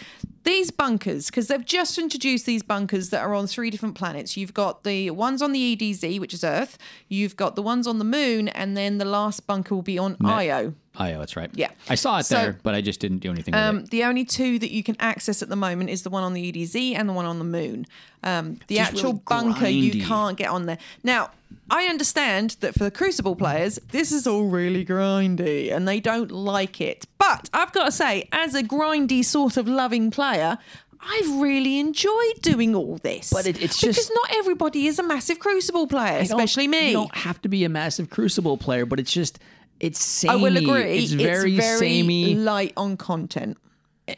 these 0.45 0.71
bunkers, 0.71 1.27
because 1.27 1.49
they've 1.49 1.65
just 1.65 1.99
introduced 1.99 2.47
these 2.47 2.63
bunkers 2.63 3.11
that 3.11 3.21
are 3.21 3.35
on 3.35 3.47
three 3.47 3.71
different 3.71 3.95
planets. 3.95 4.37
You've 4.37 4.55
got 4.55 4.85
the 4.85 5.11
ones 5.11 5.41
on 5.43 5.53
the 5.53 5.77
EDZ, 5.77 6.19
which 6.21 6.35
is 6.35 6.43
Earth. 6.45 6.79
You've 7.09 7.37
got 7.37 7.55
the 7.57 7.63
ones 7.63 7.87
on 7.87 7.99
the 7.99 8.05
Moon, 8.05 8.49
and 8.49 8.77
then 8.77 8.99
the 8.99 9.05
last 9.05 9.47
bunker 9.47 9.75
will 9.75 9.83
be 9.83 9.99
on 9.99 10.17
Io. 10.25 10.75
Io, 10.99 11.19
that's 11.19 11.37
right. 11.37 11.51
Yeah. 11.55 11.71
I 11.89 11.95
saw 11.95 12.19
it 12.19 12.25
So- 12.25 12.35
there, 12.37 12.59
but 12.63 12.75
I 12.75 12.81
just 12.83 13.01
didn't 13.01 13.19
do 13.21 13.31
anything 13.31 13.53
with 13.53 13.61
Um, 13.63 13.85
the 13.87 14.05
only 14.05 14.25
two 14.25 14.59
that 14.59 14.71
you 14.71 14.83
can 14.83 14.97
access 15.01 15.43
at 15.43 15.49
the 15.49 15.57
moment 15.57 15.89
is 15.91 16.03
the 16.03 16.11
one 16.11 16.23
on 16.23 16.35
the 16.35 16.43
EDZ 16.53 16.95
and 16.95 17.09
the 17.09 17.13
one 17.15 17.25
on 17.25 17.39
the 17.39 17.45
moon. 17.47 17.87
Um, 18.23 18.59
the 18.67 18.77
Just 18.77 18.93
actual 18.93 19.13
really 19.13 19.23
bunker 19.27 19.69
you 19.69 20.05
can't 20.05 20.37
get 20.37 20.51
on 20.51 20.67
there. 20.67 20.79
Now, 21.03 21.31
I 21.71 21.85
understand 21.87 22.57
that 22.61 22.75
for 22.75 22.85
the 22.85 22.91
Crucible 22.91 23.37
players, 23.37 23.79
this 23.91 24.13
is 24.13 24.27
all 24.27 24.45
really 24.49 24.85
grindy 24.85 25.73
and 25.75 25.89
they 25.89 26.01
don't 26.01 26.31
like 26.31 26.81
it. 26.81 27.07
But 27.23 27.49
I've 27.55 27.73
got 27.73 27.85
to 27.87 27.93
say, 27.93 28.29
as 28.33 28.55
a 28.57 28.63
grindy 28.65 29.25
sort 29.25 29.57
of 29.57 29.69
loving 29.69 30.11
player, 30.11 30.59
I've 31.01 31.31
really 31.41 31.79
enjoyed 31.79 32.41
doing 32.43 32.75
all 32.75 32.99
this. 33.03 33.31
But 33.33 33.47
it- 33.47 33.63
it's 33.63 33.81
because 33.81 33.97
just- 33.97 34.09
because 34.09 34.11
not 34.29 34.39
everybody 34.39 34.87
is 34.89 34.99
a 34.99 35.03
massive 35.05 35.39
Crucible 35.39 35.87
player, 35.87 36.19
especially 36.19 36.67
me. 36.67 36.89
You 36.89 36.93
don't 36.95 37.15
have 37.17 37.41
to 37.43 37.49
be 37.49 37.63
a 37.65 37.69
massive 37.69 38.11
Crucible 38.11 38.57
player, 38.57 38.87
but 38.87 38.99
it's 38.99 39.13
just 39.13 39.39
it's 39.79 40.05
samey. 40.05 40.33
I 40.33 40.37
will 40.37 40.57
agree. 40.57 40.99
It's 40.99 41.13
very, 41.13 41.59
samey, 41.61 42.35
light 42.35 42.73
on 42.77 42.97
content. 42.97 43.57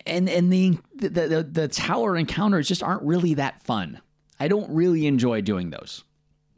and 0.07 0.29
and 0.31 0.51
the, 0.53 0.79
the 0.97 1.09
the 1.09 1.43
the 1.51 1.69
tower 1.69 2.17
encounters 2.17 2.67
just 2.69 2.83
aren't 2.83 3.03
really 3.03 3.35
that 3.35 3.63
fun. 3.63 4.01
I 4.41 4.49
don't 4.49 4.71
really 4.71 5.07
enjoy 5.07 5.41
doing 5.43 5.71
those. 5.71 6.05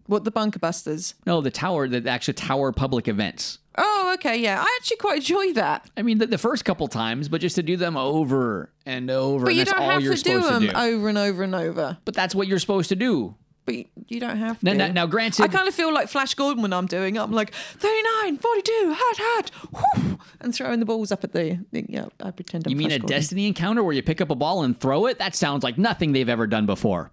What 0.07 0.23
the 0.25 0.31
bunker 0.31 0.61
busters? 0.61 1.15
No, 1.27 1.41
the 1.41 1.51
tower, 1.51 1.89
the 1.89 2.09
actual 2.09 2.35
tower 2.35 2.71
public 2.73 3.09
events. 3.09 3.59
Oh, 3.79 4.13
okay, 4.15 4.39
yeah. 4.41 4.61
I 4.61 4.79
actually 4.81 4.97
quite 4.99 5.19
enjoy 5.19 5.53
that. 5.55 5.91
I 5.97 6.03
mean, 6.03 6.19
the, 6.19 6.27
the 6.27 6.39
first 6.39 6.65
couple 6.65 6.89
times, 6.89 7.29
but 7.29 7.41
just 7.41 7.57
to 7.57 7.63
do 7.63 7.77
them 7.77 7.97
over 7.97 8.71
and 8.87 9.11
over, 9.11 9.45
But 9.45 9.51
and 9.51 9.59
you 9.59 9.65
that's 9.65 9.73
don't 9.77 9.83
all 9.83 9.91
have 9.91 10.03
you're 10.03 10.15
to 10.15 10.23
do 10.23 10.41
supposed 10.41 10.55
them 10.55 10.63
to 10.63 10.69
do. 10.73 10.77
over 10.79 11.09
and 11.09 11.19
over 11.19 11.43
and 11.43 11.55
over. 11.55 11.99
But 12.05 12.15
that's 12.15 12.35
what 12.35 12.49
you're 12.49 12.59
supposed 12.59 12.89
to 12.89 12.97
do. 12.97 13.35
But 13.67 13.75
you- 13.75 13.85
you 14.09 14.21
don't 14.21 14.37
have 14.39 14.61
to. 14.61 14.65
Now, 14.65 14.73
now, 14.73 14.87
now 14.93 15.07
granted, 15.07 15.43
I 15.43 15.49
kind 15.49 15.67
of 15.67 15.75
feel 15.75 15.93
like 15.93 16.09
Flash 16.09 16.35
Gordon 16.35 16.63
when 16.63 16.73
I'm 16.73 16.87
doing 16.87 17.17
it. 17.17 17.21
I'm 17.21 17.33
like 17.33 17.53
39, 17.53 18.39
42, 18.39 18.93
hat, 18.97 19.17
hat, 19.17 19.51
whoo, 19.73 20.19
and 20.41 20.55
throwing 20.55 20.79
the 20.79 20.87
balls 20.87 21.11
up 21.11 21.25
at 21.25 21.33
the. 21.33 21.59
Yeah, 21.73 22.07
I 22.23 22.31
pretend 22.31 22.67
I'm 22.67 22.71
You 22.71 22.77
mean 22.77 22.89
Flash 22.91 22.97
a 22.97 23.01
Gordon. 23.01 23.17
Destiny 23.17 23.47
encounter 23.49 23.83
where 23.83 23.93
you 23.93 24.03
pick 24.05 24.21
up 24.21 24.31
a 24.31 24.37
ball 24.37 24.63
and 24.63 24.79
throw 24.79 25.07
it? 25.07 25.19
That 25.19 25.35
sounds 25.35 25.65
like 25.65 25.77
nothing 25.79 26.13
they've 26.13 26.29
ever 26.29 26.47
done 26.47 26.65
before. 26.67 27.11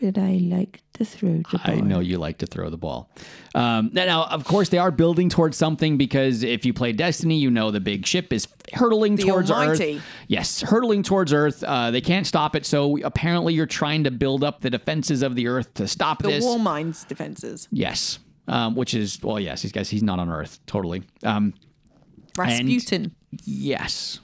But 0.00 0.16
I 0.16 0.38
like 0.42 0.80
to 0.98 1.04
throw 1.04 1.42
the 1.42 1.60
I 1.64 1.80
know 1.80 2.00
you 2.00 2.18
like 2.18 2.38
to 2.38 2.46
throw 2.46 2.70
the 2.70 2.76
ball. 2.76 3.10
Um, 3.54 3.90
now, 3.92 4.04
now, 4.04 4.24
of 4.24 4.44
course, 4.44 4.68
they 4.68 4.78
are 4.78 4.90
building 4.90 5.28
towards 5.28 5.56
something 5.56 5.96
because 5.96 6.42
if 6.42 6.64
you 6.66 6.72
play 6.74 6.92
Destiny, 6.92 7.38
you 7.38 7.50
know 7.50 7.70
the 7.70 7.80
big 7.80 8.06
ship 8.06 8.32
is 8.32 8.46
hurtling 8.72 9.16
The 9.16 9.24
towards 9.24 9.50
Almighty. 9.50 9.96
Earth. 9.96 10.02
Yes, 10.26 10.60
hurtling 10.60 11.02
towards 11.02 11.32
Earth. 11.32 11.62
Uh, 11.64 11.90
they 11.90 12.00
can't 12.00 12.26
stop 12.26 12.54
it. 12.56 12.66
So 12.66 12.98
apparently, 13.02 13.54
you're 13.54 13.66
trying 13.66 14.04
to 14.04 14.10
build 14.10 14.44
up 14.44 14.60
the 14.60 14.70
defenses 14.70 15.22
of 15.22 15.34
the 15.34 15.48
Earth 15.48 15.72
to 15.74 15.88
stop 15.88 16.22
The 16.22 16.28
this. 16.28 16.44
War 16.44 16.58
Mines 16.58 17.04
defenses. 17.04 17.68
Yes. 17.70 18.18
um, 18.48 18.74
which 18.74 18.94
is 18.94 19.18
well, 19.22 19.38
yes, 19.40 19.62
he's 19.62 19.72
guys, 19.72 19.90
he's 19.90 20.02
not 20.02 20.18
on 20.18 20.28
Earth 20.30 20.58
totally. 20.66 21.02
Um, 21.22 21.54
Rasputin. 22.36 23.14
yes, 23.44 24.20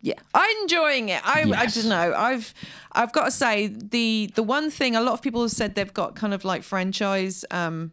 Yeah, 0.00 0.14
I'm 0.34 0.56
enjoying 0.62 1.08
it. 1.08 1.20
I, 1.26 1.40
I 1.56 1.66
don't 1.66 1.88
know. 1.88 2.14
I've 2.16 2.54
I've 2.92 3.12
got 3.12 3.24
to 3.26 3.30
say 3.30 3.66
the 3.66 4.30
the 4.34 4.42
one 4.42 4.70
thing 4.70 4.94
a 4.96 5.00
lot 5.00 5.12
of 5.14 5.22
people 5.22 5.42
have 5.42 5.50
said 5.50 5.74
they've 5.74 5.92
got 5.92 6.14
kind 6.14 6.32
of 6.32 6.44
like 6.44 6.62
franchise 6.62 7.44
um, 7.50 7.92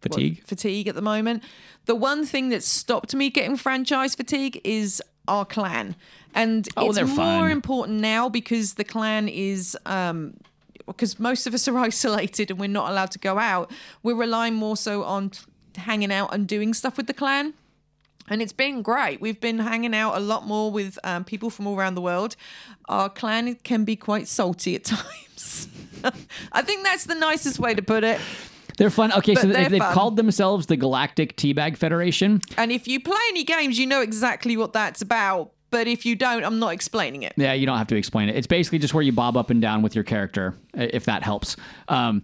fatigue. 0.00 0.42
fatigue 0.44 0.88
at 0.88 0.94
the 0.94 1.02
moment. 1.02 1.42
The 1.86 1.94
one 1.94 2.24
thing 2.24 2.48
that 2.48 2.62
stopped 2.62 3.14
me 3.14 3.28
getting 3.30 3.56
franchise 3.56 4.14
fatigue 4.14 4.60
is 4.64 5.02
our 5.28 5.44
clan, 5.44 5.96
and 6.34 6.66
Oh, 6.78 6.88
it's 6.90 6.98
more 7.00 7.16
fun. 7.16 7.50
important 7.50 8.00
now 8.00 8.28
because 8.28 8.74
the 8.74 8.84
clan 8.84 9.28
is. 9.28 9.76
Um, 9.86 10.34
because 10.86 11.18
most 11.18 11.46
of 11.46 11.54
us 11.54 11.66
are 11.66 11.78
isolated 11.88 12.50
and 12.50 12.60
we're 12.60 12.66
not 12.68 12.90
allowed 12.90 13.10
to 13.12 13.18
go 13.18 13.38
out, 13.38 13.70
we're 14.02 14.14
relying 14.14 14.52
more 14.54 14.76
so 14.76 15.02
on 15.02 15.30
t- 15.30 15.40
hanging 15.76 16.12
out 16.12 16.34
and 16.34 16.46
doing 16.46 16.74
stuff 16.74 16.98
with 16.98 17.06
the 17.06 17.14
clan. 17.14 17.54
And 18.28 18.40
it's 18.40 18.52
been 18.52 18.82
great. 18.82 19.20
We've 19.20 19.40
been 19.40 19.58
hanging 19.58 19.94
out 19.94 20.16
a 20.16 20.20
lot 20.20 20.46
more 20.46 20.70
with 20.70 20.98
um, 21.04 21.24
people 21.24 21.50
from 21.50 21.66
all 21.66 21.76
around 21.76 21.94
the 21.94 22.00
world. 22.00 22.36
Our 22.88 23.08
clan 23.10 23.56
can 23.56 23.84
be 23.84 23.96
quite 23.96 24.28
salty 24.28 24.74
at 24.76 24.84
times. 24.84 25.68
I 26.52 26.62
think 26.62 26.84
that's 26.84 27.04
the 27.04 27.14
nicest 27.14 27.58
way 27.58 27.74
to 27.74 27.82
put 27.82 28.04
it. 28.04 28.20
They're 28.76 28.90
fun. 28.90 29.12
Okay, 29.12 29.34
But 29.34 29.42
so 29.42 29.48
they've 29.48 29.78
fun. 29.78 29.94
called 29.94 30.16
themselves 30.16 30.66
the 30.66 30.76
Galactic 30.76 31.36
Teabag 31.36 31.76
Federation. 31.76 32.40
And 32.56 32.72
if 32.72 32.88
you 32.88 32.98
play 33.00 33.20
any 33.28 33.44
games, 33.44 33.78
you 33.78 33.86
know 33.86 34.00
exactly 34.00 34.56
what 34.56 34.72
that's 34.72 35.00
about. 35.00 35.52
But 35.70 35.86
if 35.86 36.06
you 36.06 36.14
don't, 36.16 36.44
I'm 36.44 36.58
not 36.58 36.72
explaining 36.72 37.22
it. 37.22 37.34
Yeah, 37.36 37.52
you 37.52 37.66
don't 37.66 37.78
have 37.78 37.88
to 37.88 37.96
explain 37.96 38.28
it. 38.28 38.36
It's 38.36 38.46
basically 38.46 38.78
just 38.78 38.94
where 38.94 39.02
you 39.02 39.12
bob 39.12 39.36
up 39.36 39.50
and 39.50 39.60
down 39.60 39.82
with 39.82 39.94
your 39.94 40.04
character, 40.04 40.54
if 40.72 41.04
that 41.06 41.22
helps. 41.22 41.56
Um, 41.88 42.22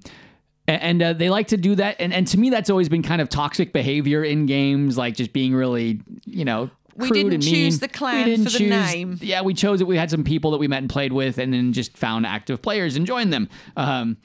and 0.72 1.02
uh, 1.02 1.12
they 1.12 1.30
like 1.30 1.48
to 1.48 1.56
do 1.56 1.74
that. 1.76 1.96
And, 1.98 2.12
and 2.12 2.26
to 2.28 2.38
me, 2.38 2.50
that's 2.50 2.70
always 2.70 2.88
been 2.88 3.02
kind 3.02 3.20
of 3.20 3.28
toxic 3.28 3.72
behavior 3.72 4.22
in 4.24 4.46
games, 4.46 4.96
like 4.98 5.14
just 5.16 5.32
being 5.32 5.54
really, 5.54 6.00
you 6.24 6.44
know, 6.44 6.70
We 6.96 7.10
didn't 7.10 7.40
choose 7.40 7.78
the 7.80 7.88
clan 7.88 8.24
We 8.24 8.30
didn't 8.30 8.44
for 8.46 8.52
the 8.52 8.58
choose- 8.58 8.70
name. 8.70 9.18
Yeah, 9.20 9.42
we 9.42 9.54
chose 9.54 9.80
it. 9.80 9.86
We 9.86 9.96
had 9.96 10.10
some 10.10 10.24
people 10.24 10.50
that 10.52 10.58
we 10.58 10.68
met 10.68 10.78
and 10.78 10.90
played 10.90 11.12
with, 11.12 11.38
and 11.38 11.52
then 11.52 11.72
just 11.72 11.96
found 11.96 12.26
active 12.26 12.60
players 12.62 12.96
and 12.96 13.06
joined 13.06 13.32
them. 13.32 13.48
Um, 13.76 14.16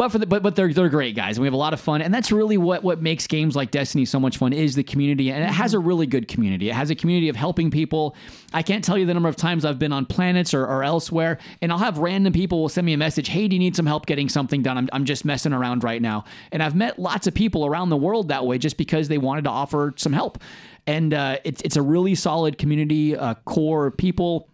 but 0.00 0.10
for 0.10 0.18
the 0.18 0.24
but 0.24 0.42
but 0.42 0.56
they're 0.56 0.72
they're 0.72 0.88
great 0.88 1.14
guys, 1.14 1.36
and 1.36 1.42
we 1.42 1.46
have 1.46 1.52
a 1.52 1.58
lot 1.58 1.74
of 1.74 1.80
fun, 1.80 2.00
and 2.00 2.14
that's 2.14 2.32
really 2.32 2.56
what 2.56 2.82
what 2.82 3.02
makes 3.02 3.26
games 3.26 3.54
like 3.54 3.70
Destiny 3.70 4.06
so 4.06 4.18
much 4.18 4.38
fun 4.38 4.54
is 4.54 4.74
the 4.74 4.82
community, 4.82 5.30
and 5.30 5.44
it 5.44 5.50
has 5.50 5.74
a 5.74 5.78
really 5.78 6.06
good 6.06 6.26
community. 6.26 6.70
It 6.70 6.74
has 6.74 6.88
a 6.88 6.94
community 6.94 7.28
of 7.28 7.36
helping 7.36 7.70
people. 7.70 8.16
I 8.54 8.62
can't 8.62 8.82
tell 8.82 8.96
you 8.96 9.04
the 9.04 9.12
number 9.12 9.28
of 9.28 9.36
times 9.36 9.62
I've 9.62 9.78
been 9.78 9.92
on 9.92 10.06
planets 10.06 10.54
or, 10.54 10.64
or 10.64 10.82
elsewhere, 10.82 11.36
and 11.60 11.70
I'll 11.70 11.76
have 11.76 11.98
random 11.98 12.32
people 12.32 12.62
will 12.62 12.70
send 12.70 12.86
me 12.86 12.94
a 12.94 12.96
message, 12.96 13.28
"Hey, 13.28 13.46
do 13.46 13.54
you 13.54 13.60
need 13.60 13.76
some 13.76 13.84
help 13.84 14.06
getting 14.06 14.30
something 14.30 14.62
done? 14.62 14.78
I'm 14.78 14.88
I'm 14.94 15.04
just 15.04 15.26
messing 15.26 15.52
around 15.52 15.84
right 15.84 16.00
now," 16.00 16.24
and 16.50 16.62
I've 16.62 16.74
met 16.74 16.98
lots 16.98 17.26
of 17.26 17.34
people 17.34 17.66
around 17.66 17.90
the 17.90 17.98
world 17.98 18.28
that 18.28 18.46
way 18.46 18.56
just 18.56 18.78
because 18.78 19.08
they 19.08 19.18
wanted 19.18 19.44
to 19.44 19.50
offer 19.50 19.92
some 19.96 20.14
help, 20.14 20.38
and 20.86 21.12
uh, 21.12 21.36
it's 21.44 21.60
it's 21.60 21.76
a 21.76 21.82
really 21.82 22.14
solid 22.14 22.56
community 22.56 23.14
uh, 23.14 23.34
core 23.44 23.88
of 23.88 23.98
people 23.98 24.48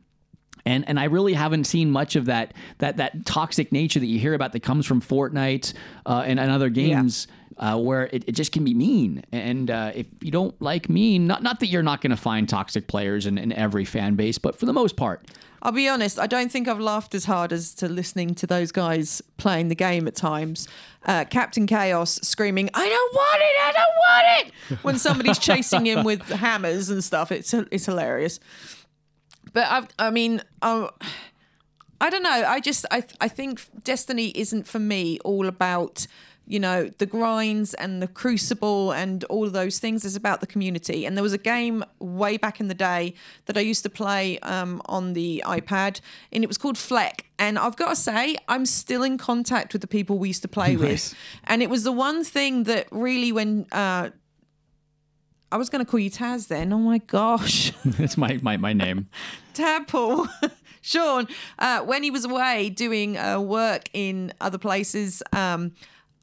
and 0.67 0.87
and 0.89 1.01
I 1.01 1.05
really 1.05 1.33
haven't 1.33 1.65
seen 1.65 1.91
much 1.91 2.17
of 2.17 2.27
that 2.27 2.53
that 2.79 2.99
that 2.99 3.25
toxic 3.25 3.73
nature 3.73 4.01
that 4.01 4.07
you 4.07 4.19
hear 4.19 4.35
about 4.35 4.53
that 4.53 4.61
comes 4.61 4.85
from 4.85 5.01
Fortnite 5.01 5.73
uh, 6.05 6.25
and, 6.27 6.39
and 6.39 6.51
other 6.51 6.69
games. 6.69 7.29
Uh, 7.59 7.75
where 7.75 8.11
it, 8.13 8.23
it 8.27 8.33
just 8.33 8.53
can 8.53 8.65
be 8.65 8.75
mean, 8.75 9.25
and 9.33 9.71
uh, 9.71 9.91
if 9.95 10.05
you 10.21 10.31
don't 10.31 10.61
like 10.61 10.91
mean, 10.91 11.27
not 11.27 11.43
not 11.43 11.59
that 11.61 11.69
you're 11.69 11.83
not 11.83 12.03
going 12.03 12.11
to 12.11 12.17
find 12.17 12.51
toxic 12.51 12.87
players 12.87 13.25
in, 13.25 13.39
in 13.39 13.51
every 13.51 13.87
fan 13.87 14.15
base, 14.15 14.37
but 14.37 14.59
for 14.59 14.67
the 14.67 14.75
most 14.75 14.95
part, 14.95 15.27
I'll 15.63 15.73
be 15.73 15.89
honest, 15.89 16.19
I 16.19 16.27
don't 16.27 16.53
think 16.53 16.69
I've 16.69 16.79
laughed 16.79 17.15
as 17.15 17.25
hard 17.25 17.53
as 17.53 17.75
to 17.77 17.89
listening 17.89 18.35
to 18.37 18.47
those 18.47 18.73
guys 18.73 19.23
playing 19.37 19.69
the 19.69 19.75
game 19.75 20.07
at 20.07 20.15
times. 20.15 20.69
Uh, 21.05 21.25
Captain 21.25 21.67
Chaos 21.67 22.21
screaming, 22.23 22.69
I 22.75 22.89
don't 22.89 23.15
want 23.15 23.43
it, 23.43 23.57
I 23.63 23.73
don't 23.73 23.97
want 24.07 24.49
it, 24.71 24.79
when 24.85 24.99
somebody's 24.99 25.39
chasing 25.39 25.87
him 25.87 26.05
with 26.05 26.23
hammers 26.29 26.91
and 26.91 27.03
stuff. 27.03 27.33
It's, 27.33 27.55
it's 27.55 27.87
hilarious. 27.87 28.39
But 29.57 29.69
I've, 29.71 29.89
I 29.99 30.11
mean, 30.11 30.43
um, 30.61 30.91
I 31.99 32.11
don't 32.11 32.23
know. 32.23 32.45
I 32.47 32.61
just, 32.61 32.85
I, 32.91 33.03
I 33.23 33.29
think 33.29 33.63
Destiny 33.85 34.31
isn't 34.35 34.67
for 34.67 34.79
me 34.79 35.19
all 35.25 35.47
about 35.49 36.07
you 36.47 36.61
know 36.61 36.91
the 36.99 37.07
grinds 37.07 37.73
and 37.73 38.03
the 38.03 38.07
crucible 38.07 38.93
and 38.93 39.25
all 39.25 39.47
of 39.47 39.55
those 39.55 39.79
things 39.79 40.05
is 40.05 40.15
about 40.15 40.41
the 40.41 40.47
community 40.47 41.07
and 41.07 41.17
there 41.17 41.23
was 41.23 41.33
a 41.33 41.39
game 41.39 41.83
way 41.99 42.37
back 42.37 42.61
in 42.61 42.69
the 42.69 42.75
day 42.75 43.15
that 43.47 43.57
i 43.57 43.61
used 43.61 43.83
to 43.83 43.91
play 43.91 44.39
um, 44.41 44.81
on 44.87 45.15
the 45.15 45.43
ipad 45.45 46.01
and 46.31 46.45
it 46.45 46.47
was 46.47 46.57
called 46.57 46.79
fleck 46.79 47.27
and 47.37 47.59
i've 47.59 47.75
got 47.75 47.89
to 47.89 47.97
say 47.97 48.37
i'm 48.47 48.65
still 48.65 49.03
in 49.03 49.19
contact 49.19 49.73
with 49.73 49.83
the 49.83 49.89
people 49.89 50.19
we 50.19 50.29
used 50.29 50.43
to 50.43 50.47
play 50.47 50.77
Nice. 50.77 51.11
with 51.11 51.19
and 51.45 51.65
it 51.65 51.69
was 51.69 51.83
the 51.83 51.91
one 51.91 52.23
thing 52.23 52.63
that 52.63 52.87
really 52.93 53.33
when 53.33 53.67
uh, 53.73 54.11
i 55.53 55.57
was 55.57 55.69
going 55.69 55.85
to 55.85 55.91
call 55.91 56.01
you 56.01 56.11
taz 56.11 56.49
then 56.49 56.73
oh 56.73 56.79
my 56.79 56.99
gosh 56.99 57.73
it's 57.99 58.17
my 58.17 58.39
my, 58.43 58.57
my 58.57 58.73
name. 58.73 59.09
Tadpole, 59.55 60.29
Sean, 60.83 61.27
uh, 61.59 61.81
when 61.81 62.03
he 62.03 62.11
was 62.11 62.25
away 62.25 62.69
doing 62.69 63.17
uh, 63.17 63.41
work 63.41 63.89
in 63.93 64.33
other 64.41 64.59
places, 64.59 65.23
um, 65.33 65.73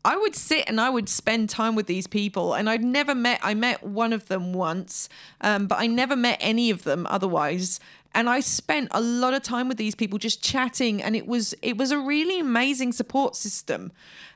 I 0.05 0.15
would 0.17 0.36
sit 0.36 0.65
and 0.67 0.80
I 0.80 0.89
would 0.89 1.09
spend 1.09 1.49
time 1.49 1.76
with 1.76 1.88
these 1.88 2.07
people, 2.07 2.53
and 2.53 2.69
I'd 2.69 2.84
never 2.84 3.15
met. 3.15 3.39
I 3.41 3.55
met 3.55 3.84
one 3.84 4.13
of 4.13 4.28
them 4.28 4.53
once, 4.53 5.09
um, 5.41 5.67
but 5.67 5.80
I 5.80 5.88
never 5.88 6.15
met 6.15 6.38
any 6.41 6.69
of 6.69 6.84
them 6.84 7.07
otherwise. 7.09 7.80
And 8.16 8.30
I 8.30 8.41
spent 8.41 8.89
a 8.91 9.01
lot 9.01 9.34
of 9.34 9.41
time 9.41 9.68
with 9.68 9.78
these 9.78 9.95
people 9.95 10.20
just 10.20 10.43
chatting, 10.43 11.01
and 11.01 11.16
it 11.16 11.28
was 11.28 11.55
it 11.61 11.78
was 11.78 11.91
a 11.91 11.97
really 11.97 12.39
amazing 12.39 12.91
support 12.91 13.36
system. 13.36 13.91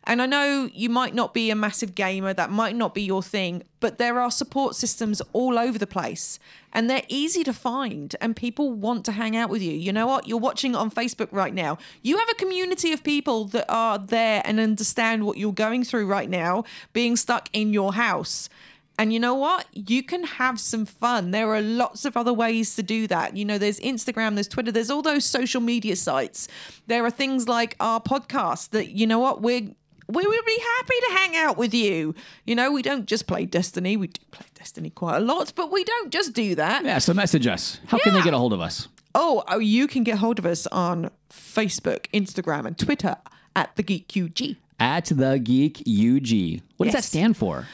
And 0.07 0.21
I 0.21 0.25
know 0.25 0.69
you 0.73 0.89
might 0.89 1.13
not 1.13 1.33
be 1.33 1.49
a 1.49 1.55
massive 1.55 1.93
gamer, 1.93 2.33
that 2.33 2.49
might 2.49 2.77
not 2.77 2.95
be 2.95 3.01
your 3.01 3.21
thing, 3.21 3.63
but 3.81 3.97
there 3.97 4.21
are 4.21 4.31
support 4.31 4.73
systems 4.73 5.21
all 5.33 5.59
over 5.59 5.77
the 5.77 5.85
place 5.85 6.39
and 6.71 6.89
they're 6.89 7.03
easy 7.09 7.43
to 7.43 7.51
find 7.51 8.15
and 8.21 8.33
people 8.33 8.71
want 8.71 9.03
to 9.05 9.11
hang 9.11 9.35
out 9.35 9.49
with 9.49 9.61
you. 9.61 9.73
You 9.73 9.91
know 9.91 10.07
what? 10.07 10.25
You're 10.25 10.37
watching 10.37 10.75
on 10.75 10.91
Facebook 10.91 11.27
right 11.31 11.53
now. 11.53 11.77
You 12.03 12.17
have 12.17 12.29
a 12.29 12.35
community 12.35 12.93
of 12.93 13.03
people 13.03 13.45
that 13.45 13.65
are 13.67 13.97
there 13.97 14.41
and 14.45 14.61
understand 14.61 15.25
what 15.25 15.37
you're 15.37 15.51
going 15.51 15.83
through 15.83 16.07
right 16.07 16.29
now, 16.29 16.63
being 16.93 17.17
stuck 17.17 17.49
in 17.51 17.73
your 17.73 17.93
house. 17.93 18.47
And 18.99 19.13
you 19.13 19.19
know 19.19 19.35
what? 19.35 19.67
You 19.73 20.01
can 20.01 20.23
have 20.23 20.59
some 20.59 20.85
fun. 20.85 21.31
There 21.31 21.53
are 21.53 21.61
lots 21.61 22.03
of 22.05 22.17
other 22.17 22.33
ways 22.33 22.75
to 22.75 22.83
do 22.83 23.05
that. 23.07 23.37
You 23.37 23.45
know, 23.45 23.57
there's 23.57 23.79
Instagram, 23.79 24.33
there's 24.33 24.47
Twitter, 24.47 24.71
there's 24.71 24.89
all 24.89 25.03
those 25.03 25.23
social 25.23 25.61
media 25.61 25.95
sites. 25.95 26.47
There 26.87 27.05
are 27.05 27.11
things 27.11 27.47
like 27.47 27.75
our 27.79 28.01
podcast 28.01 28.69
that, 28.71 28.89
you 28.89 29.05
know 29.05 29.19
what, 29.19 29.41
we're 29.41 29.69
we 30.09 30.25
would 30.25 30.45
be 30.45 30.59
happy 30.77 30.93
to 31.05 31.11
hang 31.17 31.35
out 31.35 31.57
with 31.57 31.73
you. 31.73 32.15
You 32.45 32.55
know, 32.55 32.71
we 32.71 32.81
don't 32.81 33.05
just 33.05 33.27
play 33.27 33.45
Destiny. 33.45 33.97
We 33.97 34.07
do 34.07 34.21
play 34.31 34.45
Destiny 34.55 34.89
quite 34.89 35.17
a 35.17 35.19
lot, 35.19 35.51
but 35.55 35.71
we 35.71 35.83
don't 35.83 36.11
just 36.11 36.33
do 36.33 36.55
that. 36.55 36.85
Yeah, 36.85 36.99
so 36.99 37.13
message 37.13 37.45
us. 37.45 37.79
How 37.87 37.97
can 37.97 38.13
they 38.13 38.21
get 38.21 38.33
a 38.33 38.37
hold 38.37 38.53
of 38.53 38.61
us? 38.61 38.87
Oh, 39.13 39.43
oh, 39.47 39.59
you 39.59 39.87
can 39.87 40.03
get 40.03 40.19
hold 40.19 40.39
of 40.39 40.45
us 40.45 40.65
on 40.67 41.11
Facebook, 41.29 42.05
Instagram, 42.13 42.65
and 42.65 42.77
Twitter 42.77 43.17
at 43.55 43.75
the 43.75 43.83
Geek 43.83 44.13
UG. 44.15 44.55
At 44.79 45.05
the 45.05 45.39
Geek 45.39 45.79
UG. 45.81 46.61
What 46.77 46.85
does 46.85 46.93
that 46.93 47.03
stand 47.03 47.35
for? 47.35 47.67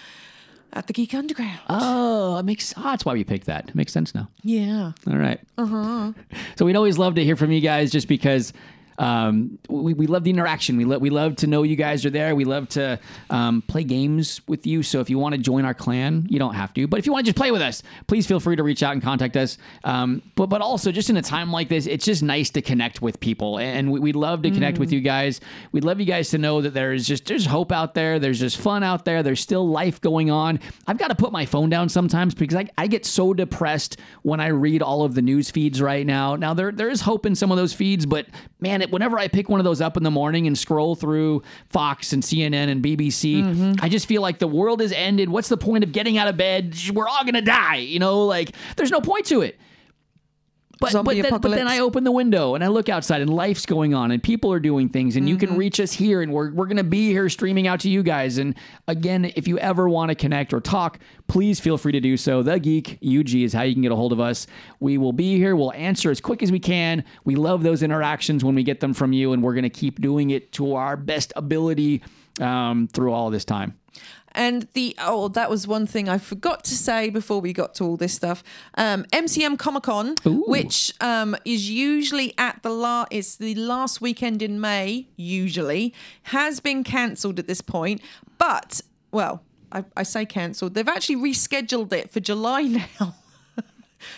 At 0.76 0.88
the 0.88 0.94
Geek 0.94 1.14
Underground. 1.14 1.60
Oh, 1.70 2.38
it 2.40 2.46
makes 2.46 2.74
oh, 2.76 2.82
that's 2.84 3.06
why 3.06 3.14
we 3.14 3.24
picked 3.24 3.46
that. 3.46 3.70
It 3.70 3.76
makes 3.76 3.94
sense 3.94 4.16
now. 4.16 4.28
Yeah. 4.42 4.94
All 5.08 5.18
right. 5.18 5.40
Uh 5.58 5.66
huh. 5.66 6.12
So 6.56 6.66
we'd 6.66 6.76
always 6.76 6.98
love 6.98 7.16
to 7.16 7.24
hear 7.24 7.36
from 7.36 7.52
you 7.52 7.62
guys 7.62 7.92
just 7.92 8.08
because 8.08 8.54
um, 8.98 9.58
we, 9.70 9.94
we 9.94 10.08
love 10.08 10.24
the 10.24 10.30
interaction. 10.30 10.78
We, 10.78 10.86
lo- 10.86 10.98
we 10.98 11.10
love 11.10 11.36
to 11.38 11.48
know 11.48 11.64
you 11.64 11.76
guys 11.76 12.06
are 12.06 12.10
there. 12.10 12.36
We 12.36 12.46
love 12.46 12.70
to 12.70 13.00
um, 13.30 13.62
play 13.64 13.84
games 13.84 14.41
with 14.48 14.66
you. 14.68 14.84
So 14.84 15.00
if 15.00 15.10
you 15.10 15.18
want 15.20 15.36
to 15.36 15.41
join 15.41 15.66
our 15.66 15.74
clan, 15.74 16.28
you 16.30 16.39
don't 16.39 16.54
have 16.54 16.74
to. 16.76 16.88
But 16.88 17.00
if 17.00 17.06
you 17.06 17.12
want 17.12 17.26
to 17.26 17.32
just 17.32 17.38
play 17.38 17.52
with 17.52 17.62
us, 17.62 17.84
please 18.08 18.28
feel 18.28 18.39
free 18.39 18.56
to 18.56 18.64
reach 18.64 18.84
out 18.84 18.94
and 18.94 19.02
contact 19.02 19.36
us. 19.38 19.58
Um, 19.84 20.22
but, 20.36 20.48
but 20.48 20.62
also, 20.62 20.91
just 20.91 21.10
in 21.10 21.18
a 21.18 21.22
time 21.22 21.52
like 21.52 21.70
this, 21.70 21.88
it's 21.88 22.06
just 22.06 22.24
nice 22.24 22.50
to 22.52 22.62
connect 22.62 23.02
with 23.02 23.20
people. 23.20 23.60
And 23.60 23.91
we, 23.91 24.00
we'd 24.00 24.16
love 24.16 24.41
to 24.44 24.52
connect 24.52 24.78
with 24.78 24.91
you 24.91 25.02
guys. 25.02 25.41
We'd 25.72 25.84
love 25.84 26.00
you 26.00 26.06
guys 26.06 26.30
to 26.30 26.38
know 26.38 26.62
that 26.62 26.74
there's 26.74 27.08
just 27.08 27.26
there's 27.26 27.46
hope 27.46 27.72
out 27.72 27.96
there. 27.96 28.20
There's 28.20 28.39
just 28.39 28.58
fun 28.58 28.84
out 28.84 29.06
there. 29.06 29.24
There's 29.24 29.39
still 29.39 29.68
life 29.68 30.00
going 30.02 30.30
on. 30.30 30.60
I've 30.88 30.98
got 30.98 31.08
to 31.08 31.16
put 31.16 31.32
my 31.32 31.46
phone 31.46 31.70
down 31.70 31.89
sometimes 31.89 32.36
because 32.36 32.58
I, 32.58 32.70
I 32.78 32.88
get 32.88 33.06
so 33.06 33.34
depressed 33.34 34.00
when 34.22 34.39
I 34.39 34.48
read 34.48 34.82
all 34.82 35.04
of 35.04 35.16
the 35.16 35.22
news 35.22 35.50
feeds 35.50 35.82
right 35.82 36.06
now. 36.06 36.36
Now 36.36 36.54
there 36.54 36.72
there 36.72 36.89
is 36.89 37.02
hope 37.02 37.26
in 37.26 37.36
some 37.36 37.52
of 37.52 37.58
those 37.58 37.74
feeds, 37.74 38.06
but 38.06 38.28
man, 38.60 38.83
it, 38.84 38.92
whenever 38.92 39.18
I 39.18 39.28
pick 39.28 39.50
one 39.50 39.60
of 39.60 39.64
those 39.64 39.82
up 39.82 39.98
in 39.98 40.04
the 40.04 40.12
morning 40.12 40.46
and 40.46 40.58
scroll 40.58 40.96
through 40.96 41.42
Fox 41.70 42.14
and 42.14 42.22
CNN 42.22 42.70
and 42.70 42.84
BBC, 42.84 43.44
mm-hmm. 43.44 43.74
I 43.82 43.90
just 43.90 44.06
feel 44.06 44.22
like 44.22 44.40
the 44.40 44.48
world 44.48 44.82
has 44.82 44.92
ended. 44.92 45.30
What's 45.30 45.50
the 45.50 45.58
point 45.58 45.84
of 45.84 45.92
getting 45.92 46.18
out 46.18 46.28
of 46.28 46.38
bed? 46.38 46.76
We're 46.94 47.08
all 47.08 47.24
gonna 47.26 47.42
die. 47.42 47.78
You 47.78 48.00
know, 48.00 48.26
like 48.26 48.52
there's 48.76 48.92
no 48.92 49.02
point 49.02 49.26
to 49.28 49.42
it. 49.42 49.60
But, 50.80 50.92
zombie 50.92 51.22
but, 51.22 51.30
then, 51.30 51.40
but 51.40 51.52
then. 51.52 51.68
I 51.68 51.80
open 51.80 52.04
the 52.04 52.12
window 52.12 52.56
and 52.56 52.64
I 52.64 52.68
look 52.68 52.90
outside 52.90 53.22
and 53.22 53.30
life's 53.30 53.66
going 53.66 53.94
on 53.94 54.12
and 54.12 54.22
people 54.22 54.52
are 54.52 54.60
doing 54.60 54.90
things 54.90 55.16
and 55.16 55.30
you 55.30 55.38
Mm-hmm. 55.38 55.48
can 55.48 55.58
reach 55.58 55.80
us 55.80 55.94
here 55.94 56.22
and 56.22 56.34
we're, 56.34 56.52
we're 56.52 56.66
going 56.66 56.78
to 56.78 56.84
be 56.84 57.10
here 57.10 57.30
streaming 57.30 57.68
out 57.68 57.80
to 57.82 57.90
you 57.90 58.04
guys. 58.04 58.38
And 58.38 58.56
again, 58.88 59.32
if 59.36 59.48
you 59.48 59.58
ever 59.60 59.88
want 59.88 60.10
to 60.10 60.16
connect 60.16 60.54
or 60.54 60.60
talk, 60.60 61.00
please 61.28 61.60
feel 61.60 61.78
free 61.78 61.92
to 61.94 62.00
do 62.02 62.18
so. 62.18 62.44
The 62.44 62.60
Geek 62.60 63.00
UG 63.06 63.36
is 63.36 63.54
how 63.54 63.62
you 63.62 63.74
can 63.74 63.82
get 63.82 63.92
a 63.92 63.96
hold 63.96 64.12
of 64.12 64.20
us. 64.20 64.46
We 64.80 64.98
will 64.98 65.14
be 65.14 65.38
here. 65.38 65.56
We'll 65.56 65.74
answer 65.74 66.12
as 66.12 66.20
quick 66.20 66.44
as 66.44 66.52
we 66.52 66.60
can. 66.60 67.04
We 67.24 67.36
love 67.36 67.64
those 67.64 67.82
interactions 67.84 68.44
when 68.44 68.56
we 68.56 68.64
get 68.64 68.80
them 68.80 68.94
from 68.94 69.14
you 69.14 69.32
and 69.34 69.42
we're 69.42 69.54
going 69.54 69.64
to 69.64 69.70
keep 69.70 70.02
doing 70.02 70.32
it 70.32 70.52
to 70.54 70.76
our 70.76 70.98
best 70.98 71.32
ability 71.36 72.04
um, 72.42 72.88
through 72.88 73.14
all 73.14 73.30
this 73.30 73.46
time. 73.46 73.78
And 74.36 74.68
the 74.74 74.96
oh, 75.00 75.28
that 75.30 75.50
was 75.50 75.68
one 75.68 75.86
thing 75.88 76.10
I 76.10 76.18
forgot 76.18 76.64
to 76.66 76.76
say 76.76 77.10
before 77.10 77.40
we 77.42 77.54
got 77.54 77.76
to 77.76 77.84
all 77.84 77.98
this 77.98 78.14
stuff. 78.14 78.44
Um, 78.76 79.06
MCM 79.12 79.58
Comic 79.58 79.84
Con, 79.84 80.16
which 80.26 80.94
um, 81.02 81.36
is 81.46 81.70
usually 81.70 82.34
at 82.38 82.62
the 82.64 82.70
la 82.70 83.06
it's 83.12 83.36
the 83.36 83.56
last 83.56 84.02
weekend 84.02 84.42
in 84.42 84.60
May, 84.60 85.08
usually, 85.16 85.94
has 86.24 86.60
been 86.60 86.84
cancelled 86.84 87.40
at 87.40 87.48
this 87.48 87.62
point. 87.62 88.02
But 88.38 88.82
well, 89.12 89.44
I, 89.72 89.84
I 89.96 90.04
say 90.04 90.26
cancelled. 90.26 90.74
They've 90.74 90.88
actually 90.88 91.18
rescheduled 91.18 91.92
it 91.94 92.12
for 92.12 92.20
July 92.20 92.62
now. 93.00 93.16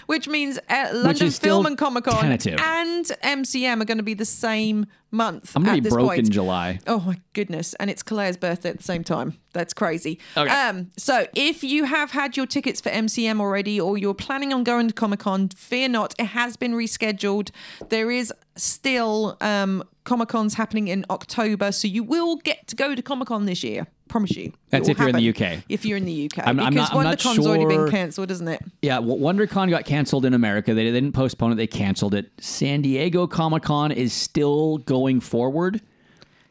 Which 0.05 0.27
means 0.27 0.59
uh, 0.69 0.89
London 0.93 1.31
still 1.31 1.57
Film 1.57 1.65
and 1.65 1.77
Comic 1.77 2.05
Con 2.05 2.25
and 2.25 3.05
MCM 3.05 3.81
are 3.81 3.85
going 3.85 3.97
to 3.97 4.03
be 4.03 4.13
the 4.13 4.25
same 4.25 4.85
month. 5.11 5.55
I'm 5.55 5.63
going 5.63 5.77
to 5.77 5.81
be 5.81 5.89
broke 5.89 6.07
point. 6.07 6.19
in 6.19 6.31
July. 6.31 6.79
Oh 6.87 6.99
my 6.99 7.19
goodness. 7.33 7.73
And 7.75 7.89
it's 7.89 8.03
Claire's 8.03 8.37
birthday 8.37 8.69
at 8.69 8.77
the 8.77 8.83
same 8.83 9.03
time. 9.03 9.37
That's 9.53 9.73
crazy. 9.73 10.19
Okay. 10.35 10.51
Um, 10.51 10.91
so 10.97 11.25
if 11.33 11.63
you 11.63 11.85
have 11.85 12.11
had 12.11 12.35
your 12.35 12.45
tickets 12.45 12.81
for 12.81 12.89
MCM 12.89 13.39
already 13.39 13.79
or 13.79 13.97
you're 13.97 14.13
planning 14.13 14.53
on 14.53 14.63
going 14.63 14.87
to 14.87 14.93
Comic 14.93 15.21
Con, 15.21 15.49
fear 15.49 15.87
not. 15.87 16.13
It 16.19 16.25
has 16.27 16.57
been 16.57 16.73
rescheduled. 16.73 17.51
There 17.89 18.11
is 18.11 18.33
still 18.55 19.37
um, 19.41 19.83
Comic 20.05 20.29
Cons 20.29 20.53
happening 20.53 20.87
in 20.87 21.05
October. 21.09 21.71
So 21.71 21.87
you 21.87 22.03
will 22.03 22.37
get 22.37 22.67
to 22.67 22.75
go 22.75 22.95
to 22.95 23.01
Comic 23.01 23.27
Con 23.27 23.45
this 23.45 23.63
year. 23.63 23.87
Promise 24.07 24.37
you. 24.37 24.53
That's 24.69 24.87
if 24.87 24.99
you're 24.99 25.09
in 25.09 25.15
the 25.15 25.29
UK. 25.29 25.63
If 25.67 25.83
you're 25.83 25.97
in 25.97 26.05
the 26.05 26.25
UK. 26.25 26.39
I'm- 26.45 26.59
I'm 26.59 26.73
because 26.73 26.91
not- 26.91 26.97
I'm 26.99 27.03
not 27.03 27.17
WonderCon's 27.17 27.45
already 27.47 27.65
been 27.65 27.89
cancelled, 27.89 28.31
isn't 28.31 28.47
it? 28.47 28.61
Yeah, 28.81 28.99
WonderCon 28.99 29.69
got 29.69 29.85
canceled 29.85 30.25
in 30.25 30.33
America. 30.33 30.73
They 30.73 30.83
didn't 30.83 31.13
postpone 31.13 31.51
it; 31.51 31.55
they 31.55 31.67
canceled 31.67 32.13
it. 32.13 32.31
San 32.39 32.81
Diego 32.83 33.25
Comic 33.27 33.63
Con 33.63 33.91
is 33.91 34.13
still 34.13 34.77
going 34.77 35.19
forward. 35.19 35.81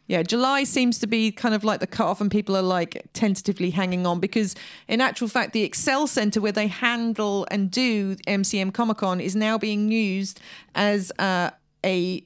Yeah, 0.06 0.22
July 0.22 0.64
seems 0.64 0.98
to 0.98 1.06
be 1.06 1.30
kind 1.32 1.54
of 1.54 1.64
like 1.64 1.80
the 1.80 1.86
cutoff, 1.86 2.20
and 2.20 2.30
people 2.30 2.56
are 2.56 2.62
like 2.62 3.06
tentatively 3.14 3.70
hanging 3.70 4.04
on 4.04 4.20
because, 4.20 4.54
in 4.86 5.00
actual 5.00 5.28
fact, 5.28 5.52
the 5.54 5.62
Excel 5.62 6.06
Center 6.06 6.40
where 6.42 6.52
they 6.52 6.66
handle 6.66 7.46
and 7.50 7.70
do 7.70 8.16
MCM 8.26 8.74
Comic 8.74 8.98
Con 8.98 9.20
is 9.20 9.34
now 9.34 9.56
being 9.56 9.90
used 9.90 10.40
as 10.74 11.10
uh, 11.18 11.50
a 11.86 12.22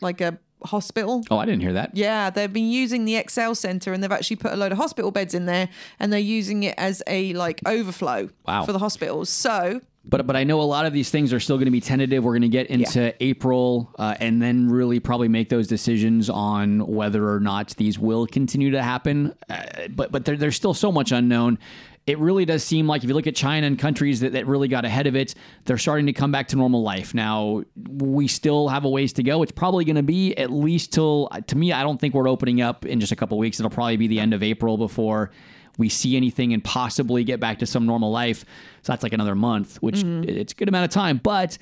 like 0.00 0.20
a 0.20 0.38
hospital. 0.64 1.22
Oh, 1.30 1.38
I 1.38 1.46
didn't 1.46 1.60
hear 1.62 1.72
that. 1.74 1.96
Yeah, 1.96 2.30
they've 2.30 2.52
been 2.52 2.68
using 2.70 3.04
the 3.04 3.16
Excel 3.16 3.54
Center 3.54 3.92
and 3.92 4.02
they've 4.02 4.12
actually 4.12 4.36
put 4.36 4.52
a 4.52 4.56
load 4.56 4.72
of 4.72 4.78
hospital 4.78 5.10
beds 5.10 5.34
in 5.34 5.46
there 5.46 5.68
and 5.98 6.12
they're 6.12 6.18
using 6.20 6.62
it 6.64 6.74
as 6.78 7.02
a 7.06 7.32
like 7.34 7.60
overflow 7.66 8.28
Wow. 8.46 8.64
for 8.64 8.72
the 8.72 8.78
hospitals. 8.78 9.28
So, 9.30 9.80
But 10.04 10.26
but 10.26 10.34
I 10.36 10.44
know 10.44 10.60
a 10.60 10.62
lot 10.62 10.86
of 10.86 10.92
these 10.92 11.10
things 11.10 11.32
are 11.32 11.40
still 11.40 11.56
going 11.56 11.66
to 11.66 11.70
be 11.70 11.80
tentative. 11.80 12.24
We're 12.24 12.32
going 12.32 12.42
to 12.42 12.48
get 12.48 12.68
into 12.68 13.14
April 13.22 13.94
uh, 13.98 14.14
and 14.18 14.40
then 14.40 14.68
really 14.70 14.98
probably 15.00 15.28
make 15.28 15.48
those 15.50 15.66
decisions 15.68 16.30
on 16.30 16.86
whether 16.86 17.28
or 17.32 17.38
not 17.40 17.74
these 17.76 17.98
will 17.98 18.26
continue 18.26 18.70
to 18.70 18.82
happen. 18.82 19.34
Uh, 19.48 19.62
but 19.90 20.10
but 20.10 20.24
there, 20.24 20.36
there's 20.36 20.56
still 20.56 20.74
so 20.74 20.90
much 20.90 21.12
unknown. 21.12 21.58
It 22.06 22.18
really 22.18 22.44
does 22.44 22.64
seem 22.64 22.86
like 22.88 23.04
if 23.04 23.08
you 23.08 23.14
look 23.14 23.26
at 23.26 23.36
China 23.36 23.66
and 23.66 23.78
countries 23.78 24.20
that, 24.20 24.32
that 24.32 24.46
really 24.46 24.68
got 24.68 24.84
ahead 24.84 25.06
of 25.06 25.14
it, 25.14 25.34
they're 25.66 25.78
starting 25.78 26.06
to 26.06 26.12
come 26.12 26.32
back 26.32 26.48
to 26.48 26.56
normal 26.56 26.82
life. 26.82 27.14
Now, 27.14 27.62
we 27.76 28.26
still 28.26 28.68
have 28.68 28.84
a 28.84 28.88
ways 28.88 29.12
to 29.14 29.22
go. 29.22 29.42
It's 29.42 29.52
probably 29.52 29.84
going 29.84 29.96
to 29.96 30.02
be 30.02 30.34
at 30.36 30.50
least 30.50 30.92
till, 30.92 31.28
to 31.46 31.56
me, 31.56 31.72
I 31.72 31.82
don't 31.82 32.00
think 32.00 32.14
we're 32.14 32.28
opening 32.28 32.62
up 32.62 32.84
in 32.84 33.00
just 33.00 33.12
a 33.12 33.16
couple 33.16 33.38
weeks. 33.38 33.60
It'll 33.60 33.70
probably 33.70 33.96
be 33.96 34.08
the 34.08 34.18
end 34.18 34.34
of 34.34 34.42
April 34.42 34.76
before 34.76 35.30
we 35.78 35.88
see 35.88 36.16
anything 36.16 36.52
and 36.52 36.64
possibly 36.64 37.22
get 37.22 37.38
back 37.38 37.58
to 37.60 37.66
some 37.66 37.86
normal 37.86 38.10
life. 38.10 38.44
So 38.82 38.92
that's 38.92 39.02
like 39.02 39.12
another 39.12 39.34
month, 39.34 39.76
which 39.76 39.96
mm-hmm. 39.96 40.28
it's 40.28 40.52
a 40.52 40.56
good 40.56 40.68
amount 40.68 40.84
of 40.86 40.90
time, 40.90 41.18
but 41.22 41.58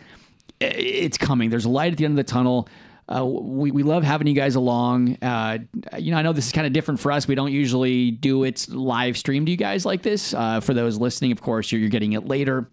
it's 0.60 1.18
coming. 1.18 1.50
There's 1.50 1.66
a 1.66 1.70
light 1.70 1.92
at 1.92 1.98
the 1.98 2.04
end 2.04 2.18
of 2.18 2.26
the 2.26 2.30
tunnel. 2.30 2.68
Uh, 3.08 3.24
we, 3.24 3.70
we 3.70 3.82
love 3.82 4.04
having 4.04 4.26
you 4.26 4.34
guys 4.34 4.54
along. 4.54 5.16
Uh, 5.22 5.58
you 5.98 6.10
know, 6.10 6.18
I 6.18 6.22
know 6.22 6.32
this 6.32 6.46
is 6.46 6.52
kind 6.52 6.66
of 6.66 6.72
different 6.72 7.00
for 7.00 7.10
us. 7.10 7.26
We 7.26 7.34
don't 7.34 7.52
usually 7.52 8.10
do 8.10 8.44
it 8.44 8.68
live 8.68 9.16
stream 9.16 9.46
to 9.46 9.50
you 9.50 9.56
guys 9.56 9.86
like 9.86 10.02
this. 10.02 10.34
Uh, 10.34 10.60
for 10.60 10.74
those 10.74 10.98
listening, 10.98 11.32
of 11.32 11.40
course, 11.40 11.72
you're, 11.72 11.80
you're 11.80 11.90
getting 11.90 12.12
it 12.12 12.26
later 12.26 12.68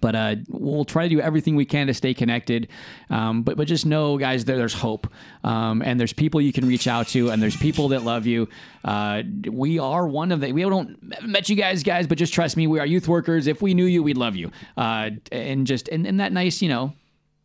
but 0.00 0.14
uh, 0.14 0.36
we'll 0.48 0.84
try 0.84 1.04
to 1.04 1.08
do 1.08 1.20
everything 1.20 1.56
we 1.56 1.64
can 1.64 1.86
to 1.86 1.94
stay 1.94 2.14
connected. 2.14 2.68
Um, 3.10 3.42
but 3.42 3.56
but 3.56 3.68
just 3.68 3.86
know, 3.86 4.16
guys, 4.18 4.44
there, 4.44 4.56
there's 4.56 4.74
hope, 4.74 5.06
um, 5.44 5.82
and 5.82 5.98
there's 5.98 6.12
people 6.12 6.40
you 6.40 6.52
can 6.52 6.66
reach 6.66 6.86
out 6.86 7.08
to, 7.08 7.30
and 7.30 7.42
there's 7.42 7.56
people 7.56 7.88
that 7.88 8.02
love 8.02 8.26
you. 8.26 8.48
Uh, 8.84 9.22
we 9.50 9.78
are 9.78 10.06
one 10.06 10.32
of 10.32 10.40
the. 10.40 10.52
We 10.52 10.62
don't 10.62 11.22
met 11.26 11.48
you 11.48 11.56
guys, 11.56 11.82
guys, 11.82 12.06
but 12.06 12.18
just 12.18 12.32
trust 12.32 12.56
me, 12.56 12.66
we 12.66 12.78
are 12.78 12.86
youth 12.86 13.08
workers. 13.08 13.46
If 13.46 13.62
we 13.62 13.74
knew 13.74 13.86
you, 13.86 14.02
we'd 14.02 14.16
love 14.16 14.36
you, 14.36 14.50
uh, 14.76 15.10
and 15.30 15.66
just 15.66 15.88
and, 15.88 16.06
in 16.06 16.18
that 16.18 16.32
nice, 16.32 16.62
you 16.62 16.68
know. 16.68 16.94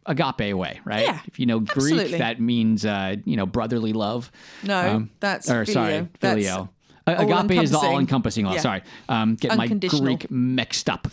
Agape 0.07 0.55
way, 0.55 0.79
right? 0.85 1.03
Yeah, 1.05 1.19
if 1.27 1.39
you 1.39 1.45
know 1.45 1.59
Greek, 1.59 1.69
absolutely. 1.93 2.17
that 2.17 2.39
means 2.39 2.85
uh, 2.85 3.17
you 3.25 3.35
know 3.35 3.45
brotherly 3.45 3.93
love. 3.93 4.31
No, 4.63 5.07
that's 5.19 5.49
or 5.49 5.65
sorry, 5.65 6.07
filio. 6.19 6.69
Uh, 7.05 7.15
Agape 7.19 7.61
is 7.61 7.71
the 7.71 7.77
all-encompassing. 7.77 8.45
love. 8.45 8.55
Yeah. 8.55 8.61
Sorry, 8.61 8.83
um, 9.09 9.35
get 9.35 9.55
my 9.57 9.67
Greek 9.67 10.29
mixed 10.31 10.89
up. 10.89 11.07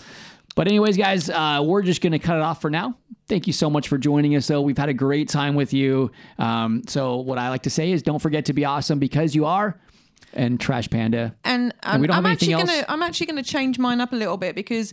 But 0.56 0.68
anyways, 0.68 0.96
guys, 0.96 1.28
uh, 1.28 1.62
we're 1.64 1.82
just 1.82 2.00
going 2.00 2.12
to 2.12 2.18
cut 2.20 2.36
it 2.36 2.42
off 2.42 2.60
for 2.60 2.70
now. 2.70 2.96
Thank 3.26 3.46
you 3.46 3.52
so 3.52 3.68
much 3.68 3.88
for 3.88 3.98
joining 3.98 4.36
us. 4.36 4.46
Though 4.46 4.60
we've 4.62 4.78
had 4.78 4.88
a 4.88 4.94
great 4.94 5.28
time 5.28 5.54
with 5.56 5.72
you. 5.72 6.12
Um, 6.38 6.82
so 6.86 7.16
what 7.16 7.38
I 7.38 7.48
like 7.48 7.62
to 7.62 7.70
say 7.70 7.90
is, 7.90 8.02
don't 8.02 8.20
forget 8.20 8.44
to 8.46 8.52
be 8.52 8.64
awesome 8.64 8.98
because 8.98 9.34
you 9.34 9.46
are. 9.46 9.80
And 10.32 10.58
Trash 10.60 10.90
Panda. 10.90 11.34
and, 11.44 11.72
And 11.84 11.94
um, 11.94 12.00
we 12.00 12.06
don't 12.08 12.14
have 12.16 12.24
I'm 12.24 12.30
anything 12.30 12.54
actually 12.54 12.74
else? 12.74 12.82
gonna 12.82 12.92
I'm 12.92 13.02
actually 13.02 13.26
gonna 13.26 13.42
change 13.44 13.78
mine 13.78 14.00
up 14.00 14.12
a 14.12 14.16
little 14.16 14.36
bit 14.36 14.56
because 14.56 14.92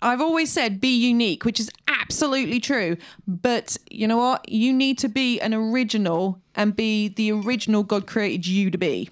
I've 0.00 0.20
always 0.20 0.52
said 0.52 0.80
be 0.80 0.96
unique, 0.96 1.44
which 1.44 1.58
is 1.58 1.70
absolutely 1.88 2.60
true. 2.60 2.96
But 3.26 3.76
you 3.90 4.06
know 4.06 4.16
what? 4.16 4.48
You 4.48 4.72
need 4.72 4.98
to 4.98 5.08
be 5.08 5.40
an 5.40 5.54
original 5.54 6.40
and 6.54 6.74
be 6.74 7.08
the 7.08 7.32
original 7.32 7.82
God 7.82 8.06
created 8.06 8.46
you 8.46 8.70
to 8.70 8.78
be. 8.78 9.10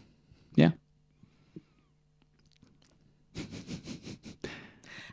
Yeah. 0.54 0.70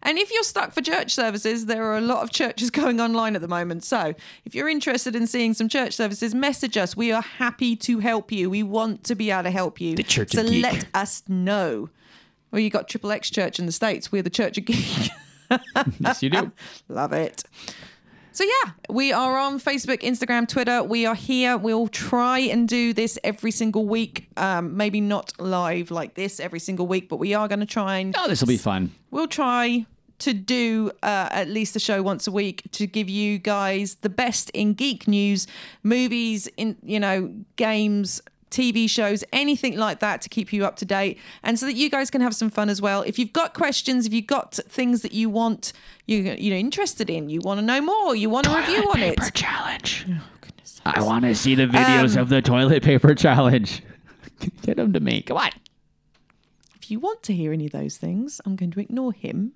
And 0.05 0.17
if 0.17 0.31
you're 0.31 0.43
stuck 0.43 0.73
for 0.73 0.81
church 0.81 1.15
services, 1.15 1.65
there 1.65 1.85
are 1.85 1.97
a 1.97 2.01
lot 2.01 2.23
of 2.23 2.31
churches 2.31 2.69
going 2.71 2.99
online 2.99 3.35
at 3.35 3.41
the 3.41 3.47
moment. 3.47 3.83
So 3.83 4.13
if 4.45 4.53
you're 4.53 4.69
interested 4.69 5.15
in 5.15 5.25
seeing 5.27 5.53
some 5.53 5.69
church 5.69 5.93
services, 5.93 6.35
message 6.35 6.77
us. 6.77 6.95
We 6.95 7.11
are 7.11 7.21
happy 7.21 7.75
to 7.77 7.99
help 7.99 8.31
you. 8.31 8.49
We 8.49 8.63
want 8.63 9.05
to 9.05 9.15
be 9.15 9.31
able 9.31 9.43
to 9.43 9.51
help 9.51 9.79
you. 9.79 9.95
The 9.95 10.03
Church 10.03 10.33
so 10.33 10.41
of 10.41 10.47
Geek. 10.47 10.61
let 10.61 10.85
us 10.93 11.23
know. 11.27 11.89
Well, 12.51 12.59
you 12.59 12.69
got 12.69 12.87
Triple 12.87 13.11
X 13.11 13.31
Church 13.31 13.57
in 13.57 13.65
the 13.65 13.71
States. 13.71 14.11
We're 14.11 14.21
the 14.21 14.29
Church 14.29 14.57
of 14.57 14.65
Geek. 14.65 15.09
yes, 15.99 16.23
you 16.23 16.29
do. 16.29 16.51
Love 16.89 17.13
it. 17.13 17.43
So 18.31 18.43
yeah, 18.43 18.71
we 18.89 19.13
are 19.13 19.37
on 19.37 19.59
Facebook, 19.59 19.99
Instagram, 20.01 20.47
Twitter. 20.47 20.81
We 20.81 21.05
are 21.05 21.13
here. 21.13 21.55
We'll 21.55 21.87
try 21.87 22.39
and 22.39 22.67
do 22.67 22.91
this 22.91 23.19
every 23.23 23.51
single 23.51 23.85
week. 23.85 24.27
Um, 24.37 24.75
maybe 24.75 25.01
not 25.01 25.33
live 25.39 25.91
like 25.91 26.15
this 26.15 26.39
every 26.39 26.59
single 26.59 26.87
week, 26.87 27.09
but 27.09 27.17
we 27.17 27.35
are 27.35 27.47
going 27.47 27.59
to 27.59 27.65
try 27.67 27.97
and 27.99 28.15
Oh, 28.17 28.27
this 28.27 28.41
will 28.41 28.47
be 28.47 28.57
fun. 28.57 28.91
we'll 29.11 29.27
try 29.27 29.85
to 30.19 30.33
do 30.33 30.89
uh, 31.03 31.27
at 31.31 31.47
least 31.49 31.75
a 31.75 31.79
show 31.79 32.01
once 32.01 32.25
a 32.27 32.31
week 32.31 32.63
to 32.71 32.87
give 32.87 33.07
you 33.09 33.37
guys 33.37 33.95
the 34.01 34.09
best 34.09 34.49
in 34.51 34.73
geek 34.73 35.07
news, 35.07 35.45
movies, 35.83 36.47
in 36.57 36.75
you 36.81 36.99
know, 36.99 37.31
games, 37.55 38.21
TV 38.53 38.89
shows, 38.89 39.23
anything 39.33 39.77
like 39.77 39.99
that 39.99 40.21
to 40.21 40.29
keep 40.29 40.53
you 40.53 40.65
up 40.65 40.75
to 40.77 40.85
date, 40.85 41.19
and 41.43 41.59
so 41.59 41.65
that 41.65 41.73
you 41.73 41.89
guys 41.89 42.09
can 42.09 42.21
have 42.21 42.35
some 42.35 42.49
fun 42.49 42.69
as 42.69 42.81
well. 42.81 43.01
If 43.01 43.17
you've 43.19 43.33
got 43.33 43.53
questions, 43.53 44.05
if 44.05 44.13
you've 44.13 44.27
got 44.27 44.53
things 44.53 45.01
that 45.01 45.11
you 45.11 45.29
want, 45.29 45.73
you 46.07 46.17
you're 46.37 46.57
interested 46.57 47.09
in, 47.09 47.29
you 47.29 47.41
want 47.41 47.59
to 47.59 47.65
know 47.65 47.81
more, 47.81 48.15
you 48.15 48.29
want 48.29 48.47
a 48.47 48.55
review 48.55 48.89
on 48.91 48.99
it. 49.01 49.17
challenge. 49.33 50.05
I 50.85 51.01
want 51.01 51.23
to 51.25 51.33
see 51.33 51.55
the 51.55 51.65
videos 51.67 52.15
Um, 52.15 52.23
of 52.23 52.29
the 52.29 52.41
toilet 52.41 52.83
paper 52.83 53.15
challenge. 53.15 53.81
Get 54.63 54.77
them 54.77 54.91
to 54.93 54.99
me. 54.99 55.21
Come 55.21 55.37
on. 55.37 55.49
If 56.75 56.91
you 56.91 56.99
want 56.99 57.23
to 57.23 57.33
hear 57.33 57.53
any 57.53 57.65
of 57.67 57.71
those 57.71 57.95
things, 57.97 58.41
I'm 58.45 58.55
going 58.57 58.71
to 58.71 58.81
ignore 58.81 59.13
him. 59.13 59.53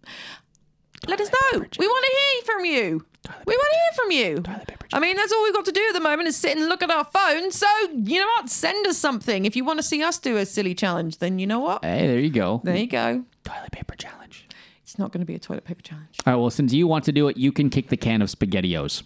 Let 1.05 1.19
us 1.19 1.29
know. 1.29 1.59
We 1.77 1.87
want 1.87 2.05
to 2.05 2.11
hear 2.17 2.41
from 2.55 2.65
you. 2.65 3.05
We 3.45 3.55
want 3.55 3.73
to 3.73 3.79
hear 3.79 3.93
from 3.95 4.11
you. 4.11 4.76
I 4.93 4.99
mean, 4.99 5.17
that's 5.17 5.31
all 5.33 5.43
we've 5.43 5.53
got 5.53 5.65
to 5.65 5.71
do 5.71 5.83
at 5.89 5.93
the 5.93 5.99
moment 5.99 6.29
is 6.29 6.35
sit 6.38 6.57
and 6.57 6.67
look 6.67 6.81
at 6.81 6.89
our 6.89 7.03
phones. 7.03 7.55
So, 7.55 7.67
you 7.93 8.19
know 8.19 8.27
what? 8.38 8.49
Send 8.49 8.88
us 8.88 8.97
something. 8.97 9.45
If 9.45 9.55
you 9.55 9.65
want 9.65 9.79
to 9.79 9.83
see 9.83 10.01
us 10.01 10.17
do 10.17 10.38
a 10.38 10.45
silly 10.45 10.73
challenge, 10.73 11.17
then 11.17 11.39
you 11.39 11.47
know 11.47 11.59
what? 11.59 11.83
Hey, 11.83 12.07
there 12.07 12.19
you 12.19 12.29
go. 12.29 12.61
There 12.63 12.75
you 12.75 12.88
go. 12.88 13.23
Toilet 13.43 13.71
paper 13.71 13.95
challenge. 13.95 14.47
It's 14.83 14.97
not 14.97 15.11
going 15.11 15.19
to 15.19 15.25
be 15.25 15.35
a 15.35 15.39
toilet 15.39 15.65
paper 15.65 15.81
challenge. 15.81 16.17
All 16.25 16.33
right. 16.33 16.39
Well, 16.39 16.49
since 16.49 16.71
you 16.73 16.88
want 16.88 17.03
to 17.05 17.11
do 17.11 17.27
it, 17.27 17.35
you 17.38 17.51
can 17.51 17.69
kick 17.69 17.89
the 17.89 17.97
can 17.97 18.21
of 18.21 18.29
SpaghettiOs. 18.29 19.03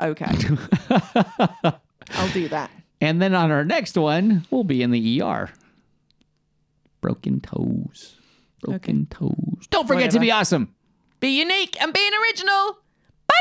Okay. 0.00 0.26
I'll 2.10 2.28
do 2.32 2.48
that. 2.48 2.70
And 3.00 3.22
then 3.22 3.34
on 3.34 3.50
our 3.52 3.64
next 3.64 3.96
one, 3.96 4.44
we'll 4.50 4.64
be 4.64 4.82
in 4.82 4.90
the 4.90 5.22
ER. 5.22 5.50
Broken 7.00 7.40
toes. 7.40 8.16
Broken 8.62 9.06
toes. 9.06 9.66
Don't 9.70 9.86
forget 9.86 10.10
to 10.12 10.18
be 10.18 10.32
awesome. 10.32 10.74
Be 11.20 11.38
unique 11.38 11.80
and 11.80 11.92
be 11.92 12.06
an 12.06 12.14
original. 12.14 12.78
Bye. 13.26 13.34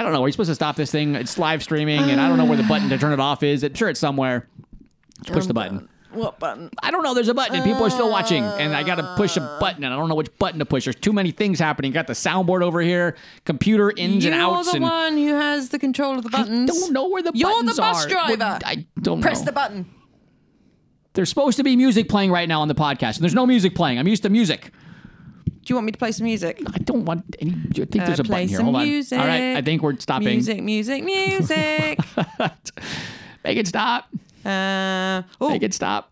I 0.00 0.02
don't 0.02 0.14
know. 0.14 0.24
Are 0.24 0.28
you 0.28 0.32
supposed 0.32 0.48
to 0.48 0.54
stop 0.54 0.76
this 0.76 0.90
thing? 0.90 1.14
It's 1.14 1.36
live 1.36 1.62
streaming, 1.62 2.00
and 2.00 2.18
I 2.18 2.26
don't 2.26 2.38
know 2.38 2.46
where 2.46 2.56
the 2.56 2.62
button 2.62 2.88
to 2.88 2.96
turn 2.96 3.12
it 3.12 3.20
off 3.20 3.42
is. 3.42 3.62
I'm 3.62 3.74
sure 3.74 3.90
it's 3.90 4.00
somewhere. 4.00 4.48
Let's 5.18 5.30
push 5.30 5.44
the 5.44 5.50
um, 5.50 5.54
button. 5.54 5.88
What 6.12 6.38
button? 6.38 6.70
I 6.82 6.90
don't 6.90 7.02
know. 7.02 7.12
There's 7.12 7.28
a 7.28 7.34
button, 7.34 7.54
and 7.54 7.64
people 7.64 7.84
are 7.84 7.90
still 7.90 8.10
watching, 8.10 8.42
and 8.42 8.74
I 8.74 8.82
got 8.82 8.94
to 8.94 9.14
push 9.18 9.36
a 9.36 9.58
button, 9.60 9.84
and 9.84 9.92
I 9.92 9.98
don't 9.98 10.08
know 10.08 10.14
which 10.14 10.34
button 10.38 10.58
to 10.60 10.64
push. 10.64 10.84
There's 10.84 10.96
too 10.96 11.12
many 11.12 11.32
things 11.32 11.58
happening. 11.58 11.92
Got 11.92 12.06
the 12.06 12.14
soundboard 12.14 12.62
over 12.62 12.80
here, 12.80 13.14
computer 13.44 13.92
ins 13.94 14.24
and 14.24 14.34
outs. 14.34 14.40
You're 14.40 14.56
outs, 14.56 14.70
the 14.70 14.76
and 14.76 14.84
one 14.84 15.16
who 15.18 15.34
has 15.34 15.68
the 15.68 15.78
control 15.78 16.16
of 16.16 16.24
the 16.24 16.30
buttons. 16.30 16.70
I 16.70 16.72
don't 16.72 16.92
know 16.94 17.08
where 17.08 17.22
the 17.22 17.32
button 17.32 17.36
is. 17.36 17.40
You're 17.42 17.50
buttons 17.50 17.76
the 17.76 17.82
bus 17.82 18.06
are. 18.06 18.08
driver. 18.08 18.58
I 18.64 18.86
don't 19.02 19.20
Press 19.20 19.40
know. 19.40 19.44
the 19.44 19.52
button. 19.52 19.94
There's 21.12 21.28
supposed 21.28 21.58
to 21.58 21.62
be 21.62 21.76
music 21.76 22.08
playing 22.08 22.30
right 22.30 22.48
now 22.48 22.62
on 22.62 22.68
the 22.68 22.74
podcast, 22.74 23.16
and 23.16 23.22
there's 23.22 23.34
no 23.34 23.44
music 23.44 23.74
playing. 23.74 23.98
I'm 23.98 24.08
used 24.08 24.22
to 24.22 24.30
music. 24.30 24.72
Do 25.64 25.72
you 25.72 25.74
want 25.76 25.86
me 25.86 25.92
to 25.92 25.98
play 25.98 26.12
some 26.12 26.24
music? 26.24 26.60
I 26.74 26.78
don't 26.78 27.04
want 27.04 27.36
any. 27.38 27.52
I 27.52 27.84
think 27.84 27.96
Uh, 28.02 28.06
there's 28.06 28.18
a 28.20 28.24
play 28.24 28.44
button 28.44 28.48
here. 28.48 28.56
some 28.56 28.64
Hold 28.66 28.76
on. 28.76 28.88
music. 28.88 29.18
All 29.18 29.26
right, 29.26 29.56
I 29.56 29.62
think 29.62 29.82
we're 29.82 29.96
stopping. 29.98 30.28
Music, 30.28 30.62
music, 30.62 31.04
music. 31.04 31.98
Make 33.44 33.56
it 33.58 33.66
stop. 33.68 34.08
uh, 34.44 35.22
oh, 35.40 35.50
Make 35.50 35.62
it 35.62 35.74
stop. 35.74 36.10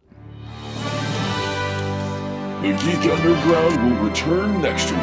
The 2.62 2.72
Geek 2.72 3.10
Underground 3.10 3.76
will 3.98 4.08
return 4.08 4.60
next 4.60 4.90
week. 4.90 5.00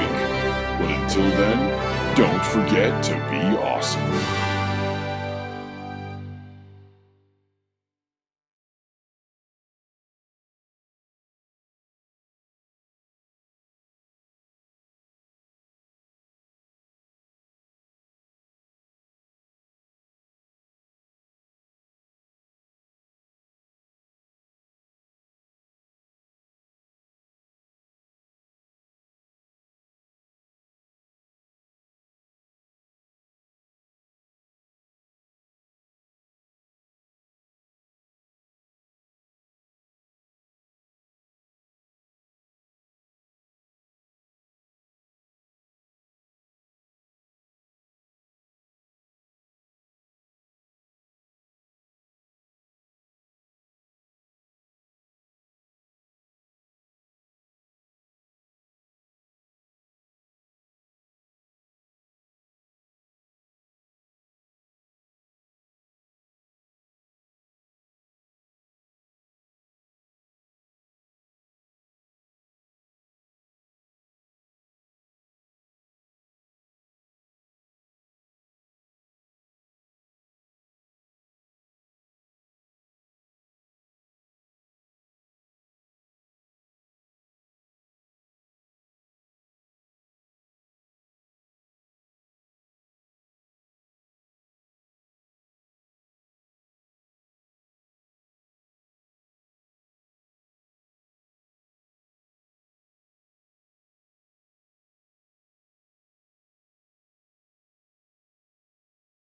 But 0.78 0.92
until 0.92 1.30
then, 1.32 2.16
don't 2.16 2.46
forget 2.46 3.02
to 3.06 3.14
be 3.32 3.58
awesome. 3.58 4.02